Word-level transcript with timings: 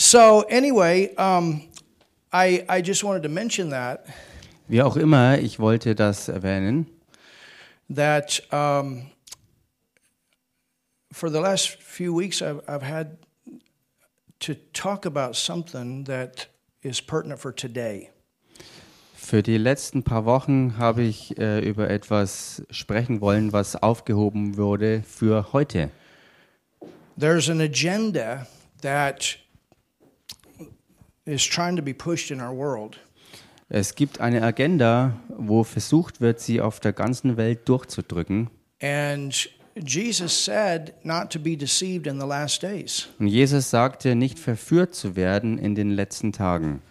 So 0.00 0.46
anyway, 0.48 1.14
um, 1.16 1.68
I 2.32 2.64
I 2.70 2.80
just 2.80 3.04
wanted 3.04 3.22
to 3.24 3.28
mention 3.28 3.68
that 3.68 4.06
Wie 4.66 4.80
auch 4.80 4.96
immer, 4.96 5.38
ich 5.38 5.58
wollte 5.58 5.94
das 5.94 6.30
erwähnen, 6.30 6.86
that 7.94 8.40
um, 8.50 9.10
for 11.12 11.28
the 11.28 11.38
last 11.38 11.76
few 11.82 12.14
weeks 12.14 12.40
I've 12.40 12.62
I've 12.66 12.82
had 12.82 13.18
to 14.38 14.54
talk 14.72 15.04
about 15.04 15.36
something 15.36 16.04
that 16.04 16.46
is 16.82 17.02
pertinent 17.02 17.38
for 17.38 17.52
today. 17.52 18.08
für 19.14 19.42
die 19.42 19.58
letzten 19.58 20.02
paar 20.02 20.24
Wochen 20.24 20.78
habe 20.78 21.02
ich 21.02 21.36
äh, 21.36 21.60
über 21.60 21.90
etwas 21.90 22.62
sprechen 22.70 23.20
wollen, 23.20 23.52
was 23.52 23.76
aufgehoben 23.76 24.56
wurde 24.56 25.02
für 25.06 25.52
heute. 25.52 25.90
There's 27.18 27.50
an 27.50 27.60
agenda 27.60 28.46
that 28.80 29.36
is 31.30 31.46
trying 31.46 31.76
to 31.76 31.82
be 31.82 31.94
pushed 31.94 32.30
in 32.30 32.40
our 32.40 32.56
world. 32.56 32.98
Es 33.68 33.94
gibt 33.94 34.20
eine 34.20 34.42
Agenda, 34.42 35.14
wo 35.28 35.62
versucht 35.62 36.20
wird, 36.20 36.40
sie 36.40 36.60
auf 36.60 36.80
der 36.80 36.92
ganzen 36.92 37.36
Welt 37.36 37.68
durchzudrücken. 37.68 38.50
And 38.82 39.48
Jesus 39.76 40.44
said 40.44 40.92
not 41.04 41.30
to 41.30 41.38
be 41.38 41.56
deceived 41.56 42.06
in 42.06 42.18
the 42.18 42.26
last 42.26 42.62
days. 42.62 43.08
Und 43.20 43.28
Jesus 43.28 43.70
sagte, 43.70 44.16
nicht 44.16 44.38
verführt 44.38 44.94
zu 44.94 45.14
werden 45.14 45.58
in 45.58 45.74
den 45.74 45.90
letzten 45.90 46.32
Tagen. 46.32 46.82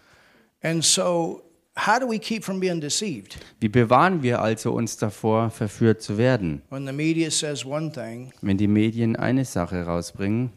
And 0.61 0.83
so, 0.83 1.43
how 1.75 1.99
do 1.99 2.07
we 2.09 2.17
keep 2.17 2.45
from 2.45 2.59
being 2.61 2.79
deceived? 2.79 3.37
Wie 3.59 3.69
bewahren 3.69 4.23
wir 4.23 4.41
also 4.41 4.71
uns 4.71 4.95
davor, 4.97 5.49
verführt 5.49 6.01
zu 6.01 6.17
werden? 6.17 6.61
When 6.69 6.85
the 6.85 6.93
media 6.93 7.29
says 7.29 7.65
one 7.65 7.91
thing, 7.91 8.31
Wenn 8.41 8.57
die 8.57 8.67
Medien 8.67 9.17
eine 9.17 9.43
Sache 9.43 9.83
rausbringen, 9.83 10.51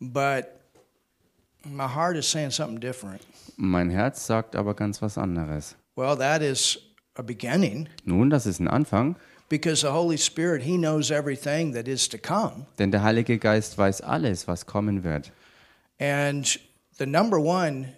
but 0.00 0.46
my 1.64 1.86
heart 1.86 2.16
is 2.16 2.26
saying 2.30 2.50
something 2.50 2.80
different. 2.80 3.20
mein 3.56 3.90
Herz 3.90 4.26
sagt 4.26 4.56
aber 4.56 4.74
ganz 4.74 5.00
was 5.02 5.16
anderes. 5.18 5.76
Well, 5.96 6.16
that 6.16 6.42
is 6.42 6.78
a 7.16 7.22
beginning 7.22 7.88
Nun, 8.04 8.30
das 8.30 8.46
ist 8.46 8.60
ein 8.60 8.68
Anfang, 8.68 9.16
because 9.48 9.82
the 9.82 9.92
Holy 9.92 10.16
Spirit, 10.18 10.62
He 10.62 10.76
knows 10.78 11.10
everything 11.10 11.72
that 11.74 11.86
is 11.86 12.08
to 12.08 12.18
come. 12.18 12.66
denn 12.78 12.90
der 12.90 13.02
Heilige 13.02 13.38
Geist 13.38 13.76
weiß 13.78 14.00
alles, 14.00 14.48
was 14.48 14.66
kommen 14.66 15.04
wird. 15.04 15.32
And 16.00 16.58
the 16.98 17.06
number 17.06 17.38
one 17.38 17.92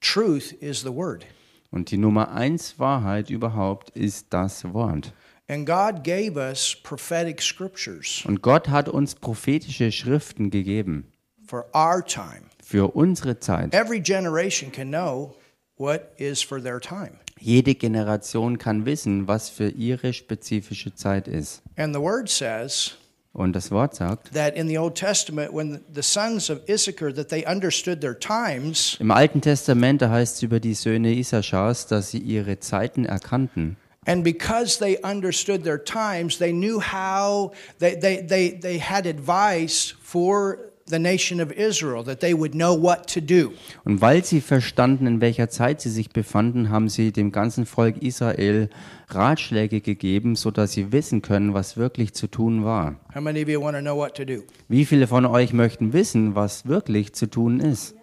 truth 0.00 0.52
is 0.52 0.80
the 0.82 0.92
Word. 0.94 1.26
Und 1.70 1.90
die 1.90 1.98
Nummer 1.98 2.30
eins 2.30 2.78
Wahrheit 2.78 3.30
überhaupt 3.30 3.90
ist 3.90 4.28
das 4.30 4.72
Wort. 4.72 5.12
And 5.48 5.66
God 5.66 6.04
gave 6.04 6.36
us 6.38 6.76
prophetic 6.82 7.42
scriptures 7.42 8.22
Und 8.26 8.40
Gott 8.40 8.68
hat 8.68 8.88
uns 8.88 9.14
prophetische 9.16 9.90
Schriften 9.92 10.50
gegeben 10.50 11.04
for 11.46 11.66
our 11.74 12.02
time. 12.02 12.42
Für 12.64 12.94
unsere 12.96 13.38
Zeit. 13.38 13.74
Every 13.74 14.00
generation 14.00 14.72
can 14.72 14.88
know 14.88 15.34
what 15.76 16.12
is 16.16 16.42
for 16.42 16.62
their 16.62 16.80
time. 16.80 17.18
Jede 17.38 17.74
Generation 17.74 18.58
kann 18.58 18.86
wissen, 18.86 19.28
was 19.28 19.50
für 19.50 19.68
ihre 19.68 20.12
spezifische 20.12 20.94
Zeit 20.94 21.28
ist. 21.28 21.62
And 21.76 21.94
the 21.94 22.00
word 22.00 22.28
says 22.28 22.96
Und 23.32 23.52
das 23.54 23.72
Wort 23.72 23.96
sagt, 23.96 24.32
that 24.32 24.54
in 24.54 24.68
the 24.68 24.78
Old 24.78 24.94
Testament, 24.94 25.52
when 25.52 25.80
the 25.92 26.02
sons 26.02 26.48
of 26.50 26.60
Issachar 26.68 27.12
that 27.12 27.28
they 27.28 27.44
understood 27.44 28.00
their 28.00 28.16
times, 28.16 28.96
im 29.00 29.10
Alten 29.10 29.40
Testament, 29.40 30.00
da 30.00 30.08
heißt 30.10 30.36
es 30.36 30.42
über 30.44 30.60
die 30.60 30.74
Söhne 30.74 31.12
Issachars, 31.12 31.88
dass 31.88 32.12
sie 32.12 32.18
ihre 32.18 32.60
Zeiten 32.60 33.04
erkannten. 33.04 33.76
and 34.06 34.22
because 34.22 34.78
they 34.78 34.98
understood 35.02 35.64
their 35.64 35.82
times, 35.82 36.38
they 36.38 36.52
knew 36.52 36.78
how 36.80 37.52
they 37.80 37.96
they 37.96 38.22
they, 38.24 38.50
they 38.50 38.78
had 38.78 39.06
advice 39.06 39.94
for 40.00 40.58
the 40.86 40.98
nation 40.98 41.40
of 41.40 41.50
Israel 41.52 42.04
that 42.04 42.20
they 42.20 42.34
would 42.34 42.52
know 42.52 42.74
what 42.74 43.06
to 43.14 43.20
do. 43.20 43.52
Und 43.84 44.00
weil 44.00 44.24
sie 44.24 44.40
verstanden, 44.40 45.06
in 45.06 45.20
welcher 45.20 45.48
Zeit 45.48 45.80
sie 45.80 45.90
sich 45.90 46.10
befanden, 46.10 46.70
haben 46.70 46.88
sie 46.88 47.12
dem 47.12 47.32
ganzen 47.32 47.64
Volk 47.66 48.02
Israel 48.02 48.68
Ratschläge 49.08 49.80
gegeben, 49.80 50.36
sodass 50.36 50.72
sie 50.72 50.92
wissen 50.92 51.22
können, 51.22 51.54
was 51.54 51.76
wirklich 51.76 52.14
zu 52.14 52.26
tun 52.26 52.64
war. 52.64 52.96
How 53.14 53.22
many 53.22 53.42
of 53.42 53.48
you 53.48 53.60
want 53.60 53.76
to 53.76 53.82
know 53.82 53.96
what 53.96 54.14
to 54.16 54.24
do? 54.24 54.42
Wie 54.68 54.84
viele 54.84 55.06
von 55.06 55.24
euch 55.26 55.52
möchten 55.52 55.92
wissen, 55.92 56.34
was 56.34 56.66
wirklich 56.66 57.14
zu 57.14 57.26
tun 57.26 57.60
ist? 57.60 57.94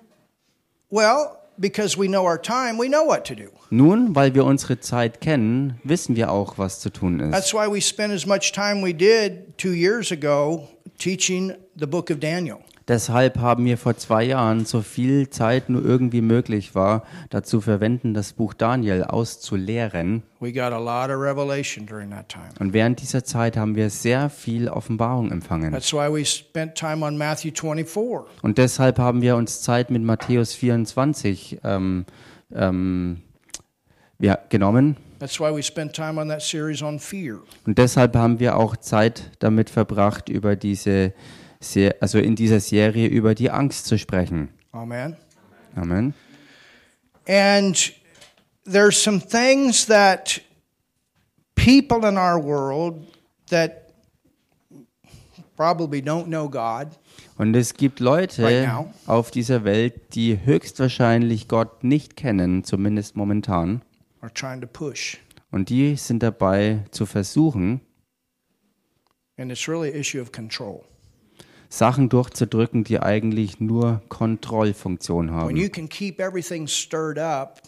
Well, 0.89 1.37
because 1.57 1.97
we 1.97 2.07
know 2.07 2.25
our 2.25 2.41
time, 2.41 2.79
we 2.79 2.87
know 2.87 3.05
what 3.05 3.25
to 3.27 3.35
do. 3.35 3.49
Nun, 3.69 4.15
weil 4.15 4.33
wir 4.33 4.43
unsere 4.43 4.79
Zeit 4.79 5.21
kennen, 5.21 5.79
wissen 5.83 6.15
wir 6.15 6.31
auch, 6.31 6.57
was 6.57 6.79
zu 6.79 6.89
tun 6.89 7.19
ist. 7.19 7.31
That's 7.31 7.53
why 7.53 7.71
we 7.71 7.79
spent 7.79 8.11
as 8.11 8.25
much 8.25 8.51
time 8.51 8.83
we 8.83 8.93
did 8.93 9.57
two 9.57 9.73
years 9.73 10.11
ago 10.11 10.67
teaching 10.97 11.53
the 11.75 11.85
book 11.85 12.09
of 12.09 12.19
Daniel. 12.19 12.59
Deshalb 12.91 13.39
haben 13.39 13.63
wir 13.63 13.77
vor 13.77 13.95
zwei 13.95 14.25
Jahren 14.25 14.65
so 14.65 14.81
viel 14.81 15.29
Zeit 15.29 15.69
nur 15.69 15.81
irgendwie 15.81 16.19
möglich 16.19 16.75
war, 16.75 17.03
dazu 17.29 17.61
verwenden, 17.61 18.13
das 18.13 18.33
Buch 18.33 18.53
Daniel 18.53 19.05
auszulehren. 19.05 20.23
We 20.41 20.51
got 20.51 20.73
a 20.73 20.77
lot 20.77 21.09
of 21.09 21.21
revelation 21.21 21.85
during 21.85 22.09
that 22.11 22.27
time. 22.27 22.49
Und 22.59 22.73
während 22.73 23.01
dieser 23.01 23.23
Zeit 23.23 23.55
haben 23.55 23.75
wir 23.75 23.89
sehr 23.89 24.29
viel 24.29 24.67
Offenbarung 24.67 25.31
empfangen. 25.31 25.71
That's 25.71 25.93
why 25.93 26.11
we 26.11 26.25
spent 26.25 26.75
time 26.75 27.05
on 27.05 27.17
Matthew 27.17 27.51
24. 27.55 28.27
Und 28.41 28.57
deshalb 28.57 28.99
haben 28.99 29.21
wir 29.21 29.37
uns 29.37 29.61
Zeit 29.61 29.89
mit 29.89 30.03
Matthäus 30.03 30.53
24 30.53 31.59
ähm, 31.63 32.05
ähm, 32.53 33.21
ja, 34.19 34.37
genommen. 34.49 34.97
That's 35.19 35.39
why 35.39 35.55
we 35.55 35.63
spent 35.63 35.93
time 35.93 36.19
on 36.19 36.27
that 36.27 36.41
series 36.41 36.81
on 36.81 36.99
fear. 36.99 37.37
Und 37.65 37.77
deshalb 37.77 38.17
haben 38.17 38.41
wir 38.41 38.57
auch 38.57 38.75
Zeit 38.75 39.31
damit 39.39 39.69
verbracht, 39.69 40.27
über 40.27 40.57
diese, 40.57 40.81
Se- 40.91 41.13
also 41.99 42.19
in 42.19 42.35
dieser 42.35 42.59
Serie 42.59 43.07
über 43.07 43.35
die 43.35 43.49
Angst 43.49 43.85
zu 43.85 43.97
sprechen. 43.97 44.49
Amen. 44.71 45.15
Amen. 45.75 46.13
And 47.27 47.93
there's 48.65 49.01
some 49.01 49.19
things 49.19 49.85
that 49.85 50.41
people 51.55 52.07
in 52.07 52.17
our 52.17 52.43
world 52.43 53.07
that 53.49 53.91
probably 55.55 56.01
don't 56.01 56.25
know 56.25 56.49
God 56.49 56.87
Und 57.37 57.55
es 57.55 57.73
gibt 57.73 57.99
Leute 57.99 58.43
Right 58.43 58.85
auf 59.07 59.31
dieser 59.31 59.63
Welt, 59.63 60.13
die 60.15 60.39
höchstwahrscheinlich 60.43 61.47
Gott 61.47 61.83
nicht 61.83 62.15
kennen, 62.15 62.63
zumindest 62.63 63.15
momentan. 63.15 63.81
are 64.21 64.31
trying 64.31 64.61
to 64.61 64.67
push. 64.67 65.17
Und 65.49 65.69
die 65.69 65.95
sind 65.95 66.21
dabei 66.21 66.83
zu 66.91 67.05
versuchen, 67.05 67.81
And 69.37 69.51
it's 69.51 69.67
really 69.67 69.89
an 69.89 69.95
issue 69.95 70.21
of 70.21 70.31
control. 70.31 70.83
Sachen 71.73 72.09
durchzudrücken, 72.09 72.83
die 72.83 72.99
eigentlich 72.99 73.59
nur 73.61 74.01
Kontrollfunktion 74.09 75.31
haben. 75.31 75.55
you 75.55 75.69
can 75.69 75.87
keep 75.87 76.19
everything 76.19 76.67
stirred 76.67 77.17
up 77.17 77.61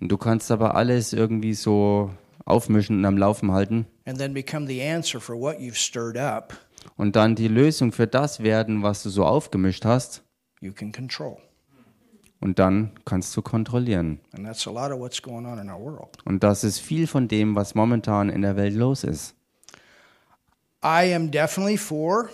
Und 0.00 0.10
du 0.10 0.18
kannst 0.18 0.50
aber 0.50 0.74
alles 0.74 1.12
irgendwie 1.12 1.54
so 1.54 2.10
aufmischen 2.44 2.98
und 2.98 3.04
am 3.04 3.16
Laufen 3.16 3.52
halten 3.52 3.86
and 4.04 4.18
then 4.18 4.34
become 4.34 4.66
the 4.66 4.82
answer 4.82 5.20
for 5.20 5.38
what 5.38 5.56
you've 5.58 5.76
stirred 5.76 6.18
up, 6.18 6.54
und 6.96 7.14
dann 7.16 7.34
die 7.36 7.48
Lösung 7.48 7.92
für 7.92 8.06
das 8.08 8.42
werden, 8.42 8.82
was 8.82 9.02
du 9.04 9.10
so 9.10 9.24
aufgemischt 9.24 9.84
hast. 9.84 10.22
you 10.60 10.72
can 10.72 10.90
control. 10.92 11.36
Und 12.40 12.58
dann 12.58 12.90
kannst 13.06 13.34
du 13.36 13.40
kontrollieren. 13.42 14.20
And 14.36 14.44
that's 14.44 14.66
a 14.66 14.70
lot 14.70 14.90
of 14.92 14.98
what's 14.98 15.22
going 15.22 15.46
on 15.46 15.58
in 15.58 15.70
our 15.70 15.80
world. 15.80 16.18
Und 16.26 16.42
das 16.42 16.62
ist 16.64 16.78
viel 16.80 17.06
von 17.06 17.28
dem, 17.28 17.54
was 17.54 17.74
momentan 17.74 18.28
in 18.28 18.42
der 18.42 18.56
Welt 18.56 18.74
los 18.74 19.02
ist. 19.04 19.34
I 20.84 21.14
am 21.14 21.30
definitely 21.30 21.78
for 21.78 22.28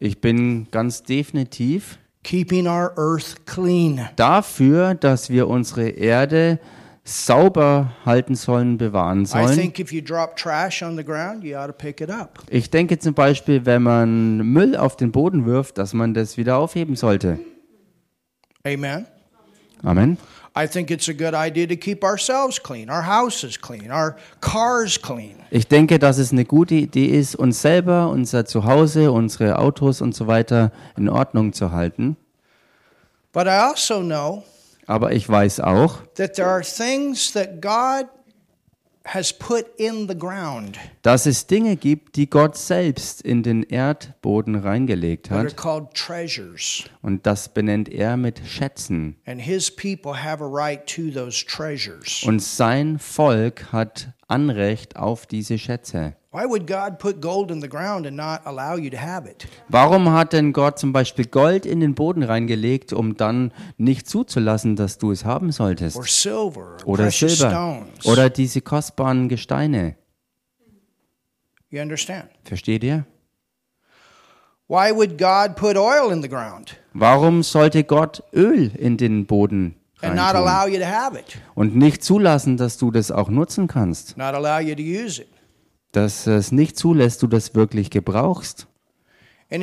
Ich 0.00 0.20
bin 0.20 0.68
ganz 0.70 1.02
definitiv 1.02 1.98
keeping 2.22 2.66
our 2.66 2.92
earth 2.96 3.46
clean. 3.46 4.08
dafür, 4.16 4.94
dass 4.94 5.30
wir 5.30 5.48
unsere 5.48 5.88
Erde 5.88 6.58
sauber 7.04 7.92
halten 8.04 8.34
sollen, 8.34 8.76
bewahren 8.76 9.22
I 9.22 9.26
sollen. 9.26 9.56
think 9.58 9.78
if 9.78 9.92
you 9.92 10.02
drop 10.02 10.36
trash 10.36 10.82
on 10.82 10.96
the 10.96 11.04
ground, 11.04 11.42
you 11.42 11.56
ought 11.56 11.68
to 11.68 11.72
pick 11.72 12.00
it 12.00 12.10
up. 12.10 12.38
Ich 12.50 12.70
denke 12.70 12.98
zum 12.98 13.14
Beispiel, 13.14 13.64
wenn 13.64 13.82
man 13.82 14.38
Müll 14.38 14.76
auf 14.76 14.96
den 14.96 15.10
Boden 15.10 15.46
wirft, 15.46 15.78
dass 15.78 15.94
man 15.94 16.12
das 16.12 16.36
wieder 16.36 16.58
aufheben 16.58 16.96
sollte. 16.96 17.38
Amen. 18.64 19.06
Amen. 19.82 20.18
I 20.60 20.66
think 20.66 20.90
it's 20.90 21.08
a 21.08 21.14
good 21.14 21.34
idea 21.34 21.68
to 21.68 21.76
keep 21.76 22.02
ourselves 22.02 22.60
clean, 22.60 22.90
our 22.90 23.02
houses 23.02 23.56
clean, 23.60 23.92
our 23.92 24.16
cars 24.40 25.00
clean. 25.00 25.36
Ich 25.50 25.68
denke, 25.68 26.00
dass 26.00 26.18
es 26.18 26.32
eine 26.32 26.44
gute 26.44 26.74
Idee 26.74 27.06
ist, 27.06 27.36
uns 27.36 27.62
selber, 27.62 28.08
unser 28.08 28.44
Zuhause, 28.44 29.12
unsere 29.12 29.60
Autos 29.60 30.00
und 30.00 30.16
so 30.16 30.26
weiter 30.26 30.72
in 30.96 31.08
Ordnung 31.08 31.52
zu 31.52 31.70
halten. 31.70 32.16
But 33.32 33.46
I 33.46 33.60
also 33.68 34.00
know 34.00 34.42
Aber 34.88 35.12
ich 35.12 35.28
weiß 35.28 35.60
auch, 35.60 35.98
that 36.16 36.34
there 36.34 36.48
are 36.48 36.62
things 36.62 37.30
that 37.34 37.60
God 37.60 38.08
has 39.14 39.32
put 39.32 39.66
in 39.78 40.08
the 40.08 40.16
ground 40.16 40.78
dass 41.02 41.26
es 41.26 41.46
Dinge 41.46 41.76
gibt, 41.76 42.16
die 42.16 42.28
Gott 42.28 42.56
selbst 42.56 43.22
in 43.22 43.42
den 43.42 43.62
Erdboden 43.62 44.54
reingelegt 44.56 45.28
that 45.28 45.38
are 45.38 45.46
hat. 45.46 45.56
called 45.56 45.94
treasures. 45.94 46.84
Und 47.00 47.26
das 47.26 47.48
benennt 47.48 47.88
er 47.88 48.16
mit 48.16 48.40
Schätzen. 48.46 49.16
And 49.24 49.40
his 49.40 49.70
people 49.70 50.22
have 50.22 50.44
a 50.44 50.46
right 50.46 50.86
to 50.86 51.10
those 51.10 51.44
treasures. 51.46 52.22
Und 52.26 52.42
sein 52.42 52.98
Volk 52.98 53.72
hat 53.72 54.08
Anrecht 54.26 54.96
auf 54.96 55.26
diese 55.26 55.58
Schätze. 55.58 56.14
Why 56.30 56.44
would 56.44 56.66
God 56.66 56.98
put 56.98 57.22
gold 57.22 57.50
in 57.50 57.62
the 57.62 57.70
ground 57.70 58.06
and 58.06 58.14
not 58.14 58.42
allow 58.44 58.76
you 58.76 58.90
to 58.90 58.98
have 58.98 59.26
it? 59.26 59.46
Warum 59.70 60.12
hat 60.12 60.34
denn 60.34 60.52
Gott 60.52 60.78
zum 60.78 60.92
Beispiel 60.92 61.24
Gold 61.24 61.64
in 61.64 61.80
den 61.80 61.94
Boden 61.94 62.22
reingelegt, 62.22 62.92
um 62.92 63.16
dann 63.16 63.50
nicht 63.78 64.06
zuzulassen, 64.10 64.76
dass 64.76 64.98
du 64.98 65.10
es 65.10 65.24
haben 65.24 65.52
solltest? 65.52 65.96
Oder 66.84 67.10
Silber 67.10 67.86
oder 68.04 68.28
diese 68.28 68.60
kostbaren 68.60 69.30
Gesteine. 69.30 69.96
you 71.70 71.80
understand? 71.80 72.28
Versteht 72.44 72.84
ihr? 72.84 73.06
Why 74.66 74.94
would 74.94 75.16
God 75.16 75.56
put 75.56 75.78
oil 75.78 76.12
in 76.12 76.20
the 76.20 76.28
ground 76.28 76.76
Warum 76.92 77.42
sollte 77.42 77.84
Gott 77.84 78.22
Öl 78.34 78.70
in 78.76 78.98
den 78.98 79.24
Boden 79.24 79.76
and 80.02 80.14
not 80.14 80.34
reintun 80.34 80.46
allow 80.46 80.68
you 80.68 80.78
to 80.78 80.84
have 80.84 81.18
it? 81.18 81.38
und 81.54 81.74
nicht 81.74 82.04
zulassen, 82.04 82.58
dass 82.58 82.76
du 82.76 82.90
das 82.90 83.10
auch 83.10 83.30
nutzen 83.30 83.66
kannst? 83.66 84.18
Not 84.18 84.34
allow 84.34 84.58
you 84.58 84.74
to 84.74 84.82
use 84.82 85.22
it? 85.22 85.28
Dass 85.92 86.26
es 86.26 86.52
nicht 86.52 86.76
zulässt, 86.76 87.22
du 87.22 87.26
das 87.26 87.54
wirklich 87.54 87.90
gebrauchst. 87.90 88.66
Und 89.50 89.60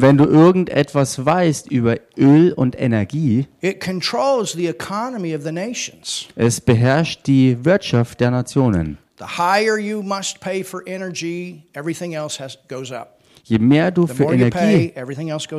wenn 0.00 0.16
du 0.16 0.24
irgendetwas 0.24 1.26
weißt 1.26 1.70
über 1.70 1.96
Öl 2.16 2.52
und 2.54 2.80
Energie, 2.80 3.46
it 3.60 3.80
controls 3.80 4.52
the 4.52 4.66
economy 4.68 5.36
of 5.36 5.42
the 5.42 5.52
nations. 5.52 6.28
es 6.36 6.58
beherrscht 6.60 7.26
die 7.26 7.62
Wirtschaft 7.62 8.20
der 8.20 8.30
Nationen. 8.30 8.96
The 9.18 9.26
higher 9.38 9.78
you 9.78 10.02
must 10.02 10.40
pay 10.40 10.64
for 10.64 10.82
energy, 10.86 11.64
everything 11.74 12.14
else 12.14 12.42
has, 12.42 12.58
goes 12.68 12.90
up. 12.90 13.13
Je 13.46 13.58
mehr 13.58 13.90
du 13.90 14.06
für 14.06 14.24
Energie 14.24 14.94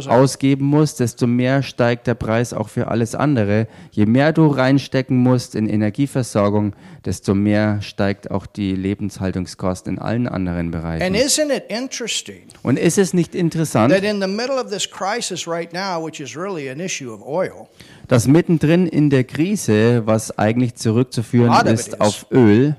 ausgeben 0.07 0.65
musst, 0.65 0.99
desto 0.99 1.27
mehr 1.27 1.61
steigt 1.61 2.07
der 2.07 2.15
Preis 2.15 2.51
auch 2.51 2.67
für 2.67 2.87
alles 2.87 3.13
andere. 3.13 3.67
Je 3.91 4.07
mehr 4.07 4.33
du 4.33 4.47
reinstecken 4.47 5.17
musst 5.17 5.53
in 5.53 5.69
Energieversorgung, 5.69 6.73
desto 7.05 7.35
mehr 7.35 7.83
steigt 7.83 8.31
auch 8.31 8.47
die 8.47 8.75
Lebenshaltungskost 8.75 9.87
in 9.87 9.99
allen 9.99 10.27
anderen 10.27 10.67
And 10.67 10.71
Bereichen. 10.71 11.13
isn't 11.13 11.55
it 11.55 11.65
interesting 11.69 12.47
Und 12.63 12.79
ist 12.79 12.97
es 12.97 13.13
nicht 13.13 13.35
interessant, 13.35 13.93
that 13.93 14.03
in 14.03 14.19
the 14.19 14.27
middle 14.27 14.59
of 14.59 14.71
this 14.71 14.89
crisis 14.89 15.47
right 15.47 15.71
now, 15.71 16.03
which 16.03 16.19
is 16.19 16.35
really 16.35 16.67
an 16.67 16.79
issue 16.79 17.13
of 17.13 17.21
oil, 17.21 17.67
dass 18.07 18.25
mittendrin 18.27 18.87
in 18.87 19.11
der 19.11 19.25
Krise, 19.25 20.07
was 20.07 20.35
eigentlich 20.39 20.73
zurückzuführen 20.73 21.53
ist 21.67 21.89
is. 21.89 22.01
auf 22.01 22.25
Öl, 22.31 22.75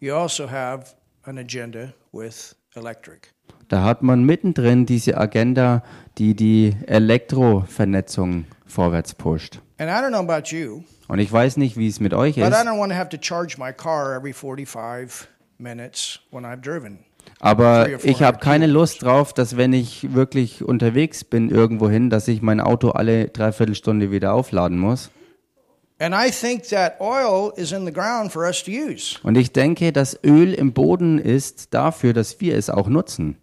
you 0.00 0.12
also 0.12 0.50
have 0.50 0.96
an 1.22 1.38
agenda 1.38 1.92
with 2.10 2.56
electric. 2.74 3.28
Da 3.68 3.84
hat 3.84 4.02
man 4.02 4.24
mittendrin 4.24 4.86
diese 4.86 5.16
Agenda, 5.18 5.82
die 6.18 6.34
die 6.34 6.74
Elektrovernetzung 6.86 8.44
vorwärts 8.66 9.14
pusht. 9.14 9.60
And 9.78 9.88
I 9.90 9.94
don't 9.94 10.08
know 10.08 10.18
about 10.18 10.48
you, 10.54 10.82
Und 11.08 11.18
ich 11.20 11.30
weiß 11.32 11.56
nicht, 11.56 11.76
wie 11.76 11.88
es 11.88 12.00
mit 12.00 12.12
euch 12.14 12.34
but 12.34 12.44
I 12.44 12.48
ist, 12.48 12.54
don't 12.56 12.78
want 12.78 12.92
to 12.92 12.98
have 12.98 13.08
to 13.10 13.18
charge 13.20 13.56
my 13.58 13.72
car 13.72 14.14
every 14.16 14.32
45 14.32 15.28
minutes 15.58 16.20
when 16.30 16.44
I've 16.44 16.60
driven. 16.60 16.98
aber 17.40 17.88
ich 18.04 18.22
habe 18.22 18.38
keine 18.38 18.66
Lust 18.66 19.02
drauf, 19.02 19.32
dass 19.32 19.56
wenn 19.56 19.72
ich 19.72 20.14
wirklich 20.14 20.64
unterwegs 20.64 21.24
bin 21.24 21.50
irgendwohin, 21.50 22.10
dass 22.10 22.26
ich 22.26 22.42
mein 22.42 22.60
Auto 22.60 22.90
alle 22.90 23.28
Dreiviertelstunde 23.28 24.10
wieder 24.10 24.32
aufladen 24.32 24.78
muss. 24.78 25.10
And 26.00 26.14
I 26.14 26.30
think 26.30 26.62
that 26.68 27.00
oil 27.00 27.52
is 27.56 27.72
in 27.72 27.84
the 27.84 27.92
ground 27.92 28.32
for 28.32 28.44
us 28.44 28.62
to 28.64 28.70
use. 28.70 29.18
Und 29.24 29.36
ich 29.36 29.52
denke, 29.52 29.92
dass 29.92 30.18
Öl 30.24 30.54
im 30.54 30.72
Boden 30.72 31.18
ist 31.18 31.74
dafür, 31.74 32.12
dass 32.12 32.40
wir 32.40 32.56
es 32.56 32.70
auch 32.70 32.88
nutzen. 32.88 33.36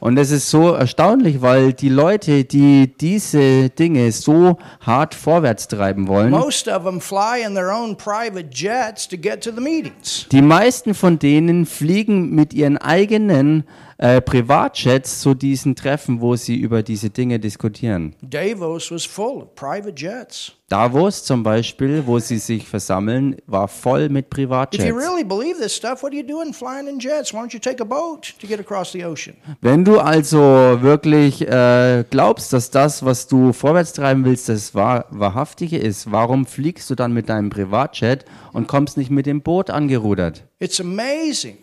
Und 0.00 0.18
es 0.18 0.30
ist 0.32 0.50
so 0.50 0.72
erstaunlich, 0.72 1.40
weil 1.40 1.72
die 1.74 1.88
Leute, 1.88 2.42
die 2.42 2.92
diese 3.00 3.70
Dinge 3.70 4.10
so 4.10 4.58
hart 4.80 5.14
vorwärts 5.14 5.68
treiben 5.68 6.08
wollen, 6.08 6.30
most 6.30 6.66
of 6.66 6.82
them 6.82 7.00
fly 7.00 7.44
in 7.46 7.54
their 7.54 7.72
own 7.72 7.96
private 7.96 8.48
jets 8.52 9.06
to 9.06 9.16
get 9.16 9.44
to 9.44 9.52
the 9.54 9.60
meetings. 9.60 10.26
die 10.32 10.42
meisten 10.42 10.94
von 10.94 11.20
denen 11.20 11.66
fliegen 11.66 12.34
mit 12.34 12.52
ihren 12.52 12.78
eigenen 12.78 13.62
äh, 14.02 14.20
Privatjets 14.20 15.20
zu 15.20 15.34
diesen 15.34 15.76
Treffen, 15.76 16.20
wo 16.20 16.34
sie 16.34 16.56
über 16.56 16.82
diese 16.82 17.08
Dinge 17.08 17.38
diskutieren. 17.38 18.16
Davos 18.20 18.90
was 18.90 19.04
full 19.04 19.42
of 19.42 19.54
private 19.54 19.94
jets. 19.96 20.52
Davos 20.68 21.22
zum 21.22 21.44
Beispiel, 21.44 22.04
wo 22.06 22.18
sie 22.18 22.38
sich 22.38 22.66
versammeln, 22.66 23.36
war 23.46 23.68
voll 23.68 24.08
mit 24.08 24.28
Privatjets. 24.28 24.84
really 24.84 25.22
believe 25.22 25.60
this 25.60 25.76
stuff, 25.76 26.02
what 26.02 26.12
are 26.12 26.20
you 26.20 26.26
doing 26.26 26.52
flying 26.52 26.88
in 26.88 26.98
jets? 26.98 27.32
Why 27.32 27.38
don't 27.38 27.52
you 27.52 27.60
take 27.60 27.80
a 27.80 27.84
boat 27.84 28.34
to 28.40 28.46
get 28.48 28.58
across 28.58 28.90
the 28.90 29.04
ocean? 29.04 29.36
Wenn 29.60 29.84
du 29.84 30.00
also 30.00 30.40
wirklich 30.80 31.46
äh, 31.46 32.04
glaubst, 32.10 32.52
dass 32.52 32.70
das, 32.70 33.04
was 33.04 33.28
du 33.28 33.52
vorwärts 33.52 33.92
treiben 33.92 34.24
willst, 34.24 34.48
das 34.48 34.74
wahr, 34.74 35.04
wahrhaftige 35.10 35.78
ist, 35.78 36.10
warum 36.10 36.46
fliegst 36.46 36.90
du 36.90 36.96
dann 36.96 37.12
mit 37.12 37.28
deinem 37.28 37.50
Privatjet 37.50 38.24
und 38.52 38.66
kommst 38.66 38.96
nicht 38.96 39.10
mit 39.10 39.26
dem 39.26 39.42
Boot 39.42 39.70
angerudert? 39.70 40.42
It's 40.58 40.80
amazing 40.80 41.58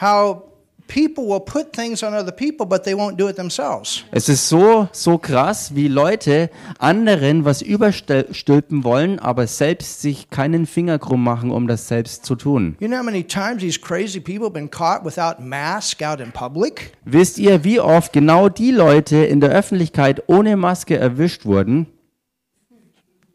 how 0.00 0.53
people 0.86 1.24
will 1.26 1.40
put 1.40 1.72
things 1.74 2.02
on 2.02 2.14
other 2.14 2.30
people, 2.32 2.66
but 2.66 2.84
they 2.84 2.94
won't 2.94 3.16
do 3.16 3.28
it 3.28 3.36
themselves. 3.36 4.04
Es 4.12 4.28
ist 4.28 4.48
so, 4.48 4.88
so 4.92 5.18
krass, 5.18 5.74
wie 5.74 5.88
Leute 5.88 6.50
anderen 6.78 7.44
was 7.44 7.62
überstülpen 7.62 8.84
wollen, 8.84 9.18
aber 9.18 9.46
selbst 9.46 10.00
sich 10.02 10.30
keinen 10.30 10.66
Finger 10.66 10.98
krumm 10.98 11.22
machen, 11.24 11.50
um 11.50 11.66
das 11.66 11.88
selbst 11.88 12.24
zu 12.24 12.34
tun. 12.36 12.76
You 12.80 12.88
know 12.88 12.98
how 12.98 13.04
many 13.04 13.24
times 13.24 13.60
these 13.62 13.78
crazy 13.80 14.20
people 14.20 14.44
have 14.44 14.52
been 14.52 14.70
caught 14.70 15.04
without 15.04 15.40
mask 15.42 16.02
out 16.02 16.20
in 16.20 16.32
public? 16.32 16.92
Wisst 17.04 17.38
ihr, 17.38 17.64
wie 17.64 17.80
oft 17.80 18.12
genau 18.12 18.48
die 18.48 18.70
Leute 18.70 19.16
in 19.16 19.40
der 19.40 19.50
Öffentlichkeit 19.50 20.22
ohne 20.28 20.56
Maske 20.56 20.96
erwischt 20.96 21.44
wurden? 21.46 21.86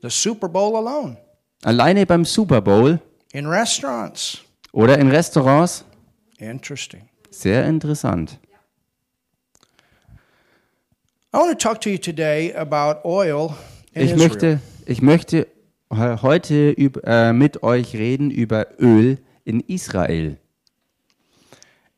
The 0.01 0.09
Super 0.09 0.47
Bowl 0.47 0.75
alone, 0.77 1.17
Alleine 1.63 2.05
beim 2.05 2.23
Super 2.23 2.61
Bowl 2.61 2.99
in 3.33 3.45
restaurants. 3.47 4.37
oder 4.71 4.97
in 4.97 5.09
Restaurants? 5.09 5.83
Interesting. 6.37 7.01
Sehr 7.31 7.65
interessant. 7.67 8.39
I 11.31 11.37
want 11.37 11.51
to 11.51 11.55
talk 11.67 11.79
to 11.81 11.89
you 11.89 11.97
today 11.97 12.53
about 12.55 13.05
oil 13.07 13.53
in 13.93 14.01
Ich 14.07 14.15
möchte, 14.15 14.59
ich 14.85 15.01
möchte 15.01 15.47
he- 15.91 16.21
heute 16.21 16.71
üb, 16.71 16.99
äh, 17.03 17.33
mit 17.33 17.61
euch 17.61 17.93
reden 17.95 18.31
über 18.31 18.79
Öl 18.79 19.19
in 19.43 19.59
Israel. 19.59 20.37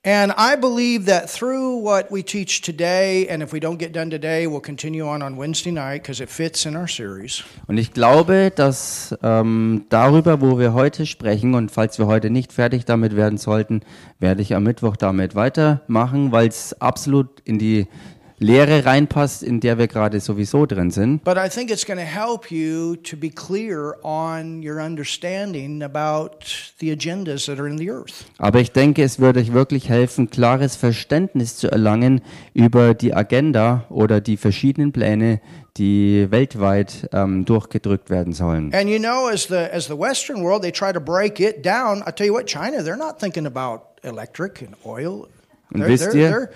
And 0.03 0.33
I 0.36 0.56
believe 0.56 1.06
that 1.06 1.30
through 1.30 1.77
what 1.77 2.09
we 2.09 2.24
teach 2.24 2.62
today, 2.62 3.27
and 3.27 3.44
if 3.44 3.53
we 3.53 3.59
don't 3.59 3.77
get 3.77 3.94
done 3.94 4.09
today, 4.09 4.48
we'll 4.48 4.59
continue 4.59 5.07
on 5.07 5.21
on 5.21 5.38
Wednesday 5.38 5.69
night 5.69 6.01
because 6.01 6.19
it 6.19 6.31
fits 6.31 6.65
in 6.65 6.75
our 6.75 6.88
series. 6.88 7.44
Und 7.68 7.77
ich 7.77 7.94
glaube, 7.94 8.51
dass 8.56 9.15
ähm, 9.21 9.86
darüber, 9.89 10.42
wo 10.42 10.57
wir 10.57 10.74
heute 10.74 11.06
sprechen, 11.06 11.53
und 11.53 11.69
falls 11.69 12.00
wir 12.00 12.07
heute 12.07 12.31
nicht 12.31 12.51
fertig 12.51 12.86
damit 12.86 13.15
werden 13.15 13.38
sollten, 13.38 13.81
werde 14.19 14.42
ich 14.42 14.56
am 14.56 14.63
Mittwoch 14.63 14.98
damit 14.98 15.36
weitermachen, 15.36 16.31
weil 16.31 16.48
es 16.48 16.74
absolut 16.81 17.39
in 17.42 17.59
die 17.59 17.86
Lehre 18.41 18.86
reinpasst, 18.86 19.43
in 19.43 19.60
der 19.60 19.77
wir 19.77 19.88
gerade 19.88 20.19
sowieso 20.19 20.65
drin 20.65 20.89
sind. 20.89 21.24
But 21.24 21.38
I 21.38 21.48
think 21.48 21.69
it's 21.69 21.86
going 21.86 22.00
to 22.00 22.05
help 22.05 22.50
you 22.50 22.95
to 22.95 23.15
be 23.15 23.29
clear 23.29 23.93
on 24.01 24.63
your 24.67 24.83
understanding 24.83 25.83
about 25.83 26.39
the 26.79 26.91
agendas 26.91 27.45
that 27.45 27.60
are 27.60 27.69
in 27.69 27.77
the 27.77 27.91
earth. 27.91 28.25
Aber 28.39 28.60
ich 28.60 28.71
denke, 28.71 29.03
es 29.03 29.19
würde 29.19 29.41
euch 29.41 29.53
wirklich 29.53 29.89
helfen, 29.89 30.31
klares 30.31 30.75
Verständnis 30.75 31.57
zu 31.57 31.71
erlangen 31.71 32.21
über 32.55 32.95
die 32.95 33.13
Agenda 33.13 33.86
oder 33.89 34.21
die 34.21 34.38
verschiedenen 34.38 34.91
Pläne, 34.91 35.39
die 35.77 36.25
weltweit 36.31 37.10
ähm, 37.13 37.45
durchgedrückt 37.45 38.10
werden 38.10 38.33
sollen. 38.33 38.74
And 38.74 38.89
you 38.89 38.98
know, 38.98 39.27
as 39.27 39.43
the 39.43 39.69
as 39.71 39.86
the 39.86 39.98
Western 39.98 40.43
world, 40.43 40.63
they 40.63 40.71
try 40.71 40.91
to 40.91 41.00
break 41.00 41.39
it 41.39 41.63
down. 41.63 42.03
I 42.07 42.12
tell 42.12 42.25
you 42.25 42.33
what, 42.33 42.48
China, 42.48 42.81
they're 42.81 42.98
not 42.98 43.19
thinking 43.19 43.45
about 43.45 43.81
electric 44.03 44.65
and 44.65 44.75
oil. 44.83 45.27
Und 45.74 45.82
They're, 45.82 45.88
wisst 45.88 46.13
ihr- 46.13 46.30
they're, 46.30 46.50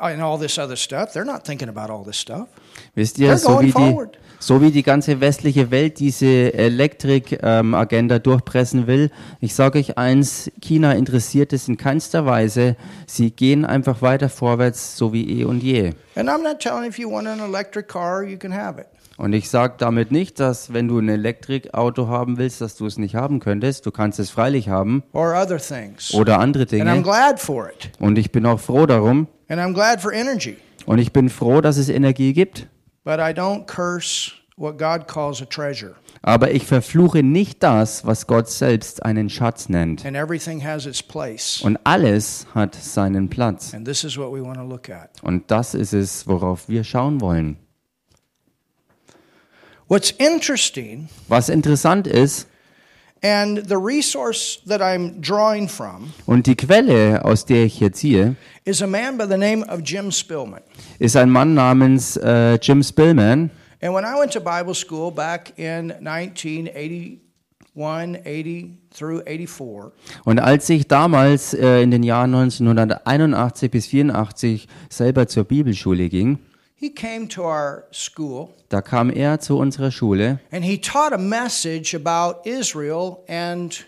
and 0.00 0.20
all 0.22 0.38
this 0.38 0.58
other 0.58 0.76
stuff. 0.76 1.12
They're 1.12 1.24
not 1.24 1.44
thinking 1.44 1.68
about 1.68 1.92
all 1.92 2.04
this 2.04 2.16
stuff. 2.18 2.48
Wisst 2.94 3.18
ihr, 3.18 3.28
They're 3.30 3.38
so 3.38 3.60
wie, 3.62 3.70
die, 3.72 3.96
so 4.40 4.60
wie 4.60 4.70
die 4.70 4.82
ganze 4.82 5.20
westliche 5.20 5.70
Welt 5.70 5.98
diese 6.00 6.52
Elektrik-Agenda 6.54 8.18
durchpressen 8.18 8.86
will, 8.86 9.10
ich 9.40 9.54
sage 9.54 9.78
euch 9.78 9.96
eins, 9.96 10.50
China 10.60 10.92
interessiert 10.92 11.52
es 11.52 11.68
in 11.68 11.76
keinster 11.76 12.26
Weise. 12.26 12.76
Sie 13.06 13.30
gehen 13.30 13.64
einfach 13.64 14.02
weiter 14.02 14.28
vorwärts, 14.28 14.96
so 14.96 15.12
wie 15.12 15.40
eh 15.40 15.44
und 15.44 15.62
je. 15.62 15.92
And 16.16 16.28
I'm 16.28 16.42
not 16.42 16.58
telling 16.60 16.82
you 16.82 16.88
if 16.88 16.98
you 16.98 17.10
want 17.10 17.28
an 17.28 17.40
electric 17.40 17.86
car, 17.88 18.24
you 18.24 18.38
can 18.38 18.52
have 18.52 18.80
it. 18.80 18.86
Und 19.18 19.32
ich 19.32 19.48
sage 19.48 19.74
damit 19.78 20.12
nicht, 20.12 20.40
dass 20.40 20.72
wenn 20.72 20.88
du 20.88 20.98
ein 20.98 21.08
Elektrikauto 21.08 22.08
haben 22.08 22.36
willst, 22.36 22.60
dass 22.60 22.76
du 22.76 22.86
es 22.86 22.98
nicht 22.98 23.14
haben 23.14 23.40
könntest. 23.40 23.86
Du 23.86 23.90
kannst 23.90 24.18
es 24.18 24.30
freilich 24.30 24.68
haben 24.68 25.02
or 25.12 25.34
other 25.34 25.58
things. 25.58 26.12
oder 26.12 26.38
andere 26.38 26.64
And 26.64 26.72
I'm 26.72 26.92
Dinge. 26.94 27.02
glad 27.02 27.40
for 27.40 27.68
it. 27.70 27.90
Und 27.98 28.18
ich 28.18 28.30
bin 28.30 28.44
auch 28.44 28.60
froh 28.60 28.84
darum. 28.86 29.26
And 29.48 29.60
I'm 29.60 29.72
glad 29.72 30.00
for 30.02 30.12
energy. 30.12 30.56
Und 30.84 30.98
ich 30.98 31.12
bin 31.12 31.30
froh, 31.30 31.60
dass 31.60 31.78
es 31.78 31.88
Energie 31.88 32.32
gibt. 32.32 32.68
But 33.04 33.18
I 33.18 33.32
don't 33.32 33.66
curse 33.66 34.32
what 34.56 34.78
God 34.78 35.06
calls 35.08 35.40
a 35.40 35.46
treasure. 35.46 35.94
Aber 36.22 36.50
ich 36.50 36.66
verfluche 36.66 37.22
nicht 37.22 37.62
das, 37.62 38.04
was 38.04 38.26
Gott 38.26 38.48
selbst 38.48 39.04
einen 39.04 39.30
Schatz 39.30 39.68
nennt. 39.68 40.04
And 40.04 40.16
everything 40.16 40.64
has 40.64 40.86
its 40.86 41.02
place. 41.02 41.60
Und 41.62 41.78
alles 41.84 42.46
hat 42.54 42.74
seinen 42.74 43.28
Platz. 43.28 43.72
And 43.72 43.86
this 43.86 44.02
is 44.04 44.18
what 44.18 44.32
we 44.32 44.42
want 44.42 44.56
to 44.56 44.64
look 44.64 44.90
at. 44.90 45.10
Und 45.22 45.50
das 45.50 45.74
ist 45.74 45.92
es, 45.92 46.26
worauf 46.26 46.68
wir 46.68 46.84
schauen 46.84 47.20
wollen. 47.20 47.56
What's 49.88 50.10
interesting, 50.18 51.08
Was 51.28 51.48
interessant 51.48 52.06
ist, 52.08 52.48
and 53.22 53.62
the 53.68 53.76
resource 53.76 54.58
that 54.66 54.80
I'm 54.80 55.20
drawing 55.20 55.68
from, 55.68 56.12
und 56.26 56.46
die 56.46 56.56
Quelle, 56.56 57.24
aus 57.24 57.44
der 57.44 57.64
ich 57.66 57.78
hier 57.78 57.92
ziehe, 57.92 58.34
is 58.64 58.82
a 58.82 58.86
man 58.86 59.16
by 59.16 59.26
the 59.28 59.38
name 59.38 59.64
of 59.68 59.82
Jim 59.84 60.10
Spillman. 60.10 60.60
ist 60.98 61.16
ein 61.16 61.30
Mann 61.30 61.54
namens 61.54 62.16
äh, 62.16 62.58
Jim 62.60 62.82
Spillman. 62.82 63.50
And 63.80 63.94
when 63.94 64.04
I 64.04 64.18
went 64.18 64.32
to 64.32 64.40
Bible 64.40 64.74
school 64.74 65.12
back 65.12 65.52
in 65.56 65.92
1981, 65.92 67.20
80 67.76 68.78
through 68.90 69.22
84, 69.24 69.92
Und 70.24 70.40
als 70.40 70.68
ich 70.68 70.88
damals 70.88 71.54
äh, 71.54 71.82
in 71.82 71.92
den 71.92 72.02
Jahren 72.02 72.34
1981 72.34 73.70
bis 73.70 73.86
84 73.86 74.66
selber 74.88 75.28
zur 75.28 75.44
Bibelschule 75.44 76.08
ging, 76.08 76.38
he 76.76 76.90
came 76.90 77.28
to 77.28 77.42
our 77.42 77.84
school 77.92 78.50
da 78.68 78.80
kam 78.80 79.10
er 79.10 79.40
zu 79.40 79.58
unserer 79.58 79.90
Schule 79.90 80.38
and 80.52 80.64
he 80.64 80.78
taught 80.78 81.12
a 81.12 81.18
message 81.18 81.94
about 81.94 82.46
Israel 82.46 83.24
and 83.28 83.84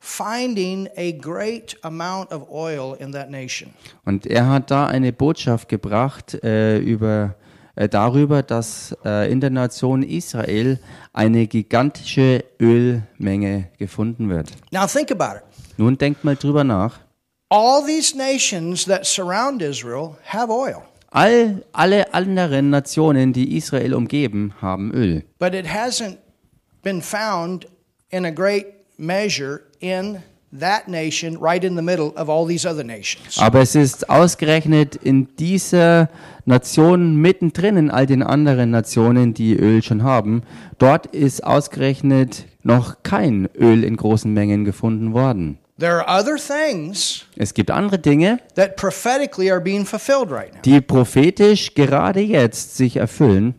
finding 0.00 0.88
a 0.96 1.12
great 1.12 1.76
amount 1.82 2.32
of 2.32 2.50
oil 2.50 2.94
in 2.98 3.12
that 3.12 3.30
nation. 3.30 3.72
und 4.04 4.26
er 4.26 4.48
hat 4.48 4.70
da 4.70 4.86
eine 4.86 5.12
Botschaft 5.12 5.68
gebracht 5.68 6.34
äh, 6.42 6.78
über 6.78 7.36
äh, 7.76 7.88
darüber, 7.88 8.42
dass 8.42 8.96
äh, 9.04 9.30
in 9.30 9.40
der 9.40 9.50
Nation 9.50 10.02
Israel 10.02 10.78
eine 11.12 11.46
gigantische 11.46 12.44
Ölmenge 12.60 13.68
gefunden 13.78 14.28
wird. 14.28 14.50
Now 14.70 14.86
think 14.86 15.10
about 15.10 15.38
it. 15.38 15.42
Nun 15.76 15.98
denkt 15.98 16.22
mal 16.24 16.36
drüber 16.36 16.62
nach. 16.62 17.00
All 17.48 17.84
these 17.84 18.16
nations 18.16 18.84
that 18.84 19.04
surround 19.06 19.60
Israel 19.62 20.16
have 20.24 20.50
oil, 20.52 20.82
All, 21.14 21.62
alle 21.72 22.12
anderen 22.12 22.70
Nationen, 22.70 23.32
die 23.32 23.56
Israel 23.56 23.94
umgeben, 23.94 24.52
haben 24.60 24.92
Öl. 24.92 25.22
but 25.38 25.54
it 25.54 25.64
hasn't 25.66 26.18
been 26.82 27.00
found 27.00 27.66
in 28.10 28.24
a 28.24 28.30
great 28.32 28.66
measure 28.98 29.60
in 29.78 30.18
that 30.52 30.88
nation 30.88 31.36
right 31.40 31.62
in 31.62 31.76
the 31.76 31.82
middle 31.82 32.12
of 32.16 32.28
all 32.28 32.46
these 32.46 32.68
other 32.68 32.82
nations. 32.84 33.38
Aber 33.38 33.60
es 33.60 33.74
ist 33.76 34.10
ausgerechnet 34.10 34.96
in 34.96 35.28
dieser 35.36 36.08
Nation 36.46 37.16
mittendrin 37.16 37.76
in 37.76 37.90
all 37.90 38.06
den 38.06 38.22
anderen 38.24 38.70
Nationen, 38.70 39.34
die 39.34 39.54
Öl 39.56 39.82
schon 39.82 40.02
haben. 40.02 40.42
Dort 40.78 41.06
ist 41.06 41.44
ausgerechnet 41.44 42.46
noch 42.64 43.02
kein 43.04 43.48
Öl 43.56 43.84
in 43.84 43.96
großen 43.96 44.32
Mengen 44.32 44.64
gefunden 44.64 45.12
worden. 45.12 45.58
There 45.76 45.98
are 45.98 46.20
other 46.20 46.38
things 46.38 47.24
Es 47.36 47.52
gibt 47.52 47.68
andere 47.70 47.98
Dinge, 47.98 48.38
that 48.54 48.76
prophetically 48.76 49.50
are 49.50 49.60
being 49.60 49.84
fulfilled 49.84 50.30
right 50.30 50.54
now. 50.54 50.60
die 50.64 50.80
prophetisch 50.80 51.74
gerade 51.74 52.20
jetzt 52.20 52.76
sich 52.76 52.96
erfüllen. 52.96 53.54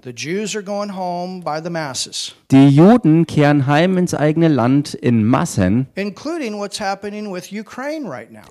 Die 2.51 2.69
Juden 2.69 3.25
kehren 3.25 3.65
heim 3.65 3.97
ins 3.97 4.13
eigene 4.13 4.49
Land 4.49 4.93
in 4.93 5.25
Massen, 5.25 5.87
right 5.95 6.15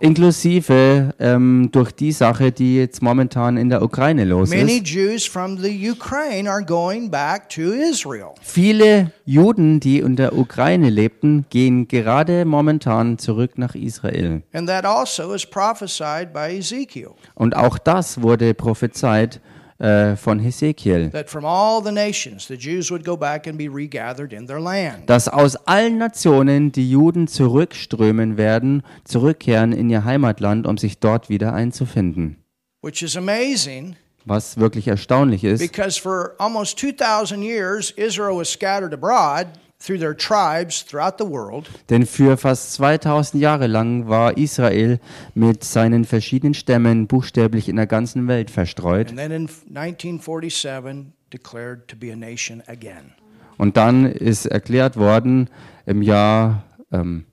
inklusive 0.00 1.14
ähm, 1.20 1.68
durch 1.70 1.92
die 1.92 2.10
Sache, 2.10 2.50
die 2.50 2.76
jetzt 2.76 3.02
momentan 3.02 3.56
in 3.56 3.70
der 3.70 3.82
Ukraine 3.82 4.24
los 4.24 4.52
ist. 4.52 4.88
Jews 4.88 5.24
from 5.24 5.58
the 5.58 5.90
Ukraine 5.90 6.50
are 6.50 6.64
going 6.64 7.08
back 7.08 7.48
to 7.50 7.72
Israel. 7.72 8.30
Viele 8.42 9.12
Juden, 9.26 9.78
die 9.78 10.00
in 10.00 10.16
der 10.16 10.36
Ukraine 10.36 10.90
lebten, 10.90 11.46
gehen 11.50 11.86
gerade 11.86 12.44
momentan 12.44 13.18
zurück 13.18 13.58
nach 13.58 13.76
Israel. 13.76 14.42
And 14.52 14.68
that 14.68 14.84
also 14.84 15.32
is 15.34 15.46
prophesied 15.46 16.32
by 16.32 16.58
Ezekiel 16.58 17.10
Und 17.36 17.54
auch 17.54 17.78
das 17.78 18.20
wurde 18.20 18.54
prophezeit 18.54 19.40
von 19.78 20.38
Hesekiel, 20.38 21.10
that 21.10 21.28
from 21.28 21.44
all 21.44 21.82
the 21.82 21.90
nations 21.90 22.46
the 22.46 22.56
Jews 22.56 22.90
would 22.90 23.04
go 23.04 23.16
back 23.16 23.46
and 23.46 23.58
be 23.58 23.68
regathered 23.68 24.32
in 24.32 24.46
their 24.46 24.60
land. 24.60 25.08
dass 25.10 25.28
aus 25.28 25.56
allen 25.66 25.98
Nationen 25.98 26.70
die 26.70 26.88
Juden 26.88 27.26
zurückströmen 27.26 28.36
werden, 28.36 28.82
zurückkehren 29.04 29.72
in 29.72 29.90
ihr 29.90 30.04
Heimatland, 30.04 30.66
um 30.66 30.78
sich 30.78 31.00
dort 31.00 31.28
wieder 31.28 31.52
einzufinden. 31.52 32.36
Which 32.82 33.02
is 33.02 33.16
amazing 33.16 33.96
Was 34.26 34.56
wirklich 34.56 34.88
erstaunlich 34.88 35.44
ist, 35.44 35.60
because 35.60 36.00
for 36.00 36.34
almost 36.38 36.78
2,000 36.78 37.42
years, 37.42 37.90
Israel 37.90 38.38
was 38.38 38.50
scattered 38.50 38.94
abroad 38.94 39.48
through 39.84 39.98
their 39.98 40.16
tribes 40.16 40.84
throughout 40.84 41.16
the 41.18 41.28
world. 41.28 41.68
denn 41.90 42.06
für 42.06 42.36
fast 42.36 42.72
2000 42.74 43.40
Jahre 43.40 43.66
lang 43.66 44.08
war 44.08 44.36
Israel 44.36 45.00
mit 45.34 45.64
seinen 45.64 46.04
verschiedenen 46.04 46.54
Stämmen 46.54 47.06
buchstäblich 47.06 47.68
in 47.68 47.76
der 47.76 47.86
ganzen 47.86 48.28
Welt 48.28 48.50
verstreut. 48.50 49.08
And 49.10 49.18
then 49.18 49.30
in 49.30 49.48
1947, 49.74 51.12
declared 51.32 51.88
to 51.88 51.96
be 51.96 52.12
a 52.12 52.16
nation 52.16 52.62
again. 52.66 53.12
Und 53.58 53.76
dann 53.76 54.06
ist 54.06 54.46
erklärt 54.46 54.96
worden 54.96 55.48
im 55.86 56.02
Jahr 56.02 56.64
ähm, 56.92 57.24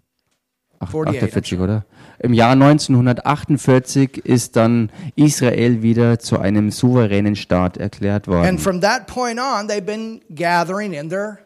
ach, 0.79 0.89
48, 0.89 1.24
48, 1.24 1.60
oder? 1.60 1.86
Im 2.20 2.34
Jahr 2.34 2.51
1948 2.51 4.17
ist 4.17 4.55
dann 4.55 4.91
Israel 5.15 5.81
wieder 5.81 6.20
zu 6.20 6.39
einem 6.39 6.70
souveränen 6.70 7.36
Staat 7.36 7.77
erklärt 7.77 8.27
worden. 8.27 8.48
And 8.48 8.62
from 8.62 8.81
that 8.81 9.08
point 9.08 9.39
on, 9.39 9.67
they've 9.67 9.81
been 9.81 10.22
gathering 10.36 10.93
in 10.93 11.10
their. 11.10 11.39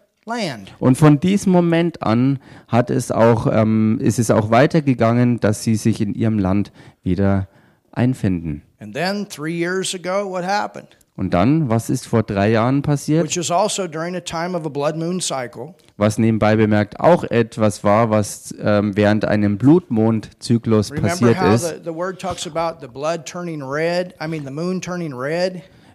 Und 0.79 0.97
von 0.97 1.19
diesem 1.19 1.51
Moment 1.51 2.01
an 2.01 2.39
hat 2.67 2.89
es 2.89 3.11
auch, 3.11 3.45
ähm, 3.51 3.99
ist 4.01 4.17
es 4.17 4.31
auch 4.31 4.49
weitergegangen, 4.49 5.39
dass 5.39 5.63
sie 5.63 5.75
sich 5.75 6.01
in 6.01 6.15
ihrem 6.15 6.39
Land 6.39 6.71
wieder 7.03 7.47
einfinden. 7.91 8.63
And 8.79 8.93
then 8.93 9.27
three 9.29 9.53
years 9.53 9.93
ago, 9.93 10.27
what 10.29 10.43
happened? 10.43 10.97
Und 11.17 11.33
dann, 11.33 11.69
was 11.69 11.89
ist 11.89 12.07
vor 12.07 12.23
drei 12.23 12.51
Jahren 12.51 12.81
passiert? 12.81 13.23
Which 13.23 13.37
is 13.37 13.49
also 13.49 13.87
during 13.87 14.15
a 14.17 14.19
time 14.19 14.57
of 14.57 14.65
a 14.65 14.69
blood 14.69 14.97
moon 14.97 15.21
cycle. 15.21 15.75
Was 15.95 16.17
nebenbei 16.17 16.57
bemerkt 16.57 16.99
auch 16.99 17.23
etwas 17.23 17.85
war, 17.85 18.09
was 18.09 18.53
ähm, 18.59 18.97
während 18.97 19.23
einem 19.23 19.57
Blutmondzyklus 19.57 20.89
passiert 20.91 21.41
ist. 21.53 21.85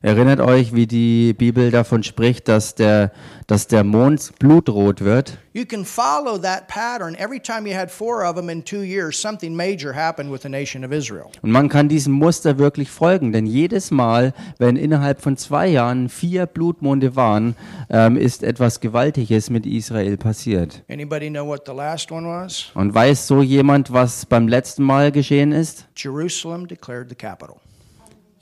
Erinnert 0.02 0.40
euch, 0.40 0.74
wie 0.74 0.86
die 0.86 1.34
Bibel 1.34 1.70
davon 1.70 2.02
spricht, 2.02 2.48
dass 2.48 2.74
der, 2.74 3.12
dass 3.46 3.66
der 3.66 3.84
Mond 3.84 4.32
blutrot 4.38 5.02
wird. 5.02 5.36
You 5.52 5.66
can 5.66 5.84
follow 5.84 6.38
that 6.38 6.68
pattern. 6.68 7.14
Every 7.16 7.38
time 7.38 7.68
you 7.68 7.76
had 7.76 7.90
four 7.90 8.24
of 8.24 8.34
them 8.34 8.48
in 8.48 8.64
two 8.64 8.82
years, 8.82 9.20
something 9.20 9.54
major 9.54 9.94
happened 9.94 10.32
with 10.32 10.40
the 10.40 10.48
nation 10.48 10.86
of 10.86 10.90
Israel. 10.90 11.26
Und 11.42 11.50
man 11.50 11.68
kann 11.68 11.90
diesem 11.90 12.14
Muster 12.14 12.56
wirklich 12.58 12.88
folgen, 12.88 13.32
denn 13.32 13.44
jedes 13.44 13.90
Mal, 13.90 14.32
wenn 14.56 14.76
innerhalb 14.76 15.20
von 15.20 15.36
zwei 15.36 15.66
Jahren 15.66 16.08
vier 16.08 16.46
Blutmonde 16.46 17.14
waren, 17.14 17.54
ähm, 17.90 18.16
ist 18.16 18.42
etwas 18.42 18.80
Gewaltiges 18.80 19.50
mit 19.50 19.66
Israel 19.66 20.16
passiert. 20.16 20.82
Anybody 20.88 21.28
know 21.28 21.46
what 21.46 21.64
the 21.66 21.74
last 21.74 22.10
one 22.10 22.26
was? 22.26 22.70
Und 22.72 22.94
weiß 22.94 23.26
so 23.26 23.42
jemand, 23.42 23.92
was 23.92 24.24
beim 24.24 24.48
letzten 24.48 24.82
Mal 24.82 25.12
geschehen 25.12 25.52
ist? 25.52 25.88
Jerusalem 25.94 26.66
declared 26.66 27.10
the 27.10 27.14
capital. 27.14 27.56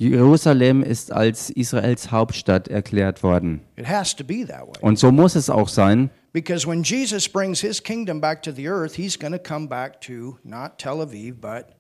Jerusalem 0.01 0.85
ist 0.85 1.13
als 1.13 1.51
Israels 1.51 2.13
Hauptstadt 2.13 2.69
erklärt 2.69 3.25
worden. 3.25 3.63
Und 4.81 4.99
so 4.99 5.11
muss 5.11 5.35
es 5.35 5.51
auch 5.51 5.69
sein, 5.69 6.11
Because 6.33 6.67
when 6.67 6.83
Jesus 6.83 7.27
brings 7.27 7.61
his 7.61 7.83
kingdom 7.83 8.21
back 8.21 8.43
to 8.43 8.53
the 8.53 8.69
earth, 8.69 8.95
he's 8.95 9.19
going 9.19 9.33
to 9.33 9.39
come 9.39 9.67
back 9.67 10.01
to 10.03 10.39
not 10.45 10.79
Tel 10.79 11.01
Aviv, 11.01 11.41
but. 11.41 11.78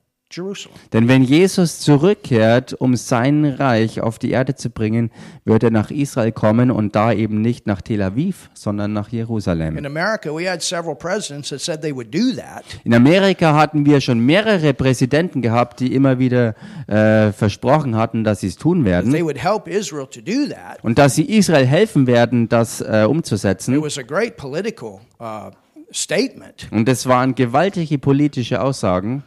Denn 0.93 1.09
wenn 1.09 1.23
Jesus 1.23 1.81
zurückkehrt, 1.81 2.75
um 2.75 2.97
sein 2.97 3.47
Reich 3.47 4.03
auf 4.03 4.19
die 4.19 4.31
Erde 4.31 4.55
zu 4.55 4.69
bringen, 4.69 5.11
wird 5.47 5.63
er 5.63 5.71
nach 5.71 5.91
Israel 5.91 6.33
kommen 6.33 6.71
und 6.71 6.95
da 6.95 7.13
eben 7.13 7.41
nicht 7.41 7.67
nach 7.67 7.81
Tel 7.81 8.03
Aviv, 8.03 8.51
sondern 8.53 8.93
nach 8.93 9.09
Jerusalem. 9.09 9.79
In 9.79 9.87
America, 9.87 10.31
we 10.31 10.51
had 10.51 10.63
several 10.63 10.95
presidents 10.95 11.49
that 11.49 11.61
said 11.61 11.81
they 11.81 11.95
would 11.95 12.15
do 12.15 12.33
that. 12.37 12.63
In 12.85 12.93
Amerika 12.95 13.55
hatten 13.55 13.87
wir 13.87 14.03
schon 14.03 14.21
mehrere 14.21 14.75
Präsidenten 14.75 15.41
gehabt, 15.41 15.81
die 15.81 15.95
immer 15.95 16.19
wieder 16.19 16.55
äh, 16.87 17.33
versprochen 17.33 17.97
hatten, 17.97 18.23
dass 18.23 18.41
sie 18.41 18.49
es 18.49 18.57
tun 18.57 18.85
They 18.85 18.93
werden 18.93 19.13
would 19.25 19.43
help 19.43 19.67
Israel 19.67 20.07
to 20.09 20.21
do 20.21 20.47
that. 20.49 20.83
und 20.83 20.99
dass 20.99 21.15
sie 21.15 21.25
Israel 21.25 21.65
helfen 21.67 22.07
werden, 22.07 22.49
das 22.51 22.83
äh, 22.83 23.05
It 23.05 23.09
umzusetzen. 23.09 23.81
was 23.83 23.97
a 23.97 24.03
great 24.03 24.37
political 24.37 25.01
uh, 25.21 25.51
statement. 25.91 26.69
Und 26.71 26.87
es 26.89 27.07
waren 27.07 27.35
gewaltige 27.35 27.99
politische 27.99 28.61
Aussagen, 28.61 29.23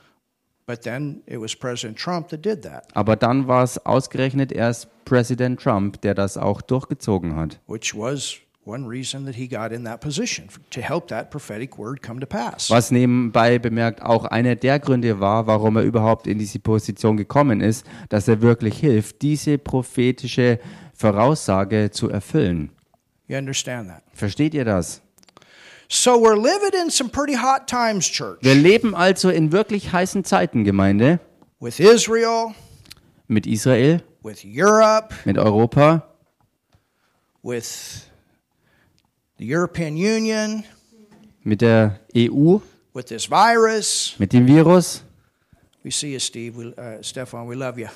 aber 2.94 3.16
dann 3.16 3.48
war 3.48 3.64
es 3.64 3.86
ausgerechnet 3.86 4.52
erst 4.52 4.88
Präsident 5.06 5.60
Trump, 5.60 6.02
der 6.02 6.14
das 6.14 6.38
auch 6.38 6.62
durchgezogen 6.62 7.36
hat. 7.36 7.60
which 7.68 7.96
was 7.96 8.38
one 8.66 8.88
reason 8.88 9.26
that 9.26 9.36
he 9.36 9.48
got 9.48 9.72
in 9.72 9.84
that 9.84 10.02
position 10.02 10.48
to 10.70 10.82
help 10.82 11.08
that 11.08 11.30
prophetic 11.32 11.78
word 11.78 12.02
come 12.02 12.20
to 12.20 12.28
pass. 12.28 12.70
Was 12.70 12.92
nebenbei 12.92 13.58
bemerkt 13.60 14.02
auch 14.02 14.26
einer 14.26 14.56
der 14.56 14.80
Gründe 14.80 15.20
war, 15.20 15.48
warum 15.48 15.78
er 15.78 15.84
überhaupt 15.84 16.28
in 16.28 16.38
diese 16.38 16.60
Position 16.60 17.18
gekommen 17.18 17.60
ist, 17.62 17.86
dass 18.10 18.28
er 18.28 18.42
wirklich 18.42 18.78
hilft, 18.80 19.22
diese 19.22 19.58
prophetische 19.58 20.60
Voraussage 20.94 21.90
zu 21.92 22.10
erfüllen. 22.10 22.72
You 23.28 23.38
understand 23.38 23.90
that? 23.90 24.04
Versteht 24.14 24.54
ihr 24.54 24.66
das? 24.66 25.02
So 25.94 26.18
we're 26.18 26.38
living 26.38 26.72
in 26.74 26.90
some 26.90 27.10
pretty 27.10 27.34
hot 27.34 27.68
times, 27.68 28.08
church. 28.08 28.40
Wir 28.44 28.56
leben 28.56 28.96
also 28.96 29.28
in 29.28 29.52
wirklich 29.52 29.92
heißen 29.92 30.24
Zeiten, 30.24 30.64
Gemeinde, 30.64 31.20
With 31.60 31.82
Israel, 31.82 32.56
mit 33.28 33.46
Israel, 33.46 34.02
with 34.24 34.46
Europe, 34.46 35.14
mit 35.26 35.38
Europa, 35.38 36.08
with 37.44 38.10
the 39.38 39.46
European 39.46 39.98
Union, 39.98 40.64
mit 41.44 41.60
der 41.60 42.00
EU, 42.16 42.62
with 42.94 43.08
this 43.08 43.26
virus. 43.26 44.16
mit 44.18 44.32
dem 44.32 44.48
Virus. 44.48 45.04
We 45.84 45.92
see 45.92 46.14
you, 46.14 46.20
Steve. 46.20 46.56
We, 46.56 46.74
uh, 46.78 47.02
Stefan, 47.02 47.48
we 47.48 47.56
love 47.56 47.78
you. 47.78 47.90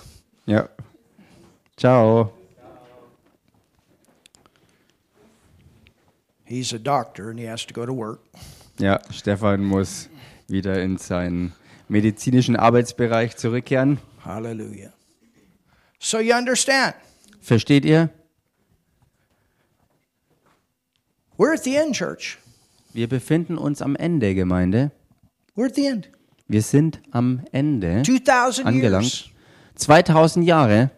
Ja. 0.46 0.68
Ciao. 1.78 2.34
He's 6.56 6.72
a 6.72 6.80
doctor 6.80 7.30
and 7.30 7.38
he 7.38 7.46
has 7.46 7.66
to 7.66 7.74
go 7.74 7.86
to 7.86 7.92
work. 7.94 8.22
Ja, 8.80 9.00
Stefan 9.12 9.62
muss 9.62 10.08
wieder 10.48 10.82
in 10.82 10.98
seinen 10.98 11.52
medizinischen 11.90 12.56
Arbeitsbereich 12.56 13.36
zurückkehren. 13.36 14.00
Hallelujah. 14.24 14.94
So 16.00 16.20
you 16.20 16.34
understand? 16.34 16.96
Versteht 17.42 17.84
ihr? 17.84 18.10
We're 21.38 21.54
at 21.54 21.64
the 21.66 21.76
end, 21.76 21.94
church. 21.94 22.38
Wir 22.94 23.10
befinden 23.10 23.58
uns 23.58 23.82
am 23.82 23.98
Ende, 23.98 24.34
Gemeinde. 24.34 24.92
We're 25.58 25.66
at 25.66 25.76
the 25.76 25.88
end. 25.88 26.10
Wir 26.48 26.62
sind 26.62 27.02
am 27.12 27.42
Ende 27.52 28.04
2,000 28.04 28.66
angelangt. 28.66 29.04
years. 29.04 29.30
2000 29.76 30.44
Jahre 30.44 30.90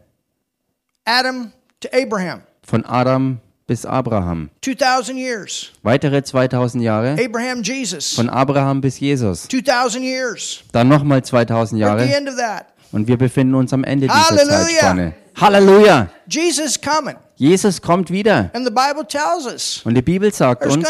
Adam 1.05 1.51
to 1.79 1.89
Abraham. 1.91 2.43
von 2.61 2.85
Adam 2.85 3.39
bis 3.67 3.86
Abraham. 3.86 4.50
2,000 4.62 5.17
years. 5.17 5.71
Weitere 5.83 6.24
2000 6.24 6.81
Jahre 6.81 7.17
Abraham, 7.24 7.62
Jesus. 7.62 8.13
von 8.15 8.29
Abraham 8.29 8.81
bis 8.81 9.00
Jesus. 9.00 9.47
2,000 9.50 10.03
years. 10.03 10.63
Dann 10.71 10.88
nochmal 10.88 11.24
2000 11.24 11.79
We're 11.79 11.86
at 11.86 12.00
the 12.00 12.05
Jahre 12.05 12.15
end 12.17 12.29
of 12.29 12.38
that. 12.38 12.67
und 12.91 13.07
wir 13.07 13.17
befinden 13.17 13.55
uns 13.55 13.74
am 13.74 13.83
Ende 13.83 14.07
dieser 14.07 14.17
Halleluja. 14.29 14.57
Zeitspanne. 14.57 15.13
Halleluja! 15.36 16.09
Jesus 16.27 16.79
coming. 16.81 17.15
Jesus 17.36 17.79
kommt 17.81 18.09
wieder. 18.09 18.50
And 18.53 18.65
the 18.65 18.71
Bible 18.71 19.05
tells 19.07 19.45
us 19.45 19.81
Und 19.86 19.93
die 19.93 20.01
Bibel 20.01 20.33
sagt 20.33 20.65
uns, 20.65 20.83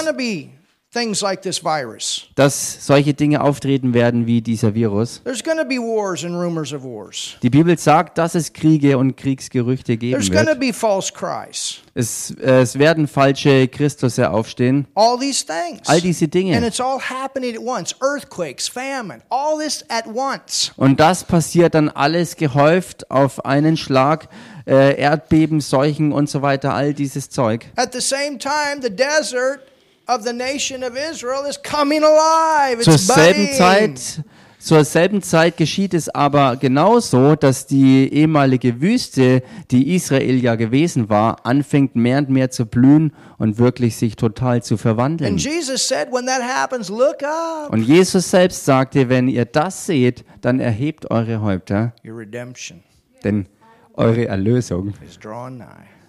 going 0.97 1.13
to 1.13 1.13
be 1.13 1.17
things 1.17 1.21
like 1.21 1.41
this 1.41 1.63
virus. 1.63 2.27
dass 2.35 2.85
solche 2.85 3.13
Dinge 3.13 3.41
auftreten 3.41 3.93
werden 3.93 4.25
wie 4.25 4.41
dieser 4.41 4.73
Virus. 4.73 5.21
There's 5.23 5.43
going 5.43 5.57
to 5.57 5.65
be 5.65 5.77
wars 5.77 6.23
and 6.23 6.35
rumors 6.35 6.73
of 6.73 6.83
wars. 6.83 7.35
Die 7.41 7.49
Bibel 7.49 7.77
sagt, 7.77 8.17
dass 8.17 8.35
es 8.35 8.53
Kriege 8.53 8.97
und 8.97 9.15
Kriegsgerüchte 9.15 9.97
geben 9.97 10.13
There's 10.19 10.31
going 10.31 10.45
to 10.45 10.51
wird. 10.51 10.59
be 10.59 10.73
false 10.73 11.11
Christs. 11.13 11.81
Es, 11.93 12.31
äh, 12.41 12.61
es 12.61 12.77
werden 12.77 13.07
falsche 13.07 13.67
Christusse 13.67 14.29
aufstehen. 14.29 14.87
All 14.93 15.17
these 15.19 15.45
things. 15.45 15.87
All 15.87 15.99
diese 16.01 16.25
And 16.25 16.33
Dinge. 16.33 16.67
it's 16.67 16.79
all 16.79 16.99
happening 16.99 17.55
at 17.55 17.61
once. 17.61 17.95
Earthquakes, 18.01 18.67
famine, 18.67 19.21
all 19.29 19.57
this 19.57 19.83
at 19.89 20.05
once. 20.07 20.71
Und 20.77 20.99
das 20.99 21.23
passiert 21.23 21.73
dann 21.73 21.89
alles 21.89 22.35
gehäuft 22.35 23.09
auf 23.09 23.45
einen 23.45 23.77
Schlag. 23.77 24.29
Äh, 24.67 24.99
Erdbeben, 24.99 25.61
Seuchen 25.61 26.11
und 26.11 26.29
so 26.29 26.41
weiter, 26.41 26.73
all 26.73 26.93
dieses 26.93 27.29
Zeug. 27.29 27.67
At 27.77 27.93
the 27.93 28.01
same 28.01 28.37
time, 28.37 28.81
the 28.81 28.89
desert 28.89 29.61
of 30.07 30.23
the 30.23 30.33
nation 30.33 30.83
of 30.83 30.91
Israel 30.95 31.45
is 31.49 31.61
coming 31.61 32.03
alive. 32.03 32.81
Zur 32.81 32.97
selben. 32.97 33.53
Zeit, 33.53 34.23
zur 34.59 34.83
selben 34.83 35.21
Zeit 35.21 35.57
geschieht 35.57 35.93
es 35.93 36.09
aber 36.09 36.55
genauso, 36.55 37.35
dass 37.35 37.67
die 37.67 38.11
ehemalige 38.11 38.81
Wüste, 38.81 39.43
die 39.71 39.95
Israel 39.95 40.43
ja 40.43 40.55
gewesen 40.55 41.09
war, 41.09 41.45
anfängt 41.45 41.95
mehr 41.95 42.17
und 42.17 42.29
mehr 42.29 42.49
zu 42.49 42.65
blühen 42.65 43.13
und 43.37 43.59
wirklich 43.59 43.95
sich 43.95 44.15
total 44.15 44.63
zu 44.63 44.77
verwandeln. 44.77 45.33
And 45.33 45.41
Jesus 45.41 45.87
said, 45.87 46.11
when 46.11 46.25
that 46.25 46.41
happens, 46.41 46.89
look 46.89 47.23
up. 47.23 47.71
Und 47.71 47.83
Jesus 47.83 48.29
selbst 48.29 48.65
sagte, 48.65 49.09
wenn 49.09 49.27
ihr 49.27 49.45
das 49.45 49.85
seht, 49.85 50.25
dann 50.41 50.59
erhebt 50.59 51.11
eure 51.11 51.41
Häupter, 51.41 51.93
Your 52.03 52.17
redemption 52.17 52.83
denn 53.23 53.47
eure 53.93 54.27
Erlösung 54.27 54.93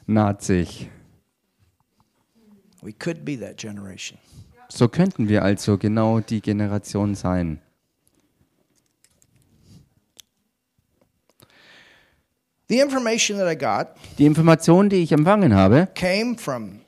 naht 0.06 0.42
sich. 0.42 0.90
We 2.82 2.92
could 2.92 3.24
be 3.24 3.36
that 3.40 3.56
generation. 3.60 4.18
So 4.68 4.88
könnten 4.88 5.28
wir 5.28 5.42
also 5.44 5.78
genau 5.78 6.20
die 6.20 6.40
Generation 6.40 7.14
sein. 7.14 7.60
The 12.68 12.80
information 12.80 13.38
that 13.38 13.48
I 13.50 13.56
got 13.56 13.96
Die 14.18 14.26
Information, 14.26 14.90
die 14.90 15.02
ich 15.02 15.12
empfangen 15.12 15.54
habe, 15.54 15.88
came 15.94 16.36
from 16.36 16.80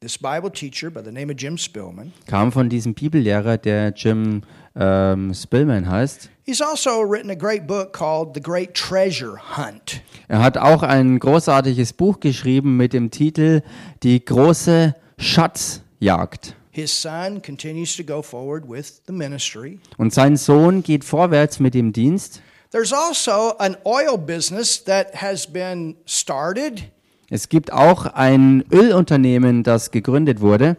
this 0.00 0.16
Bible 0.16 0.50
teacher 0.50 0.90
by 0.90 1.02
the 1.04 1.12
name 1.12 1.30
of 1.30 1.36
Jim 1.38 1.58
Spillman. 1.58 2.12
kam 2.26 2.50
von 2.52 2.70
diesem 2.70 2.94
Bibellehrer, 2.94 3.58
der 3.58 3.92
Jim 3.94 4.42
ähm, 4.74 5.34
Spillman 5.34 5.90
heißt. 5.90 6.30
He's 6.48 6.62
also 6.62 7.00
written 7.02 7.28
a 7.30 7.34
great 7.34 7.66
book 7.66 7.92
called 7.92 8.34
The 8.34 8.40
Great 8.40 8.74
Treasure 8.74 9.36
Hunt. 9.56 10.00
Er 10.28 10.40
hat 10.42 10.56
auch 10.56 10.84
ein 10.84 11.18
großartiges 11.18 11.92
Buch 11.92 12.20
geschrieben 12.20 12.76
mit 12.76 12.92
dem 12.92 13.10
Titel 13.10 13.62
Die 14.04 14.24
große 14.24 14.94
Schatzjagd. 15.18 16.54
His 16.70 16.92
son 17.02 17.42
continues 17.42 17.96
to 17.96 18.04
go 18.04 18.22
forward 18.22 18.68
with 18.68 19.02
the 19.06 19.12
ministry. 19.12 19.80
Und 19.96 20.12
sein 20.14 20.36
Sohn 20.36 20.82
geht 20.84 21.02
vorwärts 21.04 21.58
mit 21.58 21.74
dem 21.74 21.92
Dienst. 21.92 22.42
There's 22.70 22.92
also 22.92 23.56
an 23.58 23.76
oil 23.84 24.16
business 24.16 24.84
that 24.84 25.20
has 25.20 25.46
been 25.50 25.96
started, 26.06 26.84
Es 27.28 27.48
gibt 27.48 27.72
auch 27.72 28.06
ein 28.06 28.62
Ölunternehmen, 28.70 29.64
das 29.64 29.90
gegründet 29.90 30.40
wurde. 30.40 30.76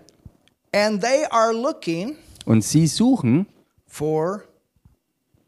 and 0.74 1.02
they 1.02 1.26
are 1.32 1.52
looking 1.52 2.16
Und 2.46 2.64
sie 2.64 2.88
suchen 2.88 3.48
for 3.86 4.44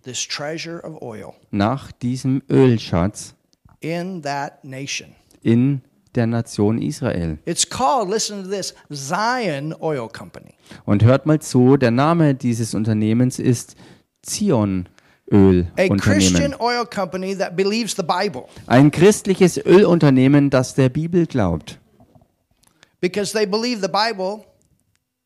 this 0.10 0.26
treasure 0.28 0.80
of 0.84 1.02
oil 1.02 1.34
nach 1.52 1.92
diesem 1.92 2.42
Ölschatz 2.50 3.36
in 3.82 4.22
that 4.24 4.64
nation. 4.64 5.16
in 5.42 5.82
der 6.16 6.26
Nation 6.26 6.82
Israel. 6.82 7.38
It's 7.46 7.70
called, 7.70 8.10
listen 8.10 8.44
to 8.44 8.50
this, 8.50 8.74
Zion 8.92 9.76
Oil 9.80 10.10
Company. 10.10 10.56
Und 10.86 11.04
hört 11.04 11.26
mal 11.28 11.40
zu, 11.40 11.78
der 11.78 11.92
Name 11.92 12.34
dieses 12.34 12.74
Unternehmens 12.74 13.38
ist 13.40 13.76
Zion 14.24 14.90
A 15.32 15.36
Ölunternehmen. 15.36 16.00
Christian 16.00 16.56
oil 16.60 16.86
company 16.86 17.36
that 17.38 17.56
believes 17.56 17.96
the 17.96 18.02
Bible 18.04 18.46
Ein 18.66 18.90
christliches 18.90 19.58
Ölunternehmen, 19.64 20.50
das 20.50 20.74
der 20.74 20.90
Bibel 20.90 21.28
glaubt. 21.28 21.80
because 23.00 23.32
they 23.32 23.46
believe 23.46 23.80
the 23.80 23.88
Bible 23.88 24.46
shows 24.48 24.48
that 24.48 24.48
there's 24.48 24.48
oil 24.48 24.48
there 24.50 25.19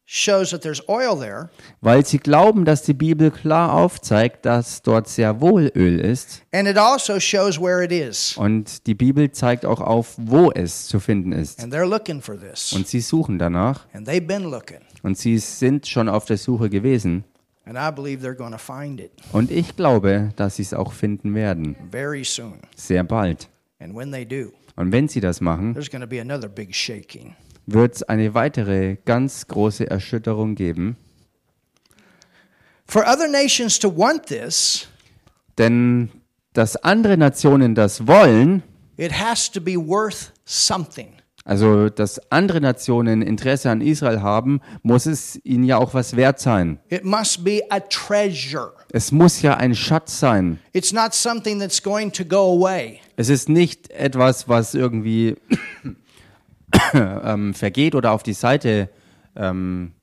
Weil 1.82 2.06
sie 2.06 2.18
glauben, 2.20 2.66
dass 2.66 2.84
die 2.84 2.94
Bibel 2.94 3.32
klar 3.32 3.74
aufzeigt, 3.74 4.46
dass 4.46 4.82
dort 4.82 5.08
sehr 5.08 5.40
wohl 5.42 5.72
Öl 5.76 6.00
ist. 6.00 6.44
and 6.52 6.68
it 6.68 6.78
also 6.78 7.20
shows 7.20 7.60
where 7.60 7.84
it 7.84 7.92
is. 7.92 8.36
Und 8.38 8.86
die 8.86 8.96
Bibel 8.96 9.32
zeigt 9.32 9.66
auch 9.66 9.80
auf, 9.82 10.14
wo 10.18 10.52
es 10.52 10.88
zu 10.88 11.00
finden 11.00 11.32
ist. 11.32 11.64
And 11.64 11.74
they're 11.74 11.88
looking 11.88 12.22
for 12.22 12.38
this. 12.40 12.74
Und 12.74 12.88
sie 12.88 13.00
suchen 13.00 13.40
danach. 13.40 13.88
And 13.94 14.08
they've 14.08 14.26
been 14.28 14.44
looking. 14.44 14.80
Und 15.04 15.18
sie 15.18 15.38
sind 15.38 15.88
schon 15.88 16.10
auf 16.10 16.26
der 16.26 16.38
Suche 16.38 16.70
gewesen. 16.70 17.24
And 17.66 17.78
I 17.78 17.92
believe 17.96 18.26
they're 18.28 18.36
going 18.36 18.52
to 18.52 18.58
find 18.58 19.00
it 19.00 19.12
Und 19.32 19.50
ich 19.50 19.76
glaube, 19.78 20.32
dass 20.36 20.58
sie 20.58 20.64
es 20.64 20.74
auch 20.74 20.92
finden 20.92 21.34
werden. 21.34 21.78
very 21.92 22.26
soon. 22.26 22.60
Sehr 22.76 23.06
bald. 23.06 23.48
And 23.80 23.96
when 23.96 24.12
they 24.12 24.26
do, 24.26 24.52
Und 24.76 24.92
wenn 24.92 25.08
sie 25.08 25.22
das 25.22 25.40
machen, 25.40 25.76
wird 27.66 27.96
es 27.96 28.04
eine 28.04 28.34
weitere 28.34 28.98
ganz 29.06 29.48
große 29.48 29.90
Erschütterung 29.90 30.56
geben. 30.56 30.98
For 32.86 33.04
other 33.08 33.28
nations 33.28 33.80
to 33.80 33.96
want 33.96 34.26
this, 34.28 34.88
Denn 35.58 36.10
dass 36.54 36.76
andere 36.78 37.18
Nationen 37.18 37.74
das 37.76 38.06
wollen, 38.08 38.64
it 38.98 39.12
has 39.20 39.50
to 39.52 39.62
be 39.62 39.76
worth 39.76 40.32
something. 40.46 41.14
also 41.46 41.90
dass 41.90 42.20
andere 42.32 42.62
Nationen 42.62 43.22
Interesse 43.22 43.70
an 43.70 43.82
Israel 43.82 44.22
haben, 44.22 44.62
muss 44.82 45.06
es 45.06 45.40
ihnen 45.44 45.64
ja 45.64 45.78
auch 45.78 45.94
was 45.94 46.16
wert 46.16 46.40
sein. 46.40 46.80
It 46.90 47.04
must 47.04 47.44
be 47.44 47.62
a 47.70 47.80
treasure. 47.80 48.74
Es 48.92 49.12
muss 49.12 49.42
ja 49.42 49.56
ein 49.58 49.74
Schatz 49.74 50.20
sein. 50.20 50.60
It's 50.74 50.92
not 50.92 51.14
something 51.14 51.60
that's 51.60 51.82
going 51.82 52.12
to 52.12 52.24
go 52.24 52.60
away. 52.62 53.00
Es 53.16 53.30
ist 53.30 53.50
nicht 53.50 53.90
etwas, 53.92 54.48
was 54.48 54.74
irgendwie 54.76 55.36
ähm, 56.94 57.54
vergeht 57.54 57.96
oder 57.96 58.12
auf 58.12 58.24
die 58.24 58.34
Seite 58.34 58.90
ähm, 59.36 59.94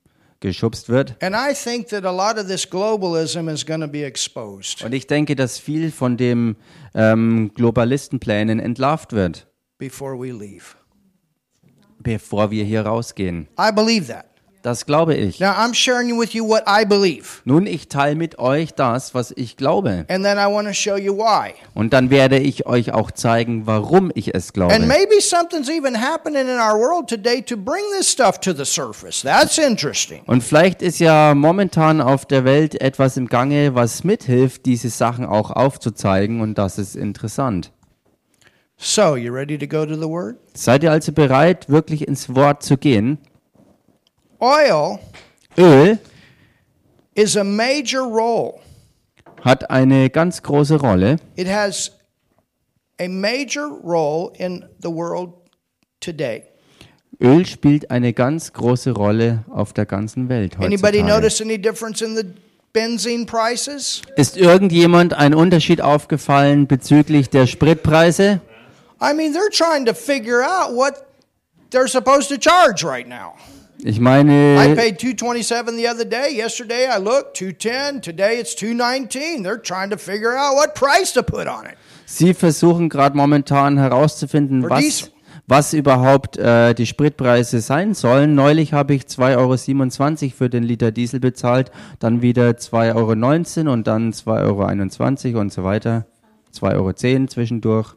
geschubst 0.40 0.88
wird. 0.88 1.16
And 1.22 1.37
I 1.37 1.54
think 1.54 1.88
that 1.88 2.04
a 2.04 2.11
lot 2.11 2.38
of 2.42 2.48
this 2.48 2.68
globalism 2.68 3.48
is 3.48 3.64
going 3.64 3.80
to 3.80 3.88
be 3.88 4.04
exposed 4.04 4.83
Und 4.83 4.92
ich 4.94 5.06
denke, 5.06 5.37
dass 5.37 5.59
viel 5.59 5.90
von 5.90 6.16
dem 6.16 6.56
ähm, 6.94 7.52
Globalistenplänen 7.54 8.59
entlarvt 8.59 9.12
wird, 9.12 9.46
before 9.78 10.18
we 10.18 10.28
leave. 10.33 10.76
bevor 11.98 12.50
wir 12.50 12.64
hier 12.64 12.83
rausgehen. 12.87 13.48
I 13.59 13.70
believe 13.72 14.06
that. 14.06 14.30
Das 14.62 14.85
glaube 14.85 15.14
ich. 15.14 15.40
Now, 15.40 15.53
I'm 15.53 15.73
sharing 15.73 16.20
with 16.20 16.35
you 16.35 16.46
what 16.46 16.64
I 16.66 16.85
believe, 16.85 17.40
Nun, 17.46 17.66
ich 17.66 17.88
teile 17.88 18.14
mit 18.14 18.38
euch 18.38 18.75
das, 18.75 19.14
was 19.14 19.33
ich 19.35 19.57
glaube. 19.57 20.05
and 20.09 20.23
then 20.23 20.37
I 20.37 20.53
want 20.53 20.68
to 20.68 20.75
show 20.75 20.96
you 20.96 21.16
why. 21.16 21.55
Und 21.75 21.94
dann 21.94 22.11
werde 22.11 22.38
ich 22.38 22.66
euch 22.66 22.92
auch 22.92 23.11
zeigen, 23.11 23.66
warum 23.66 24.12
ich 24.14 24.35
es 24.35 24.49
And 24.49 24.53
glaube. 24.55 24.79
maybe 24.81 25.18
something's 25.20 25.70
even 25.70 25.99
happening 25.99 26.42
in 26.42 26.59
our 26.59 26.79
world 26.79 27.09
today 27.09 27.40
to 27.40 27.57
bring 27.57 27.83
this 27.99 28.11
stuff 28.11 28.38
to 28.40 28.53
the 28.53 28.66
surface. 28.66 29.23
That's 29.23 29.57
interesting. 29.57 30.20
Und 30.27 30.42
vielleicht 30.44 30.83
ist 30.83 30.99
ja 30.99 31.35
momentan 31.35 32.03
auf 32.03 32.27
der 32.27 32.44
Welt 32.44 32.79
etwas 32.83 33.16
im 33.16 33.29
Gange, 33.29 33.75
was 33.75 34.05
mithilft, 34.05 34.66
diese 34.66 34.90
Sachen 34.90 35.25
auch 35.25 35.51
aufzuzeigen. 35.51 36.42
Und 36.42 36.59
das 36.59 36.77
ist 36.77 36.96
interessant. 36.96 37.73
So, 38.77 39.16
you 39.16 39.33
ready 39.33 39.59
to 39.59 39.66
go 39.66 39.85
to 39.87 39.94
the 39.94 40.09
Word? 40.09 40.37
Seid 40.55 40.83
ihr 40.83 40.90
also 40.90 41.12
bereit, 41.12 41.68
wirklich 41.68 42.07
ins 42.07 42.35
Wort 42.35 42.62
zu 42.62 42.77
gehen? 42.79 43.18
Oil 44.40 44.98
Öl 45.59 45.98
is 47.14 47.37
a 47.37 47.44
major 47.44 48.03
role. 48.03 48.61
hat 49.44 49.70
eine 49.70 50.11
ganz 50.11 50.42
große 50.42 50.76
Rolle. 50.81 51.16
It 51.37 51.48
has 51.48 51.92
a 53.00 53.09
major 53.09 53.66
role 53.83 54.33
in 54.38 54.64
the 54.83 54.88
world 54.90 55.33
today. 56.00 56.44
Öl 57.20 57.44
spielt 57.46 57.90
eine 57.90 58.12
ganz 58.14 58.53
große 58.53 58.92
Rolle 58.92 59.44
auf 59.50 59.72
der 59.74 59.85
ganzen 59.87 60.29
Welt 60.29 60.57
Anybody 60.59 60.98
heutzutage. 61.00 61.05
notice 61.07 61.40
any 61.42 61.59
difference 61.59 62.00
in 62.00 62.16
the 62.16 62.24
benzene 62.72 63.26
prices? 63.26 64.00
Ist 64.16 64.37
irgendjemand 64.38 65.12
ein 65.12 65.35
Unterschied 65.35 65.83
aufgefallen 65.83 66.66
bezüglich 66.66 67.29
der 67.29 67.46
Spritpreise? 67.46 68.40
I 69.03 69.14
mean, 69.14 69.35
they're 69.35 69.50
trying 69.50 69.85
to 69.87 69.94
figure 69.94 70.42
out 70.42 70.74
what 70.74 71.05
they're 71.70 71.88
supposed 71.88 72.29
to 72.31 72.37
charge 72.38 72.85
right 72.85 73.07
now. 73.09 73.35
Ich 73.85 73.97
I 73.97 74.01
meine, 74.01 74.75
paid 74.77 74.99
227 74.99 75.77
the 75.77 75.88
other 75.88 76.05
day. 76.05 76.35
Yesterday 76.37 76.87
I 76.87 76.99
looked 76.99 77.37
210. 77.37 78.03
Today 78.03 78.38
it's 78.38 78.55
219. 78.55 79.43
They're 79.43 79.61
trying 79.61 79.90
to 79.90 79.97
figure 79.97 80.37
out 80.37 80.57
what 80.57 80.75
price 80.75 81.12
to 81.14 81.23
put 81.23 81.47
on 81.47 81.66
it. 81.66 81.77
Sie 82.07 82.35
versuchen 82.35 82.88
gerade 82.88 83.16
momentan 83.16 83.79
herauszufinden, 83.79 84.62
For 84.62 84.71
was, 84.71 84.81
diesel. 84.81 85.09
was 85.47 85.73
überhaupt 85.73 86.37
äh, 86.37 86.75
die 86.75 86.87
Spritpreise 86.87 87.61
sein 87.61 87.95
sollen. 87.95 88.35
Neulich 88.35 88.73
habe 88.73 88.95
ich 88.95 89.03
2,27 89.05 89.37
Euro 90.25 90.33
für 90.37 90.51
den 90.51 90.64
Liter 90.64 90.90
Diesel 90.90 91.21
bezahlt, 91.21 91.71
dann 92.01 92.21
wieder 92.21 92.51
2,19 92.51 93.61
Euro 93.61 93.73
und 93.73 93.87
dann 93.87 94.12
2,21 94.12 95.31
Euro 95.31 95.40
und 95.40 95.53
so 95.53 95.64
weiter. 95.64 96.07
2,10 96.55 96.75
Euro 96.75 97.27
zwischendurch. 97.27 97.95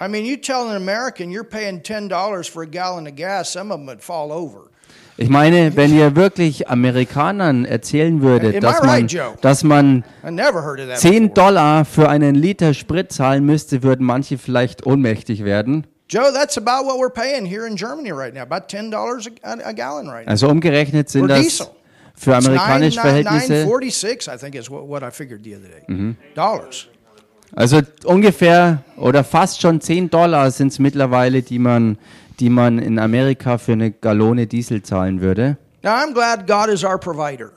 I 0.00 0.08
mean, 0.08 0.24
you 0.24 0.36
tell 0.36 0.68
an 0.68 0.76
American 0.76 1.30
you're 1.30 1.44
paying 1.48 1.80
$10 1.80 2.50
for 2.50 2.62
a 2.62 2.66
gallon 2.66 3.06
of 3.06 3.14
gas, 3.14 3.52
some 3.52 3.72
of 3.72 3.78
them 3.78 3.86
would 3.86 4.02
fall 4.02 4.32
over. 4.32 4.70
Ich 5.16 5.28
meine, 5.28 5.76
wenn 5.76 5.94
ihr 5.96 6.16
wirklich 6.16 6.68
Amerikanern 6.68 7.64
erzählen 7.64 8.20
würdet, 8.20 8.62
dass 8.62 8.82
man, 8.82 9.06
dass 9.40 9.62
man 9.62 10.04
I 10.26 10.30
never 10.30 10.64
heard 10.64 10.80
of 10.80 10.88
that 10.88 10.98
10 10.98 11.28
before. 11.28 11.34
Dollar 11.34 11.84
für 11.84 12.08
einen 12.08 12.34
Liter 12.34 12.74
Sprit 12.74 13.12
zahlen 13.12 13.44
müsste, 13.46 13.82
würden 13.82 14.04
manche 14.04 14.38
vielleicht 14.38 14.86
ohnmächtig 14.86 15.44
werden. 15.44 15.86
Joe, 16.08 16.32
that's 16.32 16.58
about 16.58 16.84
what 16.84 16.98
we're 16.98 17.12
paying 17.12 17.46
here 17.46 17.66
in 17.66 17.76
Germany 17.76 18.12
right 18.12 18.34
now. 18.34 18.42
About 18.42 18.68
$10 18.68 18.92
a, 19.42 19.68
a 19.68 19.72
gallon 19.72 20.08
right 20.08 20.26
now. 20.26 20.30
Also 20.30 20.48
umgerechnet 20.48 21.08
sind 21.08 21.28
das 21.28 21.70
für 22.14 22.36
amerikanische 22.36 23.00
Verhältnisse 23.00 23.64
946, 23.64 24.28
I 24.28 24.36
think 24.36 24.54
is 24.54 24.70
what, 24.70 24.86
what 24.88 25.02
I 25.02 25.10
figured 25.10 25.44
the 25.44 25.56
other 25.56 25.68
day. 25.68 26.14
Dollars. 26.34 26.88
Also 27.56 27.80
ungefähr 28.04 28.82
oder 28.96 29.22
fast 29.22 29.60
schon 29.60 29.80
10 29.80 30.10
Dollar 30.10 30.50
sind 30.50 30.72
es 30.72 30.78
mittlerweile, 30.78 31.42
die 31.42 31.58
man, 31.58 31.98
die 32.40 32.50
man 32.50 32.78
in 32.78 32.98
Amerika 32.98 33.58
für 33.58 33.72
eine 33.72 33.90
Gallone 33.90 34.46
Diesel 34.46 34.82
zahlen 34.82 35.20
würde. 35.20 35.56
Now, 35.82 35.92
I'm 35.92 36.14
glad 36.14 36.46
God 36.46 36.68
is 36.68 36.82
our 36.84 36.98
provider. 36.98 37.52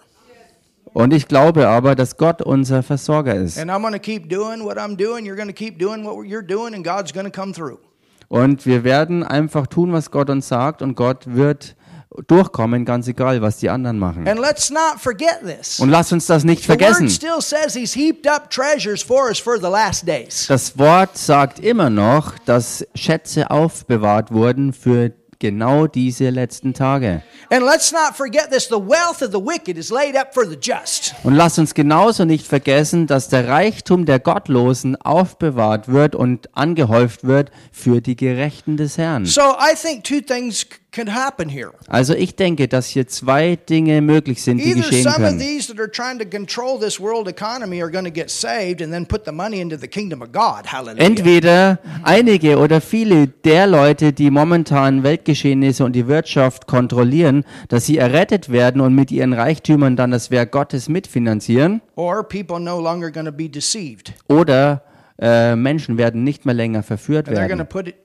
Und 0.94 1.14
ich 1.14 1.28
glaube 1.28 1.68
aber, 1.68 1.96
dass 1.96 2.18
Gott 2.18 2.42
unser 2.42 2.82
Versorger 2.82 3.36
ist. 3.36 3.60
And 3.60 3.70
I'm 3.70 3.82
going 3.82 3.94
to 3.94 4.00
keep 4.00 4.30
doing 4.30 4.64
what 4.64 4.78
I'm 4.78 4.98
doing. 4.98 5.26
You're 5.26 5.36
going 5.36 5.48
to 5.48 5.54
keep 5.54 5.78
doing 5.78 6.04
what 6.04 6.26
you're 6.26 6.46
doing, 6.46 6.74
and 6.74 6.84
God's 6.84 7.14
going 7.14 7.26
to 7.26 7.32
come 7.32 7.54
through. 7.54 7.78
Und 8.30 8.66
wir 8.66 8.84
werden 8.84 9.24
einfach 9.24 9.68
tun, 9.68 9.94
was 9.94 10.12
Gott 10.12 10.30
uns 10.30 10.48
sagt 10.48 10.82
und 10.82 10.96
Gott 10.96 11.24
wird 11.28 11.76
durchkommen, 12.28 12.86
ganz 12.86 13.08
egal, 13.08 13.42
was 13.42 13.58
die 13.58 13.70
anderen 13.70 14.00
machen. 14.00 14.28
And 14.28 14.40
let's 14.40 14.70
not 14.70 15.00
forget 15.00 15.42
this. 15.44 15.80
Und 15.80 15.90
lass 15.90 16.12
uns 16.12 16.26
das 16.26 16.44
nicht 16.44 16.66
vergessen. 16.66 17.08
Das 20.48 20.78
Wort 20.78 21.18
sagt 21.18 21.60
immer 21.60 21.90
noch, 21.90 22.40
dass 22.40 22.88
Schätze 22.96 23.52
aufbewahrt 23.52 24.32
wurden 24.32 24.74
für 24.74 25.12
genau 25.40 25.88
diese 25.88 26.30
letzten 26.30 26.74
Tage. 26.74 27.22
Und 27.50 27.64
lasst 31.36 31.60
uns 31.60 31.74
genauso 31.74 32.26
nicht 32.26 32.48
vergessen, 32.48 33.08
dass 33.08 33.30
der 33.30 33.48
Reichtum 33.48 34.06
der 34.06 34.20
Gottlosen 34.20 34.96
aufbewahrt 34.96 35.88
wird 35.88 36.16
und 36.16 36.56
angehäuft 36.56 37.24
wird 37.24 37.52
für 37.72 38.02
die 38.02 38.16
Gerechten 38.16 38.78
des 38.78 38.98
Herrn. 38.98 39.26
So 39.26 39.42
I 39.42 39.76
think 39.76 40.04
two 40.04 40.22
things 40.22 40.66
Also 41.88 42.14
ich 42.14 42.36
denke, 42.36 42.68
dass 42.68 42.88
hier 42.88 43.08
zwei 43.08 43.56
Dinge 43.56 44.02
möglich 44.02 44.42
sind, 44.42 44.58
die 44.64 44.74
geschehen 44.74 45.04
some 45.04 45.16
of 45.16 45.22
können. 45.22 45.40
these 45.40 45.68
that 45.68 45.80
are 45.80 45.90
trying 45.92 46.20
to 46.20 46.26
control 46.26 46.80
this 46.80 47.00
world 47.00 47.28
economy 47.28 47.82
are 47.82 47.92
going 47.92 48.06
to 48.06 48.12
get 48.12 48.30
saved 48.30 48.82
and 48.82 48.92
then 48.92 49.06
put 49.06 49.26
the 49.26 49.32
money 49.32 49.60
into 49.60 49.78
the 49.78 49.88
kingdom 49.88 50.22
of 50.22 50.32
God. 50.32 50.66
Hallelujah. 50.72 51.04
Entweder 51.04 51.80
einige 52.04 52.58
oder 52.58 52.82
viele 52.82 53.28
der 53.28 53.68
Leute, 53.68 54.14
die 54.14 54.32
momentan 54.32 55.04
Weltgeschehnisse 55.04 55.84
und 55.84 55.94
die 55.94 56.08
Wirtschaft 56.08 56.68
kontrollieren, 56.68 57.44
dass 57.70 57.86
sie 57.86 57.98
errettet 57.98 58.52
werden 58.52 58.82
und 58.82 58.94
mit 58.96 59.12
ihren 59.12 59.34
Reichtümern 59.34 59.96
dann 59.96 60.12
das 60.12 60.32
Werk 60.32 60.52
Gottes 60.52 60.90
mitfinanzieren, 60.90 61.82
or 61.96 62.24
people 62.28 62.60
no 62.60 62.80
longer 62.80 63.12
going 63.12 63.26
to 63.26 63.32
be 63.32 63.50
deceived. 63.50 64.14
oder 64.30 64.82
äh, 65.20 65.56
Menschen 65.56 65.98
werden 65.98 66.24
nicht 66.24 66.46
mehr 66.46 66.54
länger 66.54 66.84
verführt 66.84 67.28
werden. 67.28 67.66
put 67.68 67.88
it. 67.88 67.96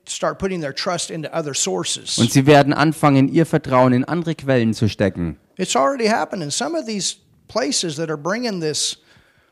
Und 2.19 2.33
sie 2.33 2.47
werden 2.47 2.73
anfangen, 2.73 3.29
ihr 3.29 3.47
Vertrauen 3.47 3.93
in 3.93 4.05
andere 4.05 4.35
Quellen 4.35 4.75
zu 4.75 4.89
stecken. 4.89 5.39
It's 5.57 5.77
already 5.77 6.07
happening. 6.07 6.51
Some 6.51 6.79
of 6.79 6.87
these 6.87 7.17
places 7.49 7.97
that 7.97 8.09
are 8.09 8.17
bringing 8.19 8.61
this 8.61 8.99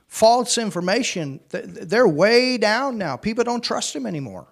false 0.09 0.61
information, 0.61 1.41
th- 1.53 1.65
they're 1.89 2.07
way 2.07 2.59
down 2.59 2.97
now. 2.99 3.17
People 3.17 3.45
don't 3.45 3.63
trust 3.63 3.93
them 3.93 4.07
anymore. 4.07 4.47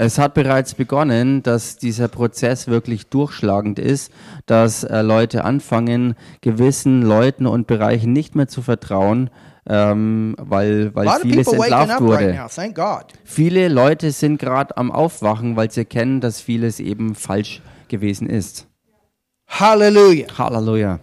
Es 0.00 0.16
hat 0.16 0.34
bereits 0.34 0.74
begonnen, 0.74 1.42
dass 1.42 1.76
dieser 1.76 2.06
Prozess 2.06 2.68
wirklich 2.68 3.06
durchschlagend 3.08 3.80
ist, 3.80 4.12
dass 4.46 4.84
äh, 4.84 5.02
Leute 5.02 5.44
anfangen, 5.44 6.14
gewissen 6.40 7.02
Leuten 7.02 7.46
und 7.46 7.66
Bereichen 7.66 8.12
nicht 8.12 8.36
mehr 8.36 8.46
zu 8.46 8.62
vertrauen, 8.62 9.28
ähm, 9.68 10.34
weil, 10.38 10.94
weil 10.94 11.20
vieles 11.20 11.46
entlarvt 11.46 11.90
right 11.90 12.00
wurde. 12.00 12.34
now, 12.34 12.72
God. 12.72 13.12
Viele 13.24 13.68
Leute 13.68 14.10
sind 14.12 14.38
gerade 14.38 14.76
am 14.76 14.90
Aufwachen, 14.90 15.56
weil 15.56 15.70
sie 15.70 15.80
erkennen, 15.80 16.20
dass 16.20 16.40
vieles 16.40 16.80
eben 16.80 17.14
falsch 17.14 17.62
gewesen 17.88 18.28
ist. 18.28 18.66
Hallelujah. 19.46 20.26
Halleluja. 20.36 21.00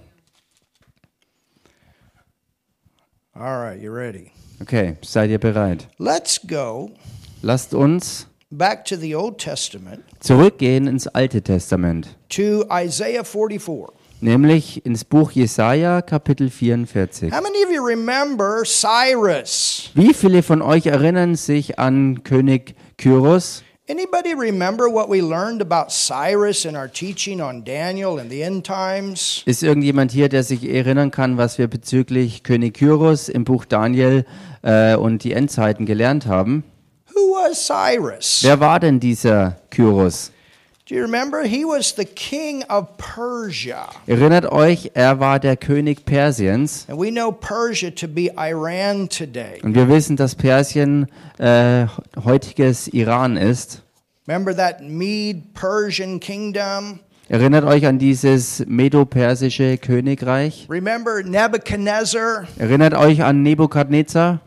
All 3.33 3.57
right, 3.57 3.81
you 3.81 3.91
ready? 3.91 4.31
Okay, 4.61 4.95
seid 5.01 5.29
ihr 5.29 5.39
bereit? 5.39 5.87
Let's 5.97 6.39
go 6.47 6.89
Lasst 7.41 7.73
uns 7.73 8.27
back 8.49 8.85
to 8.85 8.95
the 8.95 9.15
Old 9.15 9.37
Testament 9.37 10.03
zurückgehen 10.19 10.87
ins 10.87 11.07
Alte 11.07 11.41
Testament, 11.41 12.15
to 12.29 12.65
Isaiah 12.71 13.23
44. 13.23 13.91
nämlich 14.21 14.85
ins 14.85 15.03
Buch 15.05 15.31
Jesaja, 15.31 16.01
Kapitel 16.01 16.49
44. 16.49 17.31
How 17.31 17.41
many 17.41 17.63
of 17.65 17.71
you 17.71 17.85
remember 17.85 18.63
Cyrus? 18.65 19.91
Wie 19.93 20.13
viele 20.13 20.43
von 20.43 20.61
euch 20.61 20.85
erinnern 20.85 21.35
sich 21.35 21.79
an 21.79 22.23
König 22.23 22.75
Kyros? 22.97 23.63
Anybody 23.87 24.33
remember 24.33 24.85
what 24.91 25.09
we 25.11 25.21
learned 25.21 25.61
about 25.61 25.91
Cyrus 25.91 26.65
in 26.65 26.75
our 26.75 26.91
teaching 26.91 27.39
on 27.39 27.63
Daniel 27.63 28.19
and 28.19 28.31
the 28.31 28.41
end 28.41 28.65
times? 28.65 29.43
Ist 29.45 29.61
irgendjemand 29.61 30.11
hier, 30.11 30.27
der 30.27 30.41
sich 30.41 30.67
erinnern 30.67 31.11
kann, 31.11 31.37
was 31.37 31.59
wir 31.59 31.67
bezüglich 31.67 32.41
König 32.41 32.73
Kyros 32.73 33.29
im 33.29 33.43
Buch 33.43 33.63
Daniel 33.65 34.25
äh, 34.63 34.95
und 34.95 35.23
die 35.23 35.33
Endzeiten 35.33 35.85
gelernt 35.85 36.25
haben? 36.25 36.63
Who 37.13 37.35
was 37.35 37.67
Cyrus? 37.67 38.39
Wer 38.41 38.59
war 38.59 38.79
denn 38.79 38.99
dieser 38.99 39.57
Kyros? 39.69 40.31
Do 40.87 40.93
you 40.93 41.01
remember? 41.01 41.41
He 41.47 41.65
was 41.65 41.93
the 41.93 42.05
king 42.05 42.61
of 42.69 42.95
Persia. 42.97 43.87
Erinnert 44.05 44.51
euch, 44.51 44.91
er 44.93 45.19
war 45.19 45.39
der 45.39 45.57
König 45.57 46.05
Persiens. 46.05 46.85
And 46.87 46.99
we 46.99 47.09
know 47.09 47.31
Persia 47.31 47.89
to 47.89 48.07
be 48.07 48.29
Iran 48.37 49.09
today. 49.09 49.61
Und 49.63 49.73
wir 49.73 49.89
wissen, 49.89 50.15
dass 50.15 50.35
Persien 50.35 51.07
äh, 51.39 51.87
heutiges 52.23 52.87
Iran 52.87 53.35
ist. 53.35 53.81
Remember 54.27 54.55
that 54.55 54.81
Mede 54.81 55.41
Persian 55.55 56.19
kingdom? 56.19 56.99
Erinnert 57.29 57.65
euch 57.65 57.87
an 57.87 57.97
dieses 57.97 58.63
medo-persische 58.67 59.79
Königreich? 59.79 60.67
Remember 60.69 61.23
Nebuchadnezzar, 61.23 62.47
Erinnert 62.59 62.93
euch 62.93 63.23
an 63.23 63.41
Nebukadnezar? 63.41 64.39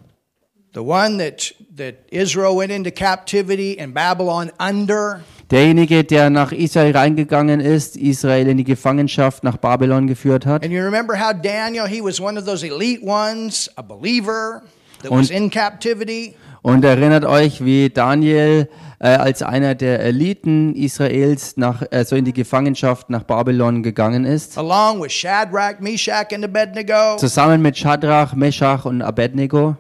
the 0.73 0.85
one 0.85 1.17
that, 1.17 1.51
that 1.75 1.97
Israel 2.13 2.55
went 2.55 2.71
into 2.71 2.93
captivity 2.93 3.77
and 3.77 3.93
Babylon 3.93 4.53
under? 4.61 5.25
Derjenige, 5.51 6.05
der 6.05 6.29
nach 6.29 6.53
Israel 6.53 6.95
reingegangen 6.95 7.61
ist, 7.61 7.97
Israel 7.97 8.49
in 8.49 8.59
die 8.59 8.65
Gefangenschaft 8.65 9.45
nach 9.45 9.57
Babylon 9.57 10.07
geführt 10.07 10.45
hat. 10.45 10.63
And 10.63 10.73
you 10.73 10.83
remember 10.83 11.15
how 11.19 11.33
Daniel, 11.33 11.87
he 11.87 12.03
was 12.03 12.21
one 12.21 12.39
of 12.39 12.45
those 12.45 12.67
elite 12.67 13.03
ones, 13.03 13.71
a 13.77 13.83
believer 13.83 14.63
that 15.03 15.11
was 15.11 15.31
Und- 15.31 15.31
in 15.31 15.51
captivity. 15.51 16.35
Und 16.61 16.85
erinnert 16.85 17.25
euch, 17.25 17.65
wie 17.65 17.89
Daniel 17.89 18.69
äh, 18.99 19.07
als 19.09 19.43
einer 19.43 19.75
der 19.77 20.01
Eliten 20.01 20.75
Israels 20.75 21.57
nach, 21.57 21.83
also 21.93 22.17
in 22.17 22.25
die 22.27 22.33
Gefangenschaft 22.33 23.09
nach 23.09 23.23
Babylon 23.23 23.83
gegangen 23.83 24.25
ist. 24.27 24.59
along 24.59 25.01
with 25.01 25.13
Shadrach, 25.13 25.79
Meshach, 25.81 26.27
and 26.35 26.45
Abednego. 26.45 27.17
Zusammen 27.17 27.63
mit 27.63 27.79
Shadrach, 27.79 28.35
Meshach 28.35 28.85
und 28.85 29.01
Abednego. 29.01 29.77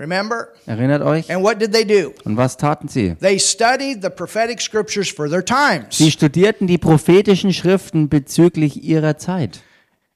Remember? 0.00 0.48
Erinnert 0.64 1.02
euch? 1.02 1.30
And 1.30 1.44
what 1.44 1.60
did 1.60 1.72
they 1.72 1.84
do? 1.84 2.14
Und 2.24 2.38
was 2.38 2.56
taten 2.56 2.88
sie? 2.88 3.16
They 3.20 3.38
studied 3.38 4.02
the 4.02 4.08
prophetic 4.08 4.62
scriptures 4.62 5.10
for 5.10 5.28
their 5.28 5.44
times. 5.44 5.98
Sie 5.98 6.10
studierten 6.10 6.66
die 6.66 6.78
prophetischen 6.78 7.52
Schriften 7.52 8.08
bezüglich 8.08 8.82
ihrer 8.82 9.18
Zeit. 9.18 9.60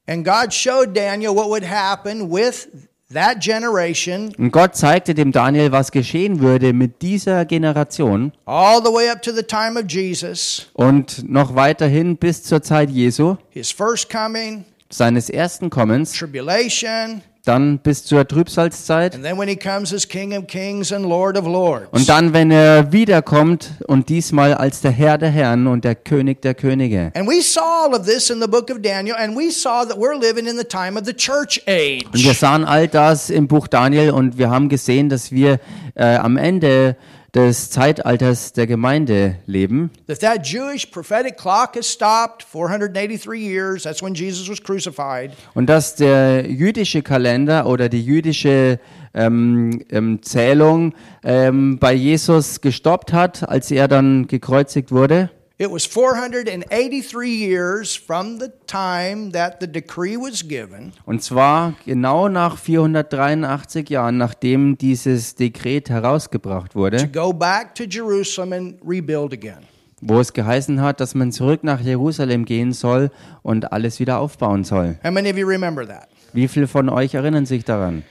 And 0.07 0.25
God 0.25 0.55
showed 0.55 0.97
Daniel 0.97 1.35
what 1.35 1.49
would 1.49 1.69
happen 1.69 2.33
with 2.33 2.69
that 3.13 3.41
generation 3.41 4.33
Und 4.39 4.53
Gott 4.53 4.75
zeigte 4.75 5.15
dem 5.15 5.33
Daniel, 5.33 5.71
was 5.71 5.93
geschehen 5.93 6.41
würde 6.41 6.73
mit 6.73 7.03
dieser 7.03 7.45
Generation 7.45 8.33
all 8.47 8.83
the 8.83 8.91
way 8.91 9.11
up 9.11 9.21
to 9.21 9.33
the 9.33 9.43
time 9.43 9.79
of 9.79 9.85
Jesus, 9.89 10.71
und 10.73 11.29
noch 11.29 11.55
weiterhin 11.55 12.17
bis 12.17 12.43
zur 12.43 12.63
Zeit 12.63 12.89
Jesu, 12.89 13.37
his 13.51 13.71
first 13.71 14.09
coming, 14.11 14.65
seines 14.89 15.29
ersten 15.29 15.69
Kommens, 15.69 16.13
tribulation, 16.13 17.23
dann 17.45 17.79
bis 17.79 18.05
zur 18.05 18.27
Trübsalzeit 18.27 19.15
and 19.15 19.25
then 19.25 19.39
when 19.39 19.49
he 19.49 19.57
comes 19.57 19.93
as 19.93 20.09
King 20.09 20.37
of 20.37 20.47
Kings 20.47 20.93
and 20.93 21.05
Lord 21.05 21.37
of 21.39 21.47
Lords. 21.47 21.89
und 21.91 22.09
dann, 22.09 22.33
wenn 22.33 22.51
er 22.51 22.93
wiederkommt 22.93 23.73
und 23.87 24.09
diesmal 24.09 24.55
als 24.55 24.81
der 24.81 24.91
Herr 24.91 25.19
der 25.19 25.31
Herren 25.31 25.67
und 25.67 25.85
der 25.85 25.95
König 25.95 26.41
der 26.43 26.55
Könige. 26.55 27.13
And 27.15 27.29
we 27.29 27.43
saw 27.43 27.85
all 27.85 27.95
of 27.95 28.07
this 28.07 28.31
in 28.31 28.41
the 28.41 28.49
book 28.49 28.71
of 28.71 28.81
Daniel, 28.83 29.17
and 29.17 29.37
we 29.37 29.51
saw 29.51 29.85
that 29.85 29.97
we're 29.99 30.19
living 30.19 30.47
in 30.47 30.57
the 30.57 30.65
time 30.65 30.99
of 30.99 31.05
the 31.07 31.15
church 31.15 31.61
age. 31.67 32.05
Und 32.13 32.25
wir 32.25 32.35
sahen 32.35 32.65
all 32.65 32.89
das 32.89 33.31
im 33.31 33.47
Buch 33.49 33.69
Daniel 33.69 34.11
und 34.11 34.39
wir 34.39 34.51
haben 34.51 34.69
gesehen, 34.69 35.09
dass 35.09 35.31
wir 35.31 35.59
äh, 35.95 36.17
am 36.17 36.37
Ende 36.37 36.97
des 37.35 37.71
Zeitalters 37.71 38.53
der 38.53 38.67
Gemeinde 38.67 39.37
leben. 39.47 39.91
That 40.07 40.21
that 40.21 40.47
Jewish 40.47 40.87
prophetic 40.87 41.37
clock 41.37 41.77
has 41.77 41.91
stopped 41.91 42.45
483 42.45 43.41
years. 43.41 43.83
That's 43.83 44.03
when 44.03 44.15
Jesus 44.15 44.49
was 44.49 44.63
crucified. 44.63 45.33
Und 45.55 45.67
dass 45.67 45.97
der 45.97 46.49
jüdische 46.49 47.03
Kalender 47.03 47.67
oder 47.67 47.89
die 47.89 48.05
jüdische 48.05 48.79
ähm, 49.15 49.83
ähm, 49.91 50.23
Zählung 50.23 50.95
ähm, 51.23 51.79
bei 51.79 51.93
Jesus 51.93 52.61
gestoppt 52.61 53.13
hat, 53.13 53.49
als 53.49 53.71
er 53.71 53.89
dann 53.89 54.27
gekreuzigt 54.27 54.93
wurde. 54.93 55.31
It 55.65 55.71
was 55.71 55.87
483 55.87 57.27
years 57.27 57.97
from 57.97 58.39
the 58.39 58.49
time 58.67 59.33
that 59.33 59.63
the 59.63 59.67
decree 59.67 60.17
was 60.19 60.47
given 60.47 60.93
Und 61.07 61.23
zwar 61.23 61.75
genau 61.87 62.29
nach 62.29 62.59
483 62.59 63.89
Jahren, 63.89 64.19
nachdem 64.19 64.77
dieses 64.77 65.37
Dekret 65.37 65.89
herausgebracht 65.89 66.73
to 66.73 66.79
wurde, 66.81 67.09
go 67.09 67.33
back 67.33 67.75
to 67.77 67.85
Jerusalem 67.85 68.53
and 68.53 68.75
rebuild 68.87 69.33
again. 69.33 69.61
wo 70.03 70.21
es 70.21 70.35
geheißen 70.35 70.83
hat, 70.83 71.01
dass 71.01 71.15
man 71.15 71.33
zurück 71.33 71.65
nach 71.65 71.81
Jerusalem 71.81 72.45
gehen 72.45 72.75
soll 72.75 73.11
und 73.43 73.73
alles 73.73 74.01
wieder 74.01 74.19
aufbauen 74.19 74.65
soll. 74.65 74.99
How 75.03 75.11
many 75.11 75.31
of 75.31 75.39
you 75.39 75.47
remember 75.47 75.87
that? 75.87 76.09
Wie 76.35 76.47
viele 76.47 76.67
von 76.67 76.91
euch 76.91 77.15
erinnern 77.15 77.47
sich 77.47 77.65
daran? 77.65 78.05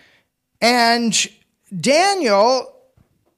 And 0.60 1.30
Daniel 1.70 2.64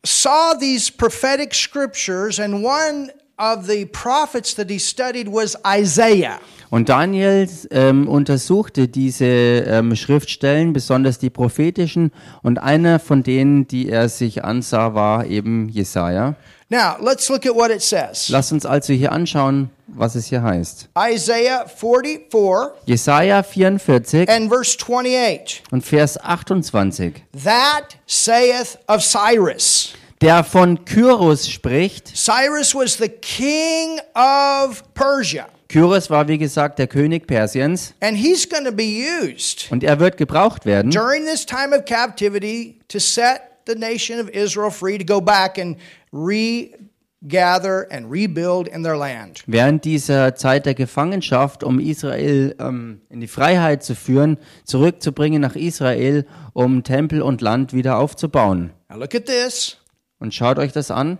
saw 0.05 0.53
these 0.57 0.89
prophetic 0.89 1.53
scriptures, 1.53 2.39
and 2.39 2.63
one 2.63 3.11
of 3.37 3.67
the 3.67 3.85
prophets 3.85 4.55
that 4.55 4.69
he 4.69 4.79
studied 4.79 5.27
was 5.27 5.57
Isaiah. 5.65 6.39
Und 6.69 6.89
Daniel 6.89 7.47
ähm, 7.71 8.07
untersuchte 8.07 8.87
diese 8.87 9.25
ähm, 9.25 9.95
Schriftstellen, 9.95 10.73
besonders 10.73 11.19
die 11.19 11.29
prophetischen, 11.29 12.11
und 12.41 12.57
einer 12.57 12.99
von 12.99 13.23
denen, 13.23 13.67
die 13.67 13.89
er 13.89 14.09
sich 14.09 14.43
ansah, 14.43 14.93
war 14.93 15.25
eben 15.25 15.69
Jesaja. 15.69 16.35
Now, 16.67 16.95
let's 16.99 17.29
look 17.29 17.45
at 17.45 17.53
what 17.53 17.69
it 17.69 17.83
says. 17.83 18.27
Lasst 18.29 18.51
uns 18.51 18.65
also 18.65 18.91
hier 18.91 19.11
anschauen, 19.11 19.69
was 19.85 20.15
es 20.15 20.25
hier 20.25 20.41
heißt. 20.41 20.89
Isaiah 20.97 21.67
44 21.67 22.81
Jesaja 22.87 23.43
44 23.43 24.27
and 24.27 24.49
verse 24.49 24.75
28. 24.75 25.61
und 25.69 25.85
Vers 25.85 26.17
28. 26.17 27.23
That 27.43 27.97
saith 28.07 28.79
of 28.87 29.03
Cyrus. 29.03 29.93
Der 30.21 30.43
von 30.43 30.85
Kyros 30.85 31.49
spricht. 31.49 32.07
Cyrus 32.15 32.73
was 32.73 32.97
the 32.97 33.09
king 33.09 33.99
of 34.15 34.83
Persia, 34.93 35.47
Kyros 35.67 36.09
war, 36.09 36.27
wie 36.27 36.37
gesagt, 36.37 36.79
der 36.79 36.87
König 36.87 37.27
Persiens. 37.27 37.93
and 37.99 38.15
he's 38.17 38.47
going 38.47 38.63
to 38.65 38.71
be 38.71 38.83
used 39.23 39.67
Und 39.71 39.83
er 39.83 39.99
wird 39.99 40.15
gebraucht 40.17 40.65
werden, 40.65 40.89
during 40.91 41.25
this 41.25 41.45
time 41.45 41.75
of 41.77 41.83
captivity 41.85 42.79
to 42.87 42.97
set 42.99 43.41
the 43.67 43.75
nation 43.75 44.19
of 44.19 44.29
Israel 44.29 44.71
free 44.71 44.97
to 44.97 45.03
go 45.05 45.19
back 45.19 45.57
and 45.59 45.75
regather 46.13 47.87
and 47.91 48.09
rebuild 48.11 48.67
in 48.67 48.83
their 48.83 48.95
land. 48.95 49.43
während 49.47 49.83
dieser 49.85 50.35
Zeit 50.35 50.65
der 50.65 50.75
Gefangenschaft, 50.75 51.63
um 51.63 51.79
Israel 51.79 52.55
ähm, 52.59 53.01
in 53.09 53.19
die 53.19 53.27
Freiheit 53.27 53.83
zu 53.83 53.95
führen, 53.95 54.37
zurückzubringen 54.63 55.41
nach 55.41 55.55
Israel, 55.55 56.25
um 56.53 56.83
Tempel 56.83 57.21
und 57.21 57.41
Land 57.41 57.73
wieder 57.73 57.97
aufzubauen. 57.97 58.71
Now 58.89 58.97
look 58.97 59.15
at 59.15 59.25
this. 59.25 59.77
Und 60.19 60.33
schaut 60.33 60.59
euch 60.59 60.71
das 60.71 60.91
an. 60.91 61.19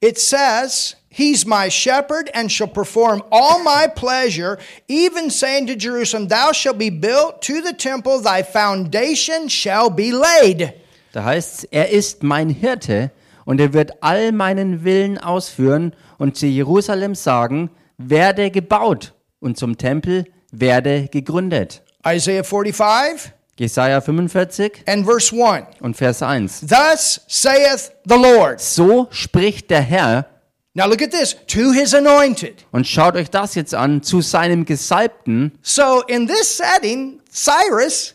It 0.00 0.18
says, 0.18 0.96
He's 1.08 1.46
my 1.46 1.68
shepherd 1.70 2.30
and 2.34 2.50
shall 2.50 2.66
perform 2.66 3.22
all 3.30 3.62
my 3.62 3.86
pleasure, 3.86 4.58
even 4.88 5.30
saying 5.30 5.66
to 5.66 5.76
Jerusalem, 5.76 6.28
Thou 6.28 6.52
shalt 6.52 6.78
be 6.78 6.90
built 6.90 7.42
to 7.42 7.60
the 7.60 7.74
temple, 7.74 8.20
thy 8.20 8.42
foundation 8.42 9.48
shall 9.48 9.90
be 9.90 10.10
laid. 10.10 10.72
Da 11.12 11.24
heißt 11.24 11.68
er 11.70 11.90
ist 11.90 12.22
mein 12.22 12.48
Hirte 12.48 13.10
und 13.44 13.60
er 13.60 13.74
wird 13.74 14.02
all 14.02 14.32
meinen 14.32 14.84
Willen 14.84 15.18
ausführen 15.18 15.94
und 16.18 16.36
zu 16.36 16.46
Jerusalem 16.46 17.14
sagen, 17.14 17.70
werde 17.98 18.50
gebaut 18.50 19.12
und 19.38 19.58
zum 19.58 19.76
Tempel 19.76 20.24
werde 20.50 21.08
gegründet. 21.08 21.82
Isaiah 22.06 22.42
45 22.42 23.32
Jesaja 23.62 24.00
45 24.00 24.82
and 24.88 25.04
verse 25.06 25.32
1. 25.32 25.80
und 25.80 25.96
Vers 25.96 26.20
1. 26.20 26.66
Thus 26.66 27.20
saith 27.28 27.92
the 28.04 28.16
Lord. 28.16 28.60
So 28.60 29.06
spricht 29.12 29.70
der 29.70 29.82
Herr 29.82 30.26
Now 30.74 30.86
look 30.88 31.02
at 31.02 31.10
this 31.10 31.36
to 31.48 31.70
his 31.72 31.94
anointed. 31.94 32.64
und 32.72 32.86
schaut 32.86 33.14
euch 33.14 33.28
das 33.30 33.54
jetzt 33.54 33.74
an, 33.74 34.02
zu 34.02 34.20
seinem 34.22 34.64
Gesalbten. 34.64 35.52
So 35.62 36.02
in 36.08 36.26
this 36.26 36.56
setting, 36.56 37.20
Cyrus 37.30 38.14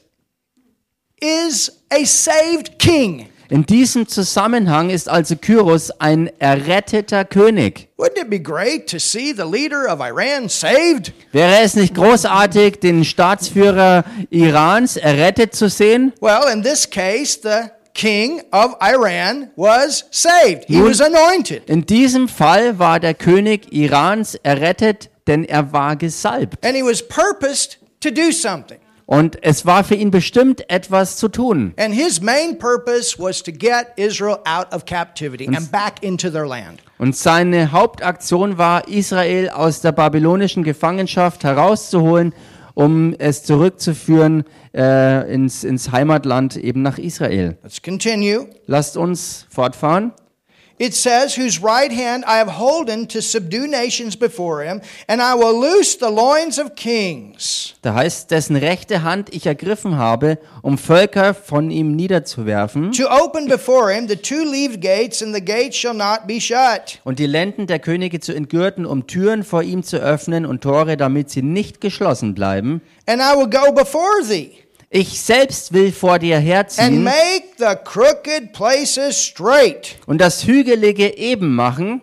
is 1.22 1.72
a 1.92 2.04
saved 2.04 2.78
king. 2.80 3.30
In 3.50 3.66
diesem 3.66 4.08
Zusammenhang 4.08 4.90
ist 4.90 5.08
also 5.08 5.38
Kyros 5.38 5.92
ein 6.00 6.30
erretteter 6.40 7.24
König. 7.24 7.88
Wäre 11.32 11.60
es 11.64 11.76
nicht 11.76 11.96
großartig, 11.96 12.80
den 12.80 13.06
Staatsführer 13.06 14.04
Irans 14.30 14.98
errettet 14.98 15.56
zu 15.56 15.70
sehen? 15.70 16.12
Well, 16.20 16.52
in 16.54 16.62
this 16.62 16.90
case, 16.90 17.40
the 17.42 17.70
king 17.94 18.42
of 18.52 18.76
Iran 18.82 19.50
was 19.56 20.06
saved. 20.12 20.66
He 20.68 20.82
was 20.82 21.00
anointed. 21.00 21.70
In 21.70 21.86
diesem 21.86 22.28
Fall 22.28 22.78
war 22.80 23.00
der 23.00 23.14
König 23.14 23.72
Irans 23.72 24.36
errettet, 24.44 25.10
denn 25.26 25.46
er 25.46 25.72
war 25.72 25.96
gesalbt. 25.96 26.66
And 26.66 26.76
he 26.76 26.84
was 26.84 27.02
purposed 27.02 27.80
to 28.02 28.10
do 28.12 28.32
something. 28.32 28.80
Und 29.08 29.42
es 29.42 29.66
war 29.66 29.86
für 29.86 29.96
ihn 29.96 30.12
bestimmt, 30.12 30.70
etwas 30.70 31.16
zu 31.16 31.30
tun. 31.30 31.74
And 31.78 31.94
his 31.94 32.22
main 32.22 32.60
purpose 32.60 33.18
was 33.18 33.42
to 33.42 33.54
get 33.54 33.88
Israel 33.96 34.40
out 34.44 34.74
of 34.74 34.86
captivity 34.86 35.48
and 35.48 35.72
back 35.72 36.04
into 36.04 36.30
their 36.30 36.46
land. 36.46 36.82
Und 36.98 37.16
seine 37.16 37.72
Hauptaktion 37.72 38.58
war, 38.58 38.90
Israel 38.90 39.50
aus 39.50 39.80
der 39.80 39.94
babylonischen 39.94 40.64
Gefangenschaft 40.64 41.46
herauszuholen, 41.46 42.34
um 42.74 43.16
es 43.18 43.44
zurückzuführen 43.44 44.44
äh, 44.76 45.34
ins, 45.34 45.64
ins 45.64 45.94
Heimatland, 45.94 46.58
eben 46.58 46.82
nach 46.82 46.98
Israel. 46.98 47.58
Let's 47.64 47.82
continue. 47.82 48.48
Lasst 48.66 48.98
uns 48.98 49.48
fortfahren. 49.50 50.12
It 50.80 50.94
says, 50.94 51.36
Whose 51.36 51.60
right 51.62 51.92
hand 51.92 52.24
I 52.28 52.38
have 52.38 52.60
holden 52.60 53.08
to 53.08 53.20
subdue 53.20 53.66
nations 53.68 54.16
before 54.16 54.64
him, 54.64 54.82
and 55.08 55.22
I 55.22 55.34
will 55.34 55.60
loose 55.60 55.98
the 55.98 56.12
loins 56.12 56.60
of 56.60 56.76
kings. 56.76 57.74
Da 57.82 57.96
heißt, 57.96 58.30
dessen 58.30 58.56
rechte 58.56 59.02
Hand 59.02 59.34
ich 59.34 59.48
ergriffen 59.48 59.98
habe, 59.98 60.38
um 60.62 60.78
Völker 60.78 61.34
von 61.34 61.72
ihm 61.72 61.96
niederzuwerfen. 61.96 62.92
To 62.92 63.10
open 63.10 63.48
before 63.48 63.92
him 63.92 64.08
the 64.08 64.16
two 64.16 64.44
leaved 64.44 64.82
gates, 64.82 65.24
and 65.24 65.34
the 65.34 65.44
gates 65.44 65.76
shall 65.78 65.96
not 65.96 66.28
be 66.28 66.40
shut. 66.40 67.00
und 67.04 67.18
die 67.18 67.26
Lenden 67.26 67.66
der 67.66 67.80
Könige 67.80 68.20
zu 68.20 68.34
entgürten, 68.34 68.86
um 68.86 69.08
Türen 69.08 69.44
vor 69.44 69.64
ihm 69.64 69.82
zu 69.82 69.98
öffnen 69.98 70.46
und 70.46 70.62
Tore, 70.62 70.96
damit 70.96 71.32
sie 71.32 71.42
nicht 71.42 71.82
geschlossen 71.82 72.36
bleiben. 72.36 72.82
And 73.08 73.20
I 73.20 73.36
will 73.36 73.50
go 73.50 73.72
before 73.72 74.22
thee, 74.28 74.52
Ich 74.90 75.22
selbst 75.22 75.74
will 75.74 75.92
vor 75.92 76.18
dir 76.18 76.38
and 76.38 76.46
herziehen 76.46 77.04
make 77.04 77.56
the 77.58 77.76
crooked 77.84 78.54
places 78.54 79.18
straight. 79.22 79.98
und 80.06 80.20
das 80.20 80.46
Hügelige 80.46 81.18
eben 81.18 81.54
machen. 81.56 82.02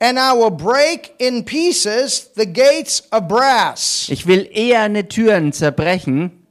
And 0.00 0.18
I 0.18 0.32
will 0.32 0.50
break 0.50 1.14
in 1.18 1.44
pieces 1.44 2.30
the 2.36 2.46
gates 2.46 3.02
of 3.12 3.26
brass. 3.28 4.06
Ich 4.10 4.26
will 4.26 4.48
eherne 4.52 5.08
Türen 5.08 5.52
zerbrechen. 5.52 6.46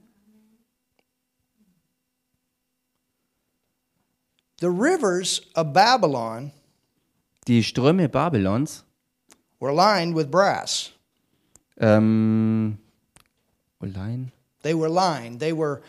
The 4.59 4.69
rivers 4.69 5.41
of 5.55 5.73
Babylon 5.73 6.51
Die 7.47 7.61
Ströme 7.63 8.07
Babylons. 8.09 8.83
were 9.59 9.73
lined 9.73 10.15
with 10.15 10.29
brass. 10.31 10.91
Ähm, 11.77 12.77
Olein. 13.81 14.31
They 14.63 14.73
were 14.73 14.89
lined. 14.89 15.39
They 15.39 15.53
were 15.53 15.81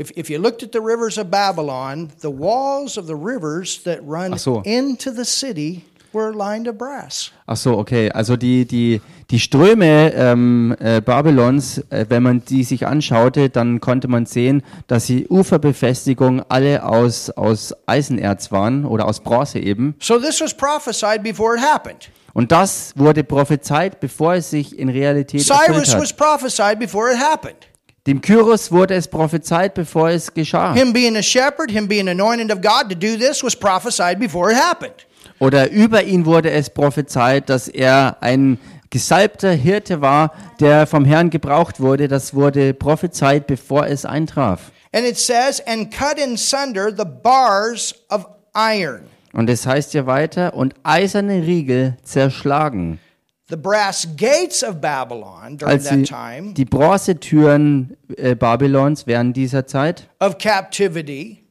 If, 0.00 0.12
if 0.16 0.30
you 0.30 0.38
looked 0.38 0.62
at 0.62 0.70
the 0.70 0.80
rivers 0.80 1.18
of 1.18 1.28
Babylon, 1.28 2.12
the 2.20 2.30
walls 2.30 2.96
of 2.96 3.08
the 3.08 3.16
rivers 3.16 3.82
that 3.82 3.98
run 4.04 4.38
so. 4.38 4.62
into 4.64 5.10
the 5.10 5.24
city 5.24 5.86
were 6.12 6.32
lined 6.32 6.68
of 6.68 6.78
brass. 6.78 7.32
Ach 7.48 7.56
so, 7.56 7.76
okay. 7.78 8.08
Also 8.12 8.36
die, 8.36 8.64
die, 8.64 9.00
die 9.28 9.40
Ströme 9.40 10.12
ähm, 10.14 10.76
äh, 10.78 11.00
Babylons, 11.00 11.78
äh, 11.90 12.06
wenn 12.08 12.22
man 12.22 12.44
die 12.44 12.62
sich 12.62 12.86
anschaute, 12.86 13.50
dann 13.50 13.80
konnte 13.80 14.06
man 14.06 14.24
sehen, 14.24 14.62
dass 14.86 15.06
die 15.06 15.26
Uferbefestigungen 15.28 16.44
alle 16.48 16.84
aus, 16.84 17.30
aus 17.30 17.74
Eisenerz 17.86 18.52
waren 18.52 18.84
oder 18.84 19.04
aus 19.04 19.18
Bronze 19.18 19.58
eben. 19.58 19.96
So 19.98 20.20
this 20.20 20.40
was 20.40 20.54
prophesied 20.56 21.24
before 21.24 21.56
it 21.56 21.60
happened. 21.60 22.08
Und 22.34 22.52
das 22.52 22.92
wurde 22.94 23.24
prophezeit, 23.24 23.98
bevor 23.98 24.34
es 24.34 24.50
sich 24.50 24.78
in 24.78 24.88
Realität 24.88 25.40
erfüllt 25.40 25.74
Cyrus 25.74 25.94
hat. 25.94 26.00
was 26.02 26.12
prophesied 26.12 26.78
before 26.78 27.10
it 27.10 27.18
happened. 27.18 27.67
Dem 28.08 28.22
Kyros 28.22 28.72
wurde 28.72 28.94
es 28.94 29.06
prophezeit, 29.06 29.74
bevor 29.74 30.08
es 30.08 30.32
geschah. 30.32 30.72
Him 30.72 30.94
being 30.94 31.14
a 31.14 31.22
shepherd, 31.22 31.70
him 31.70 31.86
being 31.86 32.08
anointed 32.08 32.50
of 32.50 32.62
God 32.62 32.88
to 32.88 32.94
do 32.94 33.18
this 33.18 33.44
was 33.44 33.54
prophesied 33.54 34.18
before 34.18 34.50
it 34.50 34.56
happened. 34.56 34.94
Oder 35.40 35.70
über 35.70 36.02
ihn 36.02 36.24
wurde 36.24 36.50
es 36.50 36.70
prophezeit, 36.70 37.50
dass 37.50 37.68
er 37.68 38.16
ein 38.20 38.58
gesalbter 38.88 39.52
Hirte 39.52 40.00
war, 40.00 40.32
der 40.58 40.86
vom 40.86 41.04
Herrn 41.04 41.28
gebraucht 41.28 41.80
wurde. 41.80 42.08
Das 42.08 42.32
wurde 42.32 42.72
prophezeit, 42.72 43.46
bevor 43.46 43.86
es 43.86 44.06
eintraf. 44.06 44.72
And 44.92 45.06
it 45.06 45.18
says, 45.18 45.60
and 45.66 45.92
cut 45.94 46.18
in 46.18 46.38
sunder 46.38 46.90
the 46.90 47.04
bars 47.04 47.94
of 48.08 48.26
iron. 48.54 49.02
Und 49.34 49.50
es 49.50 49.66
heißt 49.66 49.92
ja 49.92 50.06
weiter, 50.06 50.54
und 50.54 50.74
eiserne 50.82 51.42
Riegel 51.42 51.98
zerschlagen. 52.04 53.00
The 53.50 53.56
brass 53.56 54.06
gates 54.16 54.62
of 54.62 54.80
Babylon 54.80 55.56
during 55.56 55.72
Als 55.74 55.88
sie 55.88 56.02
that 56.02 56.08
time 56.08 56.52
die 56.52 56.66
Bronzetüren 56.66 57.96
äh, 58.16 58.34
Babylons 58.34 59.06
während 59.06 59.36
dieser 59.36 59.66
Zeit, 59.66 60.08
of 60.20 60.36
captivity, 60.38 61.44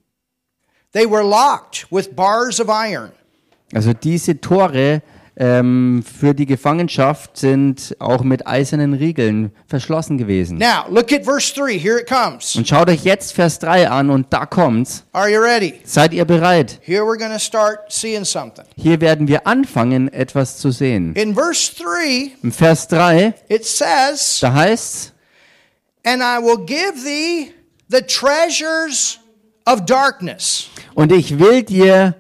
they 0.93 1.10
were 1.10 1.23
locked 1.23 1.88
with 1.91 2.15
bars 2.15 2.60
of 2.60 2.69
iron. 2.69 3.12
also 3.73 3.93
diese 3.93 4.39
Tore 4.39 5.01
ähm, 5.39 6.04
für 6.04 6.34
die 6.34 6.47
Gefangenschaft 6.47 7.38
sind 7.38 7.95
auch 8.00 8.23
mit 8.23 8.47
eisernen 8.47 8.93
Riegeln 8.95 9.52
verschlossen 9.67 10.17
gewesen. 10.17 10.58
Now, 10.58 10.86
look 10.89 11.13
at 11.13 11.23
verse 11.26 11.54
3. 11.54 11.78
Here 11.78 12.00
it 12.00 12.08
comes. 12.08 12.56
Und 12.56 12.67
schaut 12.67 12.89
euch 12.89 13.04
jetzt 13.04 13.34
Vers 13.34 13.60
3 13.60 13.88
an 13.89 14.10
und 14.10 14.34
da 14.34 14.47
kommt's. 14.47 15.04
Are 15.12 15.30
you 15.30 15.39
ready? 15.39 15.76
Seid 15.84 16.13
ihr 16.13 16.26
bereit? 16.26 16.80
Here 16.82 17.04
we're 17.04 17.19
going 17.19 17.32
to 17.32 17.39
start 17.39 17.91
seeing 17.91 18.26
something. 18.26 18.65
Hier 18.76 19.00
werden 19.00 19.28
wir 19.28 19.45
anfangen, 19.45 20.12
etwas 20.12 20.58
zu 20.58 20.71
sehen. 20.71 21.13
In 21.13 21.36
verse 21.36 21.71
3, 21.76 22.32
Im 22.41 22.52
Vers 22.52 22.88
3, 22.88 23.34
it 23.47 23.63
says, 23.63 24.39
da 24.41 24.54
heißt's, 24.54 25.13
And 26.04 26.21
I 26.23 26.39
will 26.41 26.65
give 26.65 27.04
thee 27.04 27.52
the 27.89 28.02
treasures 28.02 29.19
of 29.65 29.86
darkness. 29.86 30.69
und 30.95 31.12
ich 31.12 31.38
will 31.38 31.62
dir 31.62 32.15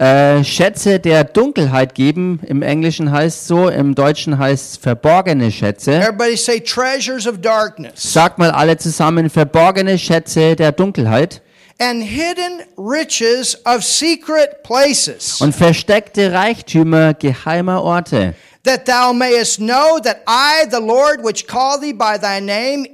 äh, 0.00 0.42
Schätze 0.44 0.98
der 0.98 1.24
Dunkelheit 1.24 1.94
geben. 1.94 2.40
Im 2.46 2.62
Englischen 2.62 3.12
heißt 3.12 3.46
so, 3.46 3.68
im 3.68 3.94
Deutschen 3.94 4.38
heißt 4.38 4.72
es 4.72 4.76
verborgene 4.78 5.50
Schätze. 5.52 5.92
Everybody 5.92 6.36
say 6.36 6.58
treasures 6.60 7.26
of 7.26 7.38
darkness. 7.42 8.12
Sagt 8.12 8.38
mal 8.38 8.50
alle 8.50 8.76
zusammen, 8.78 9.28
verborgene 9.28 9.98
Schätze 9.98 10.56
der 10.56 10.72
Dunkelheit 10.72 11.42
And 11.78 12.02
hidden 12.02 12.60
riches 12.76 13.56
of 13.66 13.84
secret 13.84 14.62
places. 14.62 15.40
und 15.40 15.54
versteckte 15.54 16.32
Reichtümer 16.32 17.14
geheimer 17.14 17.82
Orte. 17.82 18.34
that 18.64 18.86
thou 18.86 19.12
mayest 19.14 19.58
know 19.58 19.98
that 20.02 20.18
I, 20.26 20.66
the 20.70 20.80
Lord, 20.80 21.22
which 21.24 21.46
call 21.46 21.78
thee 21.80 21.92
by 21.94 22.18
thy 22.18 22.40
name, 22.40 22.86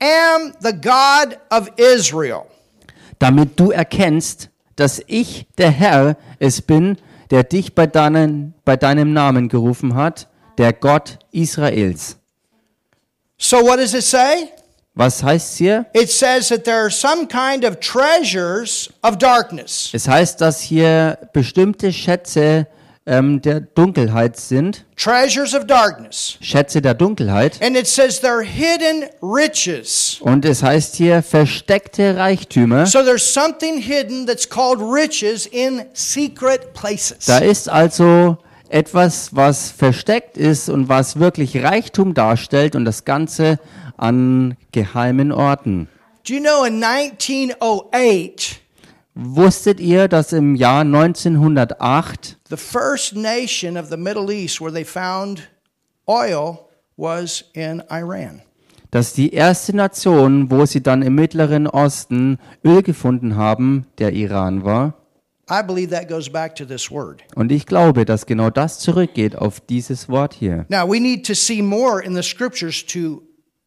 am 0.00 0.52
the 0.62 0.72
God 0.72 1.38
of 1.50 1.70
Israel. 1.78 2.46
damit 3.18 3.58
du 3.58 3.70
erkennst, 3.70 4.50
dass 4.76 5.02
ich, 5.06 5.46
der 5.58 5.70
Herr, 5.70 6.16
es 6.38 6.62
bin, 6.62 6.98
der 7.30 7.44
dich 7.44 7.74
bei, 7.74 7.86
deinen, 7.86 8.54
bei 8.64 8.76
deinem 8.76 9.12
Namen 9.12 9.48
gerufen 9.48 9.94
hat, 9.94 10.28
der 10.58 10.72
Gott 10.72 11.18
Israels. 11.32 12.16
So, 13.38 13.58
what 13.58 13.78
does 13.78 13.94
it 13.94 14.04
say? 14.04 14.50
Was 14.94 15.22
heißt 15.22 15.58
hier? 15.58 15.84
It 15.92 16.10
says 16.10 16.48
that 16.48 16.64
there 16.64 16.78
are 16.78 16.90
some 16.90 17.26
kind 17.28 17.66
of 17.66 17.80
treasures 17.80 18.88
of 19.02 19.18
darkness. 19.18 19.90
Es 19.92 20.08
heißt, 20.08 20.40
dass 20.40 20.60
hier 20.60 21.18
bestimmte 21.34 21.92
Schätze 21.92 22.66
ähm, 23.06 23.40
der 23.40 23.60
Dunkelheit 23.60 24.36
sind, 24.36 24.84
Treasures 24.96 25.54
of 25.54 25.66
darkness. 25.66 26.36
Schätze 26.40 26.82
der 26.82 26.94
Dunkelheit. 26.94 27.62
And 27.62 27.76
it 27.76 27.86
says 27.86 28.20
they're 28.20 28.42
hidden 28.42 29.04
riches. 29.22 30.18
Und 30.20 30.44
es 30.44 30.62
heißt 30.62 30.96
hier 30.96 31.22
versteckte 31.22 32.16
Reichtümer. 32.16 32.86
So, 32.86 33.02
there's 33.02 33.32
something 33.32 33.78
hidden 33.78 34.26
that's 34.26 34.48
called 34.48 34.80
riches 34.80 35.46
in 35.46 35.84
secret 35.92 36.74
places. 36.74 37.26
Da 37.26 37.38
ist 37.38 37.68
also 37.68 38.38
etwas, 38.68 39.34
was 39.34 39.70
versteckt 39.70 40.36
ist 40.36 40.68
und 40.68 40.88
was 40.88 41.18
wirklich 41.18 41.62
Reichtum 41.62 42.14
darstellt 42.14 42.74
und 42.74 42.84
das 42.84 43.04
Ganze 43.04 43.58
an 43.96 44.56
geheimen 44.72 45.30
Orten. 45.30 45.88
Do 46.26 46.34
you 46.34 46.40
know 46.40 46.64
in 46.64 46.82
1908, 46.82 48.60
Wusstet 49.18 49.80
ihr, 49.80 50.08
dass 50.08 50.34
im 50.34 50.54
Jahr 50.54 50.82
1908 50.82 52.38
the 52.50 52.56
first 52.56 53.16
nation 53.16 53.78
of 53.78 53.88
the 53.88 53.96
Middle 53.96 54.30
East 54.30 54.60
where 54.60 54.70
they 54.70 54.84
found 54.84 55.48
oil 56.06 56.68
was 56.98 57.44
in 57.54 57.82
Iran? 57.90 58.42
dass 58.90 59.12
die 59.12 59.32
erste 59.32 59.74
Nation, 59.74 60.50
wo 60.50 60.64
sie 60.64 60.82
dann 60.82 61.02
im 61.02 61.14
Mittleren 61.14 61.66
Osten 61.66 62.38
Öl 62.64 62.82
gefunden 62.82 63.36
haben, 63.36 63.86
der 63.98 64.12
Iran 64.12 64.64
war? 64.64 64.94
I 65.50 65.62
believe 65.62 65.90
that 65.94 66.08
goes 66.08 66.28
back 66.30 66.56
to 66.56 66.64
this 66.64 66.90
word. 66.90 67.22
Und 67.36 67.52
ich 67.52 67.66
glaube, 67.66 68.04
dass 68.04 68.26
genau 68.26 68.50
das 68.50 68.80
zurückgeht 68.80 69.36
auf 69.36 69.60
dieses 69.60 70.08
Wort 70.08 70.34
hier. 70.34 70.66
Now, 70.68 70.88
we 70.88 70.98
need 70.98 71.24
to 71.26 71.34
see 71.34 71.62
more 71.62 72.02
in 72.02 72.14
the 72.16 72.22
scriptures 72.22 72.84
to 72.86 73.22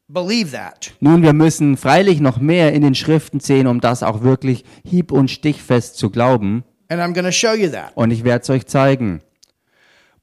believe 0.10 0.52
that. 0.52 0.92
Nun, 1.00 1.24
wir 1.24 1.34
müssen 1.34 1.78
freilich 1.78 2.20
noch 2.20 2.40
mehr 2.40 2.74
in 2.74 2.82
den 2.82 2.96
Schriften 2.96 3.40
sehen, 3.40 3.68
um 3.68 3.80
das 3.80 4.04
auch 4.04 4.22
wirklich 4.24 4.66
hieb- 4.84 5.12
und 5.12 5.30
stichfest 5.30 5.98
zu 5.98 6.10
glauben. 6.10 6.64
And 6.90 7.00
I'm 7.00 7.14
going 7.14 7.26
to 7.26 7.32
show 7.32 7.54
you 7.54 7.70
that. 7.70 7.92
Und 7.96 8.12
ich 8.12 8.24
werde 8.24 8.42
es 8.42 8.50
euch 8.50 8.66
zeigen. 8.66 9.22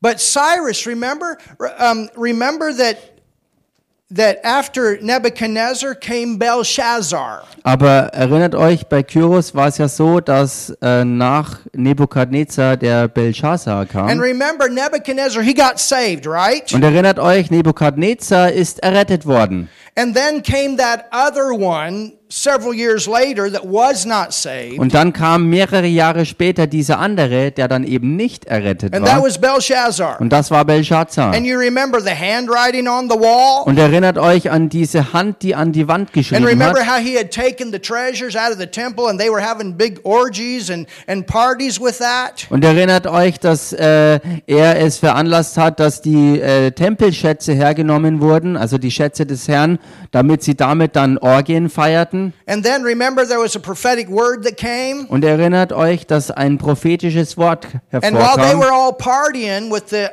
But 0.00 0.18
Cyrus, 0.18 0.86
remember, 0.86 1.38
um, 1.58 2.10
remember 2.16 2.76
that 2.76 2.96
that 4.14 4.38
after 4.44 4.98
Nebuchadnezzar 5.00 5.94
came 5.94 6.38
Belshazzar. 6.38 7.42
Aber 7.64 8.08
erinnert 8.12 8.54
euch, 8.54 8.86
bei 8.86 9.02
Kyros 9.02 9.54
war 9.54 9.68
es 9.68 9.78
ja 9.78 9.88
so, 9.88 10.20
dass 10.20 10.70
äh, 10.80 11.04
nach 11.04 11.58
Nebukadnezar 11.72 12.76
der 12.76 13.08
Belshazzar 13.08 13.80
And 13.80 13.90
kam. 13.90 14.20
remember, 14.20 14.68
Nebuchadnezzar, 14.68 15.42
he 15.42 15.54
got 15.54 15.78
saved, 15.78 16.26
right? 16.26 16.72
Und 16.72 16.84
erinnert 16.84 17.18
euch, 17.18 17.50
Nebukadnezar 17.50 18.52
ist 18.52 18.80
errettet 18.80 19.26
worden. 19.26 19.68
And 19.96 20.14
then 20.14 20.42
came 20.42 20.76
that 20.76 21.06
other 21.10 21.52
one 21.52 22.12
several 22.28 22.74
years 22.74 23.06
later 23.06 23.48
that 23.50 23.64
was 23.64 24.04
not 24.04 24.32
saved. 24.32 24.78
Und 24.78 24.94
dann 24.94 25.12
kam 25.12 25.48
mehrere 25.48 25.86
Jahre 25.86 26.26
später 26.26 26.66
dieser 26.66 26.98
andere, 26.98 27.52
der 27.52 27.68
dann 27.68 27.84
eben 27.84 28.16
nicht 28.16 28.46
errettet 28.46 28.94
And 28.94 29.06
that 29.06 29.18
war. 29.18 29.24
was 29.24 29.38
Belshazzar. 29.40 30.20
Und 30.20 30.30
das 30.30 30.50
war 30.50 30.64
Belshazzar. 30.64 31.32
And 31.32 31.46
you 31.46 31.56
remember 31.56 32.00
the 32.00 32.10
handwriting 32.10 32.88
on 32.88 33.08
the 33.08 33.16
wall? 33.16 33.62
Und 33.64 33.78
erinnert 33.78 34.18
euch 34.18 34.50
an 34.50 34.68
diese 34.68 35.12
Hand, 35.12 35.42
die 35.42 35.54
an 35.54 35.72
die 35.72 35.86
Wand 35.86 36.08
And 36.08 36.12
geschrieben 36.12 36.44
remember 36.44 36.80
hat. 36.80 36.96
how 36.96 37.00
he 37.00 37.16
had 37.16 37.30
taken 37.30 37.70
the 37.72 37.78
treasures 37.78 38.34
out 38.34 38.50
of 38.52 38.58
the 38.58 38.66
temple 38.66 39.08
and 39.08 39.20
they 39.20 39.30
were 39.30 39.40
having 39.42 39.74
big 39.76 40.00
orgies 40.04 40.68
and, 40.70 40.88
and 41.06 41.26
parties 41.26 41.80
with 41.80 41.98
that? 41.98 42.46
Und 42.50 42.64
erinnert 42.64 43.06
euch, 43.06 43.38
dass 43.38 43.72
äh, 43.72 44.18
er 44.46 44.80
es 44.80 44.98
veranlasst 44.98 45.56
hat, 45.58 45.78
dass 45.78 46.02
die 46.02 46.40
äh, 46.40 46.72
Tempelschätze 46.72 47.52
hergenommen 47.54 48.20
wurden, 48.20 48.56
also 48.56 48.78
die 48.78 48.90
Schätze 48.90 49.26
des 49.26 49.46
Herrn, 49.46 49.78
damit 50.10 50.42
sie 50.42 50.56
damit 50.56 50.96
dann 50.96 51.18
Orgien 51.18 51.70
feierten. 51.70 52.15
And 52.46 52.64
then 52.64 52.82
remember 52.82 53.26
there 53.26 53.40
was 53.40 53.56
a 53.56 53.60
prophetic 53.60 54.08
word 54.08 54.44
that 54.44 54.56
came? 54.56 55.06
Und 55.08 55.24
erinnert 55.24 55.72
euch, 55.72 56.06
dass 56.06 56.30
ein 56.30 56.58
prophetisches 56.58 57.36
Wort 57.36 57.66
And 57.92 58.16
while 58.16 58.36
they 58.36 58.44
hervorkam. 58.54 58.60
were 58.60 58.72
all 58.72 58.92
partying 58.92 59.70
with 59.72 59.84
the 59.90 60.08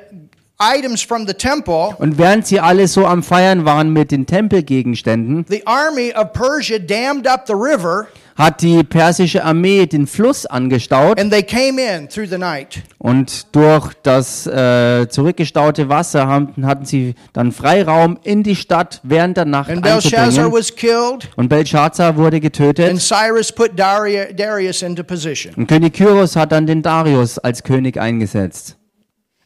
items 0.60 1.02
from 1.02 1.26
the 1.28 1.34
temple, 1.34 1.96
Und 1.98 2.18
während 2.18 2.48
sie 2.48 2.60
alle 2.60 2.88
so 2.88 3.06
am 3.06 3.24
Feiern 3.24 3.66
waren 3.66 3.92
mit 3.92 4.12
den 4.12 4.26
Tempelgegenständen, 4.26 5.46
the 5.50 5.66
army 5.66 6.14
of 6.16 6.32
Persia 6.34 6.80
dammed 6.80 7.28
up 7.28 7.46
the 7.48 7.54
river 7.54 8.08
hat 8.36 8.62
die 8.62 8.84
persische 8.84 9.44
Armee 9.44 9.86
den 9.86 10.08
Fluss 10.08 10.46
angestaut 10.46 11.20
and 11.20 11.32
they 11.32 11.44
came 11.44 11.80
in 11.82 12.10
through 12.10 12.28
the 12.30 12.38
night. 12.38 12.82
und 12.98 13.54
durch 13.56 13.94
das 14.04 14.48
äh, 14.48 15.08
zurückgestaute 15.10 15.90
Wasser 15.90 16.28
haben, 16.28 16.66
hatten 16.66 16.86
sie 16.86 17.16
dann 17.34 17.52
Freiraum 17.52 18.18
in 18.24 18.44
die 18.44 18.56
Stadt 18.56 19.00
während 19.04 19.38
der 19.38 19.46
Nacht 19.46 19.70
And 19.70 19.82
Belshazzar 19.82 20.24
einzudringen. 20.26 20.54
was 20.54 20.76
killed 20.76 21.30
Und 21.36 21.50
Belshazzar 21.50 22.16
wurde 22.18 22.40
getötet 22.40 23.00
Cyrus 23.00 23.52
put 23.52 23.72
Daria- 23.78 24.34
Darius 24.34 24.82
into 24.82 25.04
position. 25.04 25.54
und 25.56 25.68
König 25.68 25.94
Kyros 25.94 26.36
hat 26.36 26.52
dann 26.52 26.66
den 26.66 26.82
Darius 26.82 27.38
als 27.38 27.64
König 27.64 28.00
eingesetzt. 28.00 28.78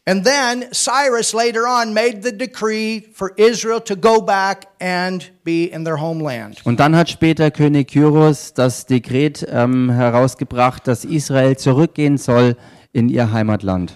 And 0.09 0.23
then 0.25 0.67
Cyrus 0.71 1.33
later 1.33 1.67
on 1.67 1.93
made 1.93 2.21
the 2.23 2.31
decree 2.31 3.09
for 3.13 3.33
Israel 3.35 3.81
to 3.81 3.95
go 3.97 4.21
back 4.21 4.67
and 4.79 5.29
be 5.43 5.65
in 5.65 5.83
their 5.83 5.99
homeland. 5.99 6.61
Und 6.65 6.79
dann 6.79 6.95
hat 6.95 7.09
später 7.09 7.51
König 7.51 7.89
Kyros 7.89 8.53
das 8.53 8.85
Dekret 8.85 9.45
ähm, 9.51 9.89
herausgebracht, 9.89 10.87
dass 10.87 11.03
Israel 11.03 11.57
zurückgehen 11.57 12.17
soll 12.17 12.55
in 12.93 13.09
ihr 13.09 13.33
Heimatland. 13.33 13.95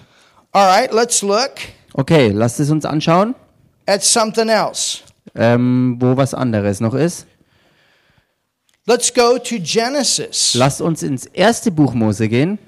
All 0.52 0.66
right, 0.68 0.92
let's 0.92 1.22
look 1.22 1.52
Okay, 1.94 2.28
lasst 2.28 2.60
es 2.60 2.70
uns 2.70 2.84
anschauen, 2.84 3.34
at 3.86 4.02
something 4.02 4.50
else. 4.50 4.98
ähm, 5.34 5.96
wo 5.98 6.14
was 6.18 6.34
anderes 6.34 6.80
noch 6.80 6.92
ist. 6.94 7.26
Let's 8.84 9.14
go 9.14 9.38
to 9.38 9.56
Genesis. 9.58 10.54
Lasst 10.54 10.82
uns 10.82 11.02
ins 11.02 11.24
erste 11.24 11.70
Buch 11.70 11.94
Mose 11.94 12.28
gehen, 12.28 12.58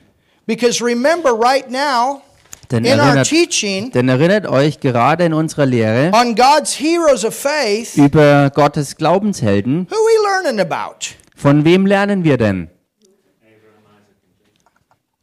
Because 0.46 0.82
remember, 0.82 1.32
right 1.32 1.70
now, 1.70 2.22
denn 2.70 2.84
in 2.84 2.98
our 2.98 3.06
erinnert, 3.06 3.26
teaching 3.28 3.90
denn 3.92 4.08
erinnert 4.08 4.46
euch 4.46 4.80
gerade 4.80 5.24
in 5.24 5.32
unserer 5.34 5.66
Lehre 5.66 6.10
on 6.14 6.34
God's 6.34 6.74
heroes 6.78 7.24
of 7.24 7.34
faith, 7.34 7.96
über 7.96 8.50
Gottes 8.50 8.96
Glaubenshelden, 8.96 9.86
who 9.90 9.94
we 9.94 10.42
learning 10.44 10.60
about? 10.60 11.14
von 11.36 11.64
wem 11.64 11.86
lernen 11.86 12.24
wir 12.24 12.36
denn? 12.38 12.68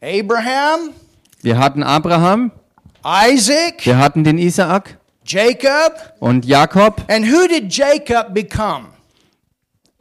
Abraham, 0.04 0.94
Wir 1.44 1.58
hatten 1.60 1.84
Abraham, 1.84 2.52
Isaac, 3.06 3.86
wir 3.86 3.98
hatten 3.98 4.24
den 4.24 4.38
Isaak 4.38 4.98
Jacob, 5.26 5.94
und 6.20 6.46
Jakob. 6.46 7.04
and 7.08 7.26
who 7.26 7.48
did 7.48 7.72
Jacob 7.72 8.34
become? 8.34 8.88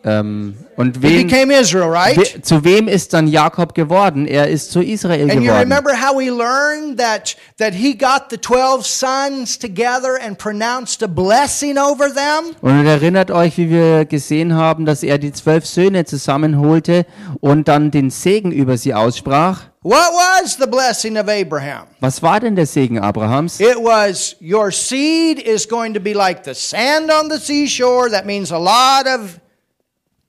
Ähm, 0.02 0.56
und 0.76 1.00
became 1.02 1.52
Israel, 1.52 1.90
right? 1.90 2.16
we, 2.16 2.40
zu 2.40 2.64
wem 2.64 2.88
ist 2.88 3.12
dann 3.12 3.26
Jakob 3.26 3.74
geworden? 3.74 4.26
Er 4.26 4.48
ist 4.48 4.72
zu 4.72 4.80
Israel 4.80 5.24
And 5.24 5.34
you 5.34 5.40
geworden. 5.42 5.58
remember 5.58 5.92
how 5.92 6.16
we 6.16 6.30
learned 6.30 6.98
that, 6.98 7.36
that 7.58 7.74
he 7.74 7.94
got 7.94 8.30
the 8.30 8.38
12 8.38 8.86
sons 8.86 9.58
together 9.58 10.18
and 10.24 10.38
pronounced 10.38 11.02
a 11.02 11.06
blessing 11.06 11.76
over 11.76 12.06
them? 12.08 12.56
Und 12.62 12.86
erinnert 12.86 13.30
euch, 13.30 13.58
wie 13.58 13.68
wir 13.68 14.06
gesehen 14.06 14.54
haben, 14.54 14.86
dass 14.86 15.02
er 15.02 15.18
die 15.18 15.32
zwölf 15.32 15.66
Söhne 15.66 16.06
zusammenholte 16.06 17.04
und 17.40 17.68
dann 17.68 17.90
den 17.90 18.08
Segen 18.08 18.52
über 18.52 18.78
sie 18.78 18.94
aussprach. 18.94 19.64
What 19.82 19.92
was 19.92 20.56
the 20.58 20.66
blessing 20.66 21.18
of 21.18 21.28
Abraham? 21.28 21.86
Was 22.00 22.22
war 22.22 22.40
denn 22.40 22.56
der 22.56 22.66
Segen 22.66 22.98
Abrahams? 22.98 23.60
It 23.60 23.76
was, 23.76 24.36
Your 24.40 24.70
seed 24.70 25.38
is 25.38 25.68
going 25.68 25.92
to 25.92 26.00
be 26.00 26.14
like 26.14 26.44
the 26.44 26.54
sand 26.54 27.10
on 27.10 27.30
the 27.30 27.38
seashore. 27.38 28.10
That 28.10 28.24
means 28.24 28.50
a 28.50 28.58
lot 28.58 29.06
of 29.06 29.40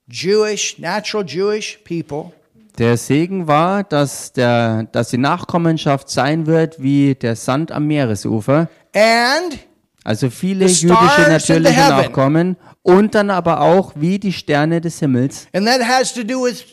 Jewish, 0.09 0.77
natural 0.79 1.25
Jewish 1.25 1.79
people. 1.83 2.31
Der 2.77 2.97
Segen 2.97 3.47
war, 3.47 3.83
dass, 3.83 4.31
der, 4.33 4.83
dass 4.91 5.09
die 5.09 5.17
Nachkommenschaft 5.17 6.09
sein 6.09 6.47
wird 6.47 6.81
wie 6.81 7.15
der 7.15 7.35
Sand 7.35 7.71
am 7.71 7.85
Meeresufer. 7.87 8.69
And 8.95 9.59
Also 10.03 10.29
viele 10.29 10.67
The 10.67 10.87
jüdische 10.87 11.29
natürliche. 11.29 11.79
Nachkommen 11.79 12.55
und 12.81 13.13
dann 13.13 13.29
aber 13.29 13.61
auch 13.61 13.93
wie 13.95 14.19
die 14.19 14.33
Sterne 14.33 14.81
des 14.81 14.99
Himmels. 14.99 15.47
And 15.53 15.67
that 15.67 15.81
has 15.83 16.13
to 16.13 16.23
do 16.23 16.43
with 16.43 16.63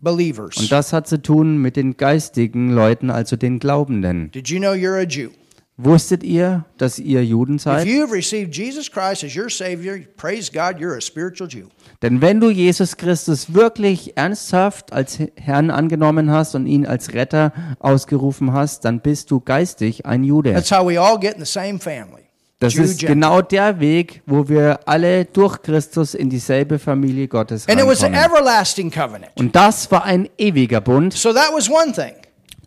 believers. 0.00 0.56
Und 0.58 0.70
das 0.70 0.92
hat 0.92 1.08
zu 1.08 1.20
tun 1.20 1.58
mit 1.58 1.76
den 1.76 1.96
geistigen 1.96 2.70
Leuten, 2.70 3.10
also 3.10 3.36
den 3.36 3.58
Glaubenden. 3.58 4.30
Did 4.30 4.48
you 4.48 4.58
know 4.58 4.72
you're 4.72 5.00
a 5.00 5.06
Jew? 5.06 5.30
Wusstet 5.76 6.22
ihr, 6.22 6.64
dass 6.78 7.00
ihr 7.00 7.24
Juden 7.24 7.56
If 7.56 7.62
seid? 7.62 7.86
you've 7.88 8.12
received 8.12 8.54
Jesus 8.54 8.88
Christ 8.88 9.24
as 9.24 9.34
your 9.34 9.50
Savior, 9.50 9.98
praise 10.16 10.52
God, 10.52 10.78
you're 10.78 10.96
a 10.96 11.00
spiritual 11.00 11.48
Jew. 11.48 11.66
Denn 12.04 12.20
wenn 12.20 12.38
du 12.38 12.50
Jesus 12.50 12.98
Christus 12.98 13.54
wirklich 13.54 14.14
ernsthaft 14.14 14.92
als 14.92 15.18
Herrn 15.36 15.70
angenommen 15.70 16.30
hast 16.30 16.54
und 16.54 16.66
ihn 16.66 16.86
als 16.86 17.14
Retter 17.14 17.54
ausgerufen 17.78 18.52
hast, 18.52 18.84
dann 18.84 19.00
bist 19.00 19.30
du 19.30 19.40
geistig 19.40 20.04
ein 20.04 20.22
Jude. 20.22 20.52
That's 20.52 20.70
how 20.70 20.86
we 20.86 21.00
all 21.00 21.18
get 21.18 21.36
in 21.36 21.42
the 21.42 21.50
same 21.50 21.78
family. 21.78 22.24
Das 22.58 22.74
ist 22.74 23.00
genau 23.00 23.40
der 23.40 23.80
Weg, 23.80 24.20
wo 24.26 24.46
wir 24.50 24.80
alle 24.84 25.24
durch 25.24 25.62
Christus 25.62 26.12
in 26.12 26.28
dieselbe 26.28 26.78
Familie 26.78 27.26
Gottes 27.26 27.66
And 27.70 27.80
it 27.80 27.86
was 27.86 28.04
an 28.04 28.14
reinkommen. 28.14 28.36
everlasting 28.38 28.90
covenant. 28.90 29.32
Und 29.36 29.56
das 29.56 29.90
war 29.90 30.04
ein 30.04 30.28
ewiger 30.36 30.82
Bund. 30.82 31.14
So 31.14 31.32
that 31.32 31.52
was 31.54 31.70
one 31.70 31.92
thing. 31.92 32.12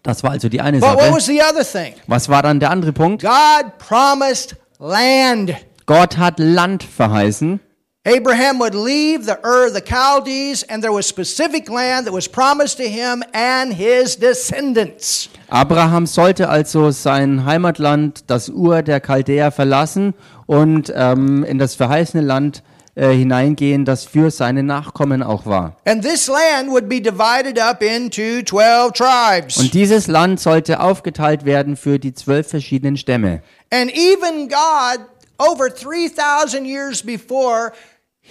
Das 0.01 0.23
war 0.23 0.31
also 0.31 0.49
die 0.49 0.61
eine 0.61 0.79
But 0.79 0.89
what 0.95 0.99
Sache. 1.01 1.13
was 1.13 1.25
the 1.27 1.41
other 1.47 1.63
thing? 1.63 1.93
Was 2.07 2.27
war 2.27 2.41
dann 2.41 2.59
der 2.59 2.71
andere 2.71 2.91
Punkt? 2.91 3.21
God 3.21 3.77
promised 3.77 4.55
land. 4.79 5.53
Gott 5.85 6.17
hat 6.17 6.39
Land 6.39 6.81
verheißen. 6.81 7.59
Abraham 8.07 8.57
would 8.59 8.73
leave 8.73 9.25
the 9.25 9.37
Ur 9.43 9.69
the 9.69 9.81
Chaldees, 9.81 10.63
and 10.69 10.81
there 10.81 10.93
was 10.93 11.05
specific 11.05 11.69
land 11.69 12.07
that 12.07 12.13
was 12.13 12.29
promised 12.29 12.77
to 12.77 12.87
him 12.87 13.21
and 13.33 13.73
his 13.73 14.15
descendants. 14.15 15.27
Abraham 15.49 16.05
sollte 16.05 16.47
also 16.47 16.91
sein 16.91 17.43
Heimatland, 17.43 18.23
das 18.27 18.47
Ur 18.47 18.81
der 18.81 19.01
Chaldäer, 19.01 19.51
verlassen 19.51 20.13
und 20.45 20.89
ähm, 20.95 21.43
in 21.43 21.59
das 21.59 21.75
verheißene 21.75 22.23
Land 22.23 22.63
äh, 22.95 23.09
hineingehen, 23.09 23.83
das 23.83 24.05
für 24.05 24.31
seine 24.31 24.63
Nachkommen 24.63 25.21
auch 25.21 25.45
war. 25.45 25.75
And 25.83 26.01
this 26.01 26.29
land 26.29 26.69
would 26.69 26.87
be 26.87 27.01
divided 27.01 27.59
up 27.59 27.83
into 27.83 28.41
12 28.41 28.93
tribes. 28.93 29.57
Und 29.57 29.73
dieses 29.73 30.07
Land 30.07 30.39
sollte 30.39 30.79
aufgeteilt 30.79 31.43
werden 31.43 31.75
für 31.75 31.99
die 31.99 32.13
zwölf 32.13 32.47
verschiedenen 32.47 32.95
Stämme. 32.95 33.41
And 33.69 33.91
even 33.91 34.47
God, 34.47 35.05
over 35.37 35.69
3,000 35.69 36.65
years 36.65 37.03
before, 37.03 37.73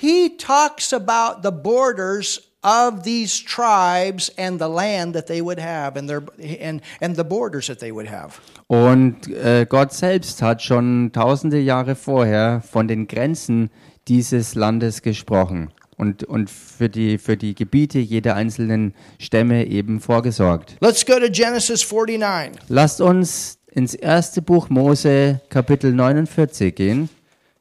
he 0.00 0.36
talks 0.36 0.92
about 0.92 1.42
the 1.42 1.50
borders 1.50 2.40
of 2.62 3.04
these 3.04 3.38
tribes 3.38 4.30
and 4.36 4.58
the 4.60 4.68
land 4.68 5.14
that 5.14 5.26
they 5.26 5.40
would 5.40 5.58
have 5.58 5.96
and, 5.96 6.08
their, 6.08 6.22
and, 6.60 6.82
and 7.00 7.16
the 7.16 7.24
borders 7.24 7.68
that 7.68 7.78
they 7.78 7.92
would 7.92 8.08
have. 8.08 8.40
Und 8.66 9.28
äh, 9.28 9.64
Gott 9.68 9.92
selbst 9.92 10.42
hat 10.42 10.62
schon 10.62 11.12
tausende 11.12 11.60
Jahre 11.60 11.94
vorher 11.94 12.60
von 12.60 12.88
den 12.88 13.06
Grenzen 13.06 13.70
dieses 14.08 14.54
Landes 14.56 15.02
gesprochen 15.02 15.70
und, 15.96 16.24
und 16.24 16.50
für, 16.50 16.88
die, 16.88 17.18
für 17.18 17.36
die 17.36 17.54
Gebiete 17.54 18.00
jeder 18.00 18.34
einzelnen 18.34 18.94
Stämme 19.18 19.66
eben 19.66 20.00
vorgesorgt. 20.00 20.76
Let's 20.80 21.06
go 21.06 21.18
to 21.18 21.30
Genesis 21.30 21.88
49. 21.88 22.60
Lasst 22.68 23.00
uns 23.00 23.58
ins 23.70 23.94
erste 23.94 24.42
Buch 24.42 24.68
Mose 24.68 25.40
Kapitel 25.48 25.92
49 25.92 26.74
gehen. 26.74 27.08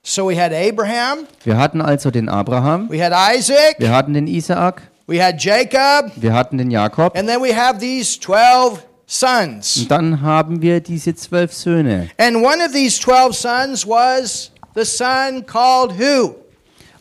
So 0.08 0.30
we 0.30 0.36
had 0.40 0.54
Abraham, 0.54 1.26
Wir 1.44 1.58
hatten 1.58 1.82
also 1.82 2.12
den 2.12 2.30
Abraham, 2.30 2.88
we 2.92 3.04
had 3.04 3.12
Isaac, 3.36 3.76
wir 3.80 3.92
hatten 3.92 4.14
den 4.14 4.28
Isaak, 4.28 4.84
we 5.08 5.20
had 5.24 5.42
Jacob, 5.44 6.12
wir 6.16 6.32
hatten 6.32 6.60
den 6.60 6.70
Jakob 6.70 7.18
and 7.18 7.28
then 7.28 7.42
we 7.42 7.52
have 7.56 7.80
these 7.80 8.20
12 8.20 8.86
sons. 9.08 9.78
und 9.78 9.90
dann 9.90 10.22
haben 10.22 10.62
wir 10.62 10.80
diese 10.80 11.16
zwölf 11.16 11.54
Söhne. 11.54 12.10
And 12.18 12.38
one 12.38 12.64
of 12.64 12.72
these 12.72 13.00
12 13.02 13.36
sons 13.36 13.88
was 13.88 14.52
the 14.76 14.86
son 14.86 15.44
called 15.44 15.98
who? 16.00 16.36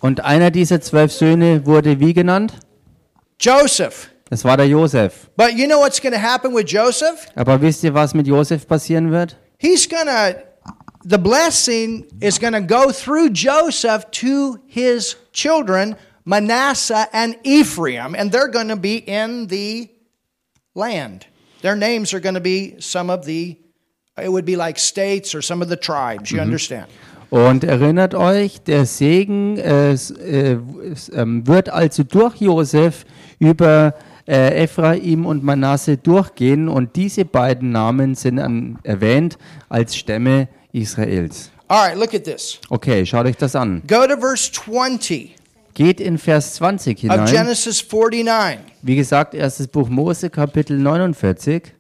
Und 0.01 0.25
einer 0.25 0.51
dieser 0.51 0.81
zwölf 0.81 1.13
Söhne 1.13 1.67
wurde 1.67 2.01
wie 2.01 2.15
genannt? 2.15 2.55
Joseph. 3.39 4.09
Das 4.31 4.45
war 4.47 4.57
der 4.57 4.67
Josef. 4.67 5.29
But 5.37 5.53
you 5.53 5.67
know 5.67 5.79
what's 5.79 6.01
going 6.01 6.15
to 6.15 6.21
happen 6.23 6.55
with 6.55 6.65
Joseph? 6.73 7.27
Aber 7.35 7.61
wisst 7.61 7.85
ihr, 7.85 7.93
was 7.93 8.15
mit 8.15 8.27
Josef 8.27 8.67
passieren 8.67 9.11
wird? 9.11 9.37
He's 9.59 9.87
going 9.89 10.07
to, 10.07 10.41
the 11.05 11.19
blessing 11.19 12.07
is 12.21 12.39
going 12.39 12.55
to 12.55 12.61
go 12.61 12.91
through 12.91 13.31
Joseph 13.31 14.11
to 14.11 14.61
his 14.67 15.17
children, 15.33 15.97
Manasseh 16.25 17.07
and 17.13 17.37
Ephraim, 17.45 18.15
and 18.15 18.33
they're 18.33 18.49
going 18.49 18.69
to 18.69 18.77
be 18.77 18.97
in 18.97 19.47
the 19.49 19.91
land. 20.75 21.27
Their 21.61 21.77
names 21.77 22.15
are 22.15 22.21
going 22.21 22.35
to 22.35 22.41
be 22.41 22.81
some 22.81 23.11
of 23.11 23.25
the, 23.25 23.59
it 24.17 24.31
would 24.31 24.45
be 24.45 24.57
like 24.57 24.79
states 24.79 25.35
or 25.35 25.43
some 25.43 25.63
of 25.63 25.69
the 25.69 25.77
tribes. 25.77 26.31
You 26.31 26.41
understand? 26.41 26.91
Und 27.31 27.65
erinnert 27.65 28.15
euch, 28.15 28.61
der 28.63 28.87
Segen 28.87 29.59
äh, 29.59 29.95
äh, 29.95 30.59
ähm, 31.13 31.47
wird 31.47 31.69
also 31.69 32.05
durch 32.05 32.37
Josef 32.37 33.05
über 33.41 33.95
äh, 34.29 34.63
Ephraim 34.63 35.27
und 35.27 35.43
Manasse 35.43 35.97
durchgehen 35.97 36.69
und 36.69 36.95
diese 36.95 37.25
beiden 37.25 37.73
Namen 37.73 38.15
sind 38.15 38.39
an, 38.39 38.79
erwähnt 38.85 39.37
als 39.69 39.97
Stämme 39.97 40.49
Israels. 40.75 41.51
All 41.69 41.87
right, 41.89 41.97
look 41.97 42.13
at 42.15 42.25
this. 42.25 42.59
Okay, 42.69 43.07
schaut 43.07 43.27
euch 43.27 43.37
das 43.37 43.57
an. 43.57 43.83
Go 43.87 44.07
to 44.07 44.17
verse 44.19 44.51
20 44.53 45.35
Geht 45.75 46.01
in 46.01 46.19
Vers 46.19 46.55
20 46.55 46.97
of 46.97 47.01
hinein. 47.03 47.27
Genesis 47.27 47.83
49. 47.83 48.61
Wie 48.83 48.95
gesagt, 48.97 49.35
erstes 49.35 49.67
Buch 49.67 49.89
Mose, 49.89 50.31
Kapitel 50.31 50.79
49. 50.79 51.73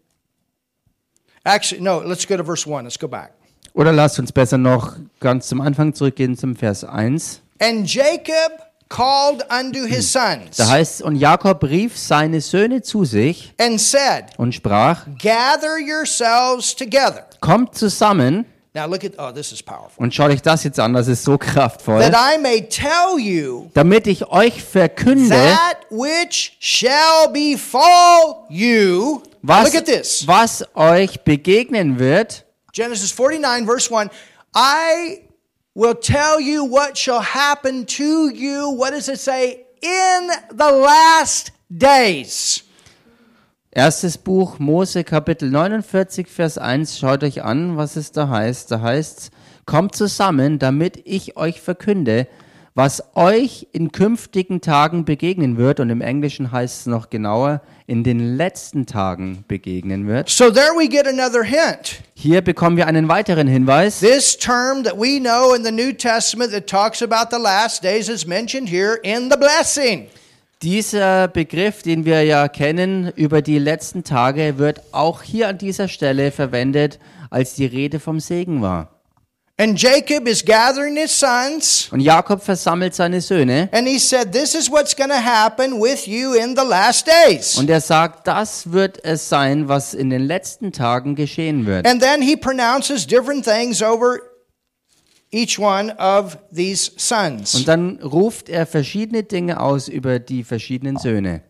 Actually, 1.45 1.80
no, 1.82 2.01
let's 2.01 2.26
go 2.26 2.36
to 2.36 2.42
verse 2.42 2.66
1. 2.66 2.84
Let's 2.84 2.99
go 2.99 3.07
back. 3.07 3.32
Oder 3.74 3.92
lasst 3.92 4.18
uns 4.18 4.32
besser 4.32 4.59
noch 4.59 4.97
ganz 5.20 5.49
zum 5.49 5.61
Anfang 5.61 5.95
zurückgehen 5.95 6.36
zum 6.36 6.57
Vers 6.57 6.84
1. 6.84 7.40
And 7.61 7.86
Jacob 7.86 8.53
called 8.88 9.45
unto 9.51 9.84
his 9.84 10.11
sons 10.12 10.57
Da 10.57 10.68
heißt 10.68 11.03
und 11.03 11.16
Jakob 11.16 11.62
rief 11.64 11.97
seine 11.97 12.40
Söhne 12.40 12.82
zu 12.82 13.05
sich 13.05 13.55
and 13.59 13.80
said, 13.80 14.26
und 14.38 14.55
sprach, 14.55 15.07
Gather 15.20 15.78
yourselves 15.78 16.74
together. 16.74 17.26
kommt 17.40 17.74
zusammen 17.76 18.45
Now 18.77 18.87
look 18.89 19.05
at, 19.05 19.12
oh, 19.18 19.31
this 19.31 19.53
is 19.53 19.62
powerful. 19.62 20.03
und 20.03 20.12
schaut 20.12 20.33
euch 20.33 20.43
das 20.43 20.64
jetzt 20.64 20.81
an, 20.81 20.95
das 20.95 21.07
ist 21.07 21.22
so 21.22 21.39
kraftvoll, 21.39 22.01
That 22.01 22.12
I 22.14 22.39
may 22.41 22.61
tell 22.68 23.18
you 23.20 23.70
damit 23.72 24.09
ich 24.09 24.27
euch 24.27 24.62
verkünde, 24.64 25.29
that 25.31 25.87
which 25.91 26.57
shall 26.59 27.29
befall 27.33 28.47
you. 28.49 29.22
was, 29.43 29.66
Look 29.72 29.77
at 29.77 29.87
this. 29.87 30.27
was 30.27 30.64
euch 30.75 31.20
begegnen 31.22 32.01
wird, 32.01 32.45
Genesis 32.72 33.12
49, 33.12 33.64
verse 33.64 33.89
1 33.95 34.11
I 34.57 35.20
will 35.77 35.95
tell 35.95 36.41
you 36.41 36.64
what 36.68 36.99
shall 36.99 37.22
happen 37.22 37.87
to 37.87 38.29
you. 38.31 38.77
What 38.77 38.91
does 38.91 39.09
it 39.09 39.20
say? 39.20 39.66
In 39.81 40.31
the 40.51 40.70
last 40.83 41.53
days. 41.68 42.63
Erstes 43.77 44.18
Buch 44.18 44.61
Mose 44.61 45.03
Kapitel 45.03 45.51
49 45.51 46.29
Vers 46.29 46.59
1 46.59 46.97
schaut 46.97 47.25
euch 47.25 47.43
an, 47.43 47.77
was 47.77 47.97
es 47.97 48.12
da 48.12 48.29
heißt. 48.29 48.70
Da 48.70 48.81
heißt 48.81 49.33
kommt 49.66 49.97
zusammen, 49.97 50.61
damit 50.61 51.03
ich 51.05 51.37
euch 51.37 51.61
verkünde, 51.61 52.29
was 52.77 53.03
euch 53.16 53.66
in 53.72 53.91
künftigen 53.91 54.61
Tagen 54.61 55.05
begegnen 55.05 55.57
wird 55.57 55.81
und 55.81 55.91
im 55.91 56.03
Englischen 56.03 56.53
heißt 56.53 56.83
es 56.83 56.87
noch 56.87 57.11
genauer, 57.11 57.62
in 57.89 58.05
den 58.05 58.37
letzten 58.37 58.87
Tagen 58.87 59.45
begegnen 59.49 60.07
wird. 60.07 60.29
So 60.31 60.53
there 60.53 60.70
we 60.79 60.87
get 60.89 61.09
another 61.09 61.43
hint. 61.43 62.01
Hier 62.14 62.43
bekommen 62.43 62.77
wir 62.77 62.87
einen 62.87 63.09
weiteren 63.09 63.49
Hinweis. 63.49 63.99
This 63.99 64.39
term 64.39 64.85
that 64.85 64.97
we 64.97 65.18
know 65.18 65.53
in 65.53 65.64
the 65.64 65.72
New 65.72 65.93
Testament 65.93 66.53
that 66.53 66.68
talks 66.68 67.03
about 67.03 67.37
the 67.37 67.43
last 67.43 67.83
days 67.83 68.09
is 68.09 68.25
mentioned 68.25 68.68
here 68.68 69.01
in 69.03 69.31
the 69.31 69.37
blessing. 69.37 70.07
Dieser 70.64 71.28
Begriff, 71.28 71.82
den 71.82 72.06
wir 72.06 72.22
ja 72.22 72.48
kennen 72.48 73.12
über 73.16 73.42
die 73.42 73.58
letzten 73.58 74.02
Tage, 74.02 74.56
wird 74.56 74.80
auch 74.92 75.20
hier 75.20 75.48
an 75.48 75.58
dieser 75.58 75.88
Stelle 75.88 76.32
verwendet, 76.32 76.98
als 77.28 77.54
die 77.54 77.66
Rede 77.66 78.00
vom 78.00 78.18
Segen 78.18 78.62
war. 78.62 78.88
And 79.58 79.78
Jacob 79.78 80.26
is 80.26 80.42
gathering 80.42 80.96
his 80.96 81.12
sons, 81.20 81.90
Und 81.92 82.00
Jakob 82.00 82.42
versammelt 82.42 82.94
seine 82.94 83.20
Söhne 83.20 83.68
and 83.72 83.86
he 83.86 83.98
said, 83.98 84.32
This 84.32 84.54
is 84.54 84.70
what's 84.70 84.96
going 84.96 85.10
to 85.10 85.22
happen 85.22 85.82
with 85.82 86.06
you 86.06 86.32
in 86.32 86.56
the 86.56 86.66
last 86.66 87.06
days. 87.06 87.58
und 87.58 87.68
er 87.68 87.82
sagt, 87.82 88.26
das 88.26 88.72
wird 88.72 89.04
es 89.04 89.28
sein, 89.28 89.68
was 89.68 89.92
in 89.92 90.08
den 90.08 90.22
letzten 90.22 90.72
Tagen 90.72 91.14
geschehen 91.14 91.66
wird. 91.66 91.86
And 91.86 92.02
then 92.02 92.22
he 92.22 92.36
pronounces 92.36 93.06
different 93.06 93.44
things 93.44 93.82
over 93.82 94.18
each 95.35 95.59
one 95.59 95.93
of 95.99 96.39
these 96.55 96.93
sons. 96.97 97.55
Und 97.55 97.66
dann 97.68 97.99
ruft 98.03 98.49
er 98.49 98.66
verschiedene 98.66 99.24
Dinge 99.24 99.61
aus 99.61 99.89
über 99.89 100.18
die 100.20 100.45
verschiedenen 100.45 100.97
Söhne. 100.97 101.43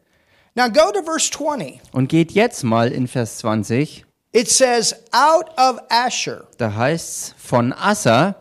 Now 0.55 0.69
go 0.71 0.91
to 0.93 1.03
verse 1.03 1.31
20. 1.31 1.81
Und 1.93 2.09
geht 2.09 2.33
jetzt 2.33 2.63
mal 2.65 2.91
in 2.93 3.07
Vers 3.09 3.39
20. 3.39 4.05
It 4.33 4.49
says, 4.51 4.95
Out 5.13 5.47
of 5.59 5.81
Asher, 5.91 6.49
Da 6.59 6.75
heißt's 6.75 7.35
von 7.39 7.73
Assa, 7.73 8.35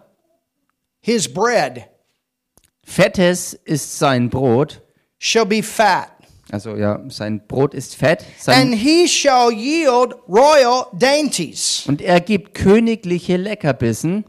his 1.02 1.32
bread 1.32 1.88
Fettes 2.86 3.54
ist 3.54 3.98
sein 4.00 4.30
Brot. 4.30 4.82
shall 5.20 5.46
be 5.46 5.64
fat, 5.64 6.10
Also 6.52 6.76
ja, 6.76 7.00
sein 7.10 7.46
Brot 7.48 7.74
ist 7.74 7.96
fett. 7.96 8.26
and 8.48 8.74
he 8.76 9.08
shall 9.08 9.52
yield 9.52 10.16
royal 10.28 10.88
dainties. 10.94 11.84
und 11.88 12.02
er 12.02 12.20
gibt 12.20 12.54
königliche 12.56 13.38
Leckerbissen. 13.38 14.26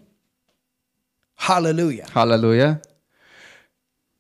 Hallelujah. 1.47 2.07
Halleluja. 2.15 2.81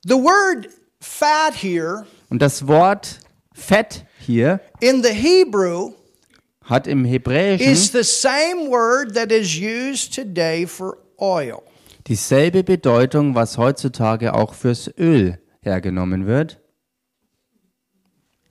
The 0.07 0.17
word 0.17 0.69
fat 1.01 1.55
here 1.55 2.07
Und 2.29 2.43
das 2.43 2.67
Wort 2.67 3.21
Fett 3.55 4.05
hier 4.19 4.61
in 4.81 5.03
the 5.03 5.13
Hebrew 5.13 5.93
hat 6.65 6.87
im 6.87 7.05
is 7.07 7.13
Hebräischen 7.13 7.93
the 7.93 8.05
same 8.05 8.69
word 8.69 9.15
that 9.15 9.33
is 9.33 9.55
used 9.59 10.15
today 10.15 10.67
for 10.67 10.99
oil. 11.19 11.63
dieselbe 12.07 12.63
Bedeutung, 12.63 13.35
was 13.35 13.57
heutzutage 13.57 14.35
auch 14.35 14.53
fürs 14.53 14.91
Öl 14.99 15.39
hergenommen 15.63 16.27
wird. 16.27 16.61